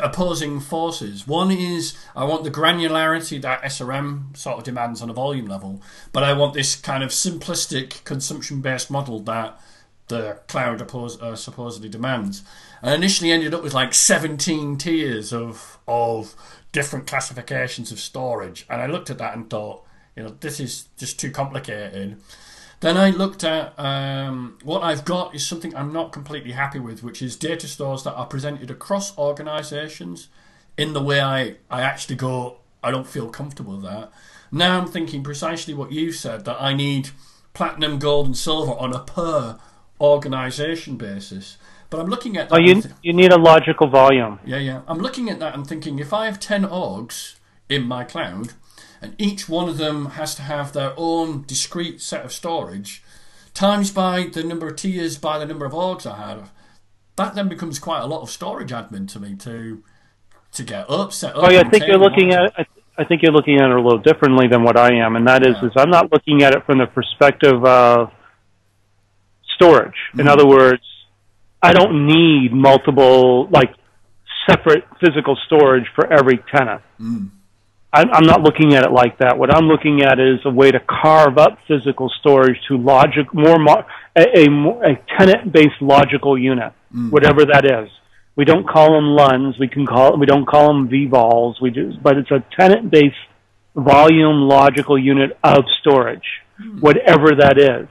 opposing 0.04 0.60
forces. 0.60 1.28
One 1.28 1.50
is 1.52 1.98
I 2.16 2.24
want 2.26 2.44
the 2.44 2.52
granularity 2.52 3.42
that 3.42 3.64
SRM 3.64 4.38
sort 4.38 4.60
of 4.60 4.64
demands 4.64 5.02
on 5.02 5.10
a 5.10 5.14
volume 5.14 5.48
level, 5.48 5.82
but 6.14 6.22
I 6.24 6.34
want 6.34 6.54
this 6.54 6.76
kind 6.76 7.04
of 7.04 7.10
simplistic 7.10 8.04
consumption 8.04 8.62
based 8.62 8.92
model 8.92 9.20
that 9.22 9.60
the 10.10 10.40
cloud 10.48 10.80
oppos- 10.80 11.20
uh, 11.22 11.36
supposedly 11.36 11.90
demands. 11.90 12.44
I 12.84 12.94
initially 12.94 13.32
ended 13.32 13.54
up 13.54 13.64
with 13.64 13.74
like 13.74 13.94
17 13.96 14.78
tiers 14.78 15.34
of 15.34 15.80
of 15.88 16.36
different 16.72 17.08
classifications 17.08 17.92
of 17.92 18.00
storage, 18.00 18.68
and 18.70 18.80
I 18.82 18.86
looked 18.86 19.10
at 19.10 19.18
that 19.18 19.36
and 19.36 19.50
thought, 19.50 19.84
you 20.20 20.26
know, 20.26 20.36
this 20.42 20.60
is 20.60 20.90
just 20.98 21.18
too 21.18 21.32
complicated. 21.32 22.18
Then 22.82 22.98
I 22.98 23.10
looked 23.10 23.46
at 23.46 23.74
um, 23.80 24.58
what 24.64 24.84
I've 24.84 25.06
got 25.06 25.34
is 25.34 25.48
something 25.48 25.74
I'm 25.78 25.94
not 25.94 26.12
completely 26.12 26.52
happy 26.52 26.80
with, 26.80 27.02
which 27.04 27.22
is 27.22 27.38
data 27.38 27.68
stores 27.68 28.04
that 28.04 28.16
are 28.16 28.26
presented 28.26 28.70
across 28.70 29.18
organisations 29.18 30.28
in 30.78 30.92
the 30.92 31.02
way 31.02 31.22
I, 31.22 31.56
I 31.70 31.82
actually 31.84 32.18
go, 32.18 32.58
I 32.84 32.92
don't 32.92 33.08
feel 33.08 33.30
comfortable 33.30 33.76
with 33.78 33.84
that. 33.84 34.12
Now 34.52 34.78
I'm 34.78 34.88
thinking 34.88 35.24
precisely 35.24 35.74
what 35.74 35.94
you 35.94 36.12
said 36.12 36.44
that 36.44 36.62
I 36.62 36.74
need 36.74 37.12
platinum, 37.54 37.98
gold, 37.98 38.26
and 38.26 38.38
silver 38.38 38.74
on 38.74 38.94
a 38.94 39.00
per 39.00 39.58
organisation 40.02 40.98
basis. 40.98 41.58
But 41.90 42.02
I'm 42.02 42.08
looking 42.08 42.36
at 42.36 42.52
Oh, 42.52 42.58
you 42.60 42.82
th- 42.82 42.94
you 43.02 43.14
need 43.14 43.32
a 43.32 43.40
logical 43.40 43.88
volume. 43.90 44.40
yeah, 44.46 44.58
yeah. 44.58 44.82
I'm 44.86 45.00
looking 45.00 45.30
at 45.30 45.40
that 45.40 45.56
and 45.56 45.66
thinking 45.66 45.98
if 46.00 46.12
I 46.12 46.26
have 46.26 46.42
10 46.42 46.64
orgs 46.66 47.36
in 47.70 47.84
my 47.84 48.04
cloud 48.04 48.54
and 49.02 49.16
each 49.18 49.48
one 49.50 49.70
of 49.70 49.78
them 49.78 50.08
has 50.12 50.36
to 50.36 50.42
have 50.42 50.74
their 50.74 50.94
own 50.98 51.44
discrete 51.48 52.02
set 52.02 52.26
of 52.26 52.32
storage, 52.34 53.04
times 53.54 53.92
by 53.92 54.24
the 54.32 54.44
number 54.44 54.68
of 54.68 54.76
tiers 54.76 55.18
by 55.18 55.38
the 55.40 55.46
number 55.46 55.66
of 55.66 55.74
orgs 55.74 56.06
I 56.06 56.18
have, 56.18 56.52
that 57.16 57.36
then 57.36 57.48
becomes 57.50 57.80
quite 57.80 58.02
a 58.02 58.06
lot 58.06 58.22
of 58.22 58.30
storage 58.30 58.72
admin 58.72 59.08
to 59.10 59.20
me 59.20 59.36
to 59.38 59.84
to 60.52 60.64
get 60.64 60.90
up, 60.90 61.14
set 61.14 61.36
up. 61.36 61.44
Oh, 61.44 61.50
yeah, 61.52 61.62
I 61.66 61.70
think 61.70 61.86
you're 61.86 61.98
looking 62.00 62.34
at. 62.34 62.52
I, 62.58 62.66
I 62.98 63.04
think 63.06 63.22
you're 63.22 63.32
looking 63.32 63.58
at 63.62 63.70
it 63.70 63.76
a 63.76 63.82
little 63.82 64.00
differently 64.00 64.48
than 64.48 64.64
what 64.64 64.78
I 64.78 64.96
am, 64.96 65.16
and 65.16 65.28
that 65.28 65.46
is, 65.46 65.56
Yeah. 65.62 65.68
is 65.68 65.74
I'm 65.78 65.92
not 65.92 66.12
looking 66.12 66.42
at 66.44 66.54
it 66.56 66.66
from 66.66 66.80
the 66.80 66.88
perspective 66.88 67.64
of 67.64 68.12
storage. 69.56 69.94
In 70.14 70.20
Mm-hmm. 70.20 70.28
other 70.30 70.48
words, 70.48 70.82
I 71.62 71.74
don't 71.74 72.06
need 72.08 72.52
multiple, 72.54 73.48
like, 73.50 73.74
separate 74.50 74.86
physical 75.00 75.38
storage 75.46 75.86
for 75.96 76.12
every 76.12 76.40
tenant. 76.54 76.82
Mm. 77.00 77.30
I'm, 77.92 78.12
I'm 78.12 78.26
not 78.26 78.42
looking 78.42 78.76
at 78.76 78.84
it 78.84 78.92
like 78.92 79.18
that. 79.18 79.38
What 79.38 79.54
I'm 79.54 79.66
looking 79.66 80.02
at 80.04 80.20
is 80.20 80.40
a 80.46 80.50
way 80.52 80.70
to 80.72 80.80
carve 80.80 81.38
up 81.38 81.58
physical 81.68 82.12
storage 82.20 82.58
to 82.68 82.78
logic 82.78 83.34
more 83.34 83.58
mo- 83.58 83.86
a, 84.16 84.22
a, 84.22 84.46
a 84.46 84.96
tenant-based 85.18 85.82
logical 85.82 86.38
unit, 86.38 86.74
hmm. 86.92 87.10
whatever 87.10 87.46
that 87.46 87.66
is. 87.66 87.90
We 88.36 88.46
don't 88.46 88.68
call 88.68 88.94
them 88.94 89.16
LUNs. 89.16 89.60
We 89.60 89.68
can 89.68 89.86
call 89.86 90.18
we 90.18 90.26
don't 90.26 90.46
call 90.46 90.68
them 90.68 90.88
VVols. 90.88 91.56
We 91.62 91.72
do, 91.72 91.94
but 92.02 92.18
it's 92.18 92.32
a 92.32 92.44
tenant-based 92.58 93.16
volume 93.76 94.48
logical 94.48 94.98
unit 94.98 95.38
of 95.44 95.64
storage, 95.82 96.44
hmm. 96.58 96.80
whatever 96.80 97.32
that 97.40 97.58
is. 97.58 97.88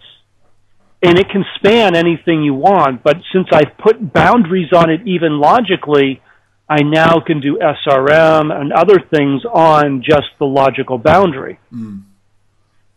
And 1.02 1.18
it 1.18 1.28
can 1.28 1.44
span 1.56 1.94
anything 1.94 2.42
you 2.42 2.54
want, 2.54 3.04
but 3.04 3.18
since 3.32 3.46
I've 3.52 3.78
put 3.78 4.12
boundaries 4.12 4.72
on 4.72 4.90
it 4.90 5.00
even 5.06 5.38
logically, 5.38 6.20
I 6.68 6.82
now 6.82 7.20
can 7.20 7.40
do 7.40 7.58
SRM 7.58 8.52
and 8.52 8.72
other 8.72 9.00
things 9.00 9.44
on 9.44 10.02
just 10.02 10.28
the 10.38 10.44
logical 10.44 10.98
boundary. 10.98 11.58
Mm. 11.72 12.02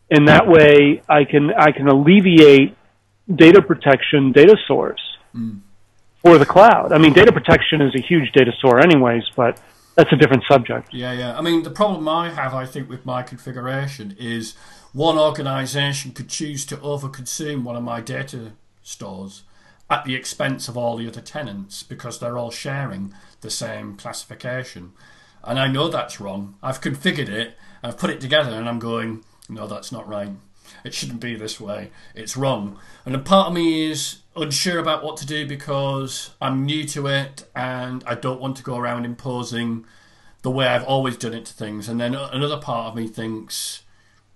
And 0.10 0.28
that 0.28 0.48
way 0.48 1.02
I 1.08 1.24
can 1.24 1.52
I 1.54 1.72
can 1.72 1.88
alleviate 1.88 2.76
data 3.34 3.62
protection 3.62 4.34
data 4.34 4.58
source 4.68 5.02
mm. 5.34 5.62
for 6.22 6.38
the 6.38 6.46
cloud. 6.46 6.92
I 6.92 6.98
mean 6.98 7.14
data 7.14 7.32
protection 7.32 7.82
is 7.82 7.96
a 7.96 8.02
huge 8.02 8.32
data 8.34 8.52
store 8.60 8.80
anyways, 8.82 9.24
but 9.36 9.62
that's 9.96 10.12
a 10.12 10.16
different 10.16 10.44
subject. 10.50 10.94
Yeah, 10.94 11.12
yeah. 11.12 11.38
I 11.38 11.42
mean, 11.42 11.64
the 11.64 11.70
problem 11.70 12.08
I 12.08 12.30
have, 12.30 12.54
I 12.54 12.66
think, 12.66 12.90
with 12.90 13.06
my 13.06 13.24
configuration 13.24 14.16
is 14.18 14.56
one 14.94 15.18
organization 15.18 16.12
could 16.12 16.30
choose 16.30 16.66
to 16.68 16.78
overconsume 16.78 17.64
one 17.64 17.76
of 17.76 17.84
my 17.84 18.00
data 18.00 18.54
stores 18.82 19.44
at 19.90 20.06
the 20.06 20.16
expense 20.16 20.68
of 20.68 20.78
all 20.78 20.96
the 20.98 21.08
other 21.08 21.22
tenants 21.22 21.84
because 21.84 22.20
they're 22.20 22.38
all 22.38 22.52
sharing 22.52 23.14
the 23.42 23.50
same 23.50 23.98
classification. 23.98 24.94
And 25.44 25.60
I 25.60 25.68
know 25.68 25.90
that's 25.90 26.22
wrong. 26.22 26.56
I've 26.62 26.82
configured 26.82 27.30
it, 27.30 27.58
I've 27.84 27.98
put 27.98 28.10
it 28.10 28.22
together, 28.22 28.52
and 28.52 28.70
I'm 28.70 28.80
going, 28.80 29.24
no, 29.50 29.68
that's 29.68 29.92
not 29.92 30.08
right. 30.08 30.30
It 30.84 30.94
shouldn't 30.94 31.20
be 31.20 31.36
this 31.36 31.60
way. 31.60 31.92
It's 32.16 32.38
wrong. 32.38 32.80
And 33.06 33.16
a 33.16 33.20
part 33.20 33.48
of 33.48 33.54
me 33.54 33.90
is 33.92 34.20
unsure 34.36 34.80
about 34.80 35.04
what 35.04 35.18
to 35.18 35.26
do 35.26 35.46
because 35.46 36.32
I'm 36.42 36.66
new 36.66 36.86
to 36.86 37.08
it 37.08 37.46
and 37.56 38.04
I 38.08 38.16
don't 38.16 38.40
want 38.40 38.56
to 38.58 38.64
go 38.64 38.78
around 38.78 39.06
imposing 39.06 39.86
the 40.42 40.52
way 40.52 40.68
I've 40.68 40.86
always 40.86 41.18
done 41.18 41.34
it 41.34 41.46
to 41.46 41.54
things. 41.54 41.90
And 41.90 42.00
then 42.00 42.16
another 42.16 42.58
part 42.58 42.88
of 42.88 42.96
me 42.96 43.08
thinks, 43.08 43.84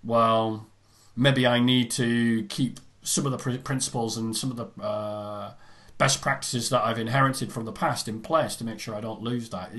well, 0.03 0.67
maybe 1.15 1.47
I 1.47 1.59
need 1.59 1.89
to 1.91 2.43
keep 2.43 2.79
some 3.01 3.25
of 3.25 3.31
the 3.31 3.59
principles 3.59 4.17
and 4.17 4.35
some 4.35 4.51
of 4.51 4.57
the 4.57 4.83
uh, 4.83 5.53
best 5.97 6.21
practices 6.21 6.69
that 6.69 6.83
I've 6.83 6.99
inherited 6.99 7.51
from 7.51 7.65
the 7.65 7.71
past 7.71 8.07
in 8.07 8.21
place 8.21 8.55
to 8.57 8.63
make 8.63 8.79
sure 8.79 8.95
I 8.95 9.01
don't 9.01 9.21
lose 9.21 9.49
that. 9.49 9.71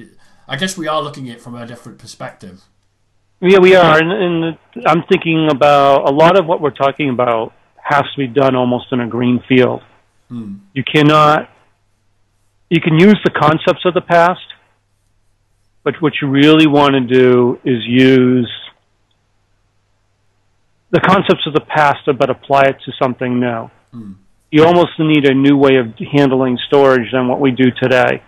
I 0.48 0.56
guess 0.56 0.76
we 0.76 0.88
are 0.88 1.02
looking 1.02 1.28
at 1.28 1.36
it 1.36 1.42
from 1.42 1.54
a 1.54 1.66
different 1.66 1.98
perspective. 1.98 2.64
Yeah, 3.40 3.58
we 3.58 3.74
are, 3.74 3.98
and, 3.98 4.10
and 4.10 4.58
I'm 4.86 5.02
thinking 5.10 5.48
about 5.50 6.08
a 6.08 6.12
lot 6.12 6.38
of 6.38 6.46
what 6.46 6.60
we're 6.60 6.70
talking 6.70 7.10
about 7.10 7.52
has 7.82 8.02
to 8.02 8.18
be 8.18 8.26
done 8.26 8.56
almost 8.56 8.86
in 8.92 9.00
a 9.00 9.06
green 9.06 9.42
field. 9.46 9.82
Hmm. 10.28 10.56
You 10.72 10.82
cannot. 10.82 11.50
You 12.70 12.80
can 12.80 12.98
use 12.98 13.18
the 13.24 13.30
concepts 13.30 13.84
of 13.84 13.94
the 13.94 14.00
past, 14.00 14.40
but 15.84 16.00
what 16.00 16.14
you 16.20 16.28
really 16.28 16.66
want 16.66 16.94
to 16.94 17.00
do 17.00 17.60
is 17.62 17.84
use 17.86 18.50
the 20.90 21.00
concepts 21.00 21.46
of 21.46 21.52
the 21.52 21.60
past, 21.60 22.08
but 22.18 22.30
apply 22.30 22.62
it 22.62 22.78
to 22.86 22.92
something 23.00 23.38
new. 23.38 23.70
Hmm. 23.92 24.12
You 24.50 24.64
almost 24.64 24.98
need 24.98 25.26
a 25.26 25.34
new 25.34 25.56
way 25.56 25.76
of 25.76 25.94
handling 26.12 26.58
storage 26.68 27.10
than 27.12 27.28
what 27.28 27.40
we 27.40 27.50
do 27.50 27.70
today. 27.82 28.22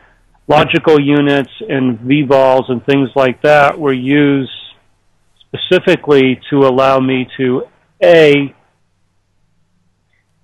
Logical 0.49 1.01
units 1.01 1.53
and 1.69 1.99
VVols 1.99 2.71
and 2.71 2.85
things 2.85 3.11
like 3.15 3.43
that 3.43 3.79
were 3.79 3.93
used 3.93 4.51
specifically 5.41 6.41
to 6.51 6.61
allow 6.61 6.99
me 6.99 7.29
to 7.37 7.65
a 8.03 8.55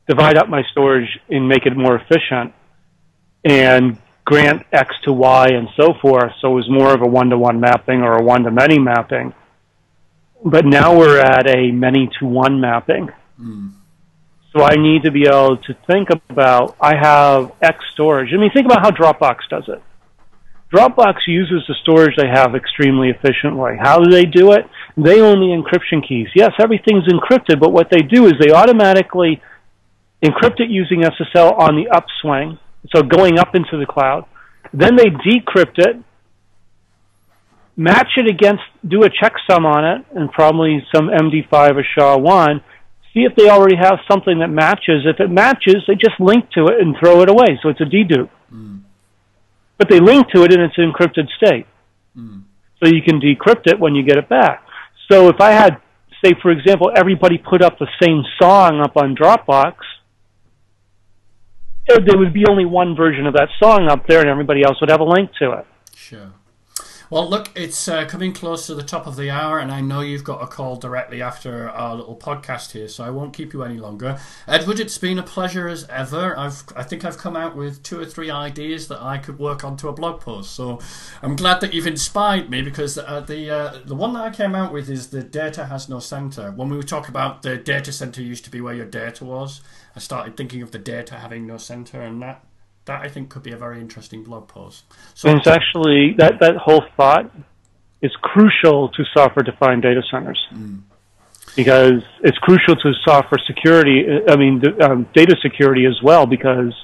divide 0.08 0.36
up 0.36 0.48
my 0.48 0.62
storage 0.70 1.08
and 1.28 1.48
make 1.48 1.66
it 1.66 1.76
more 1.76 1.96
efficient 1.96 2.52
and 3.44 3.98
grant 4.24 4.62
X 4.72 4.94
to 5.04 5.12
Y 5.12 5.48
and 5.48 5.68
so 5.76 5.94
forth. 6.00 6.32
So 6.40 6.52
it 6.52 6.54
was 6.54 6.70
more 6.70 6.94
of 6.94 7.02
a 7.02 7.06
one 7.06 7.30
to 7.30 7.38
one 7.38 7.60
mapping 7.60 8.02
or 8.02 8.14
a 8.14 8.22
one 8.22 8.44
to 8.44 8.50
many 8.50 8.78
mapping. 8.78 9.34
But 10.44 10.66
now 10.66 10.96
we're 10.96 11.18
at 11.18 11.48
a 11.48 11.70
many 11.72 12.10
to 12.18 12.26
one 12.26 12.60
mapping. 12.60 13.10
Hmm. 13.38 13.68
So 14.54 14.62
I 14.62 14.76
need 14.76 15.02
to 15.02 15.10
be 15.10 15.26
able 15.26 15.56
to 15.56 15.76
think 15.88 16.10
about 16.10 16.76
I 16.80 16.94
have 16.94 17.52
X 17.60 17.78
storage. 17.92 18.32
I 18.32 18.36
mean, 18.36 18.50
think 18.54 18.66
about 18.66 18.82
how 18.82 18.90
Dropbox 18.90 19.38
does 19.50 19.64
it. 19.68 19.82
Dropbox 20.72 21.14
uses 21.26 21.64
the 21.68 21.74
storage 21.82 22.16
they 22.16 22.28
have 22.28 22.54
extremely 22.54 23.10
efficiently. 23.10 23.76
How 23.80 23.98
do 23.98 24.10
they 24.10 24.24
do 24.24 24.52
it? 24.52 24.66
They 24.96 25.20
own 25.20 25.40
the 25.40 25.54
encryption 25.54 26.06
keys. 26.06 26.28
Yes, 26.34 26.52
everything's 26.60 27.04
encrypted, 27.04 27.60
but 27.60 27.72
what 27.72 27.90
they 27.90 28.00
do 28.00 28.26
is 28.26 28.34
they 28.40 28.52
automatically 28.52 29.40
encrypt 30.22 30.60
it 30.60 30.70
using 30.70 31.02
SSL 31.02 31.58
on 31.58 31.76
the 31.76 31.88
upswing, 31.90 32.58
so 32.94 33.02
going 33.02 33.38
up 33.38 33.54
into 33.54 33.78
the 33.78 33.86
cloud. 33.86 34.24
Then 34.72 34.96
they 34.96 35.10
decrypt 35.10 35.78
it, 35.78 35.96
match 37.76 38.10
it 38.16 38.28
against, 38.28 38.62
do 38.86 39.02
a 39.04 39.10
checksum 39.10 39.64
on 39.64 39.84
it, 39.84 40.06
and 40.16 40.30
probably 40.30 40.84
some 40.94 41.08
MD5 41.08 41.76
or 41.76 41.84
SHA-1. 41.84 42.62
See 43.14 43.20
if 43.20 43.34
they 43.36 43.48
already 43.48 43.76
have 43.76 44.00
something 44.10 44.40
that 44.40 44.48
matches. 44.48 45.06
If 45.06 45.20
it 45.20 45.30
matches, 45.30 45.84
they 45.86 45.94
just 45.94 46.18
link 46.18 46.50
to 46.52 46.66
it 46.66 46.80
and 46.80 46.96
throw 46.98 47.22
it 47.22 47.30
away. 47.30 47.58
So 47.62 47.68
it's 47.68 47.80
a 47.80 47.84
dedupe. 47.84 48.28
Mm. 48.52 48.82
But 49.78 49.88
they 49.88 50.00
link 50.00 50.28
to 50.34 50.42
it 50.42 50.52
in 50.52 50.60
its 50.60 50.76
encrypted 50.76 51.28
state. 51.36 51.66
Mm. 52.16 52.42
So 52.82 52.88
you 52.88 53.02
can 53.02 53.20
decrypt 53.20 53.66
it 53.66 53.78
when 53.78 53.94
you 53.94 54.02
get 54.02 54.18
it 54.18 54.28
back. 54.28 54.66
So 55.10 55.28
if 55.28 55.40
I 55.40 55.52
had, 55.52 55.80
say, 56.24 56.32
for 56.42 56.50
example, 56.50 56.90
everybody 56.94 57.38
put 57.38 57.62
up 57.62 57.78
the 57.78 57.86
same 58.02 58.24
song 58.40 58.80
up 58.80 58.96
on 58.96 59.14
Dropbox, 59.14 59.74
there 61.86 62.18
would 62.18 62.32
be 62.32 62.46
only 62.48 62.64
one 62.64 62.96
version 62.96 63.26
of 63.26 63.34
that 63.34 63.48
song 63.62 63.88
up 63.88 64.06
there, 64.06 64.20
and 64.20 64.28
everybody 64.28 64.62
else 64.64 64.80
would 64.80 64.90
have 64.90 65.00
a 65.00 65.04
link 65.04 65.30
to 65.38 65.52
it. 65.52 65.66
Sure. 65.94 66.32
Well, 67.10 67.28
look, 67.28 67.50
it's 67.54 67.86
uh, 67.86 68.06
coming 68.06 68.32
close 68.32 68.66
to 68.66 68.74
the 68.74 68.82
top 68.82 69.06
of 69.06 69.16
the 69.16 69.28
hour, 69.28 69.58
and 69.58 69.70
I 69.70 69.82
know 69.82 70.00
you've 70.00 70.24
got 70.24 70.42
a 70.42 70.46
call 70.46 70.76
directly 70.76 71.20
after 71.20 71.68
our 71.68 71.94
little 71.96 72.16
podcast 72.16 72.72
here, 72.72 72.88
so 72.88 73.04
I 73.04 73.10
won't 73.10 73.34
keep 73.34 73.52
you 73.52 73.62
any 73.62 73.76
longer. 73.76 74.18
Edward, 74.48 74.80
it's 74.80 74.96
been 74.96 75.18
a 75.18 75.22
pleasure 75.22 75.68
as 75.68 75.86
ever. 75.88 76.36
I've, 76.38 76.62
I 76.74 76.82
think 76.82 77.04
I've 77.04 77.18
come 77.18 77.36
out 77.36 77.56
with 77.56 77.82
two 77.82 78.00
or 78.00 78.06
three 78.06 78.30
ideas 78.30 78.88
that 78.88 79.02
I 79.02 79.18
could 79.18 79.38
work 79.38 79.64
onto 79.64 79.88
a 79.88 79.92
blog 79.92 80.20
post, 80.20 80.54
so 80.54 80.80
I'm 81.20 81.36
glad 81.36 81.60
that 81.60 81.74
you've 81.74 81.86
inspired 81.86 82.48
me 82.48 82.62
because 82.62 82.96
uh, 82.96 83.20
the 83.20 83.50
uh, 83.50 83.78
the 83.84 83.94
one 83.94 84.14
that 84.14 84.22
I 84.22 84.30
came 84.30 84.54
out 84.54 84.72
with 84.72 84.88
is 84.88 85.08
the 85.08 85.22
data 85.22 85.66
has 85.66 85.90
no 85.90 85.98
center. 85.98 86.52
When 86.52 86.70
we 86.70 86.82
talk 86.82 87.08
about 87.08 87.42
the 87.42 87.58
data 87.58 87.92
center 87.92 88.22
used 88.22 88.44
to 88.44 88.50
be 88.50 88.62
where 88.62 88.74
your 88.74 88.86
data 88.86 89.26
was, 89.26 89.60
I 89.94 89.98
started 89.98 90.38
thinking 90.38 90.62
of 90.62 90.70
the 90.70 90.78
data 90.78 91.16
having 91.16 91.46
no 91.46 91.58
center, 91.58 92.00
and 92.00 92.22
that 92.22 92.42
that 92.86 93.02
I 93.02 93.08
think 93.08 93.30
could 93.30 93.42
be 93.42 93.52
a 93.52 93.56
very 93.56 93.80
interesting 93.80 94.22
blog 94.22 94.48
post. 94.48 94.84
So 95.14 95.28
and 95.28 95.38
it's 95.38 95.46
actually 95.46 96.14
that 96.18 96.40
that 96.40 96.56
whole 96.56 96.84
thought 96.96 97.30
is 98.02 98.12
crucial 98.20 98.90
to 98.90 99.04
software-defined 99.14 99.82
data 99.82 100.02
centers 100.10 100.40
mm. 100.52 100.80
because 101.56 102.02
it's 102.22 102.36
crucial 102.38 102.76
to 102.76 102.92
software 103.02 103.40
security. 103.46 104.04
I 104.28 104.36
mean, 104.36 104.62
um, 104.82 105.08
data 105.14 105.36
security 105.40 105.86
as 105.86 106.02
well 106.02 106.26
because 106.26 106.74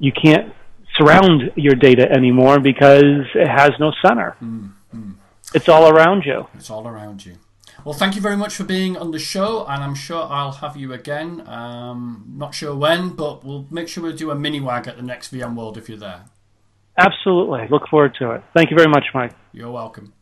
you 0.00 0.12
can't 0.12 0.52
surround 0.96 1.52
your 1.54 1.74
data 1.74 2.10
anymore 2.10 2.58
because 2.58 3.26
it 3.34 3.48
has 3.48 3.70
no 3.78 3.92
center. 4.04 4.36
Mm. 4.42 4.72
Mm. 4.94 5.14
It's 5.54 5.68
all 5.68 5.88
around 5.88 6.24
you. 6.24 6.48
It's 6.54 6.70
all 6.70 6.88
around 6.88 7.24
you. 7.24 7.36
Well, 7.86 7.94
thank 7.94 8.16
you 8.16 8.20
very 8.20 8.36
much 8.36 8.56
for 8.56 8.64
being 8.64 8.96
on 8.96 9.12
the 9.12 9.18
show, 9.20 9.64
and 9.64 9.80
I'm 9.80 9.94
sure 9.94 10.26
I'll 10.28 10.50
have 10.50 10.76
you 10.76 10.92
again. 10.92 11.46
Um, 11.46 12.24
not 12.34 12.52
sure 12.52 12.74
when, 12.74 13.10
but 13.10 13.44
we'll 13.44 13.68
make 13.70 13.86
sure 13.86 14.02
we 14.02 14.12
do 14.12 14.32
a 14.32 14.34
mini 14.34 14.58
wag 14.58 14.88
at 14.88 14.96
the 14.96 15.04
next 15.04 15.32
VMworld 15.32 15.76
if 15.76 15.88
you're 15.88 15.96
there. 15.96 16.24
Absolutely. 16.98 17.68
Look 17.70 17.86
forward 17.88 18.16
to 18.18 18.32
it. 18.32 18.42
Thank 18.56 18.72
you 18.72 18.76
very 18.76 18.90
much, 18.90 19.04
Mike. 19.14 19.34
You're 19.52 19.70
welcome. 19.70 20.14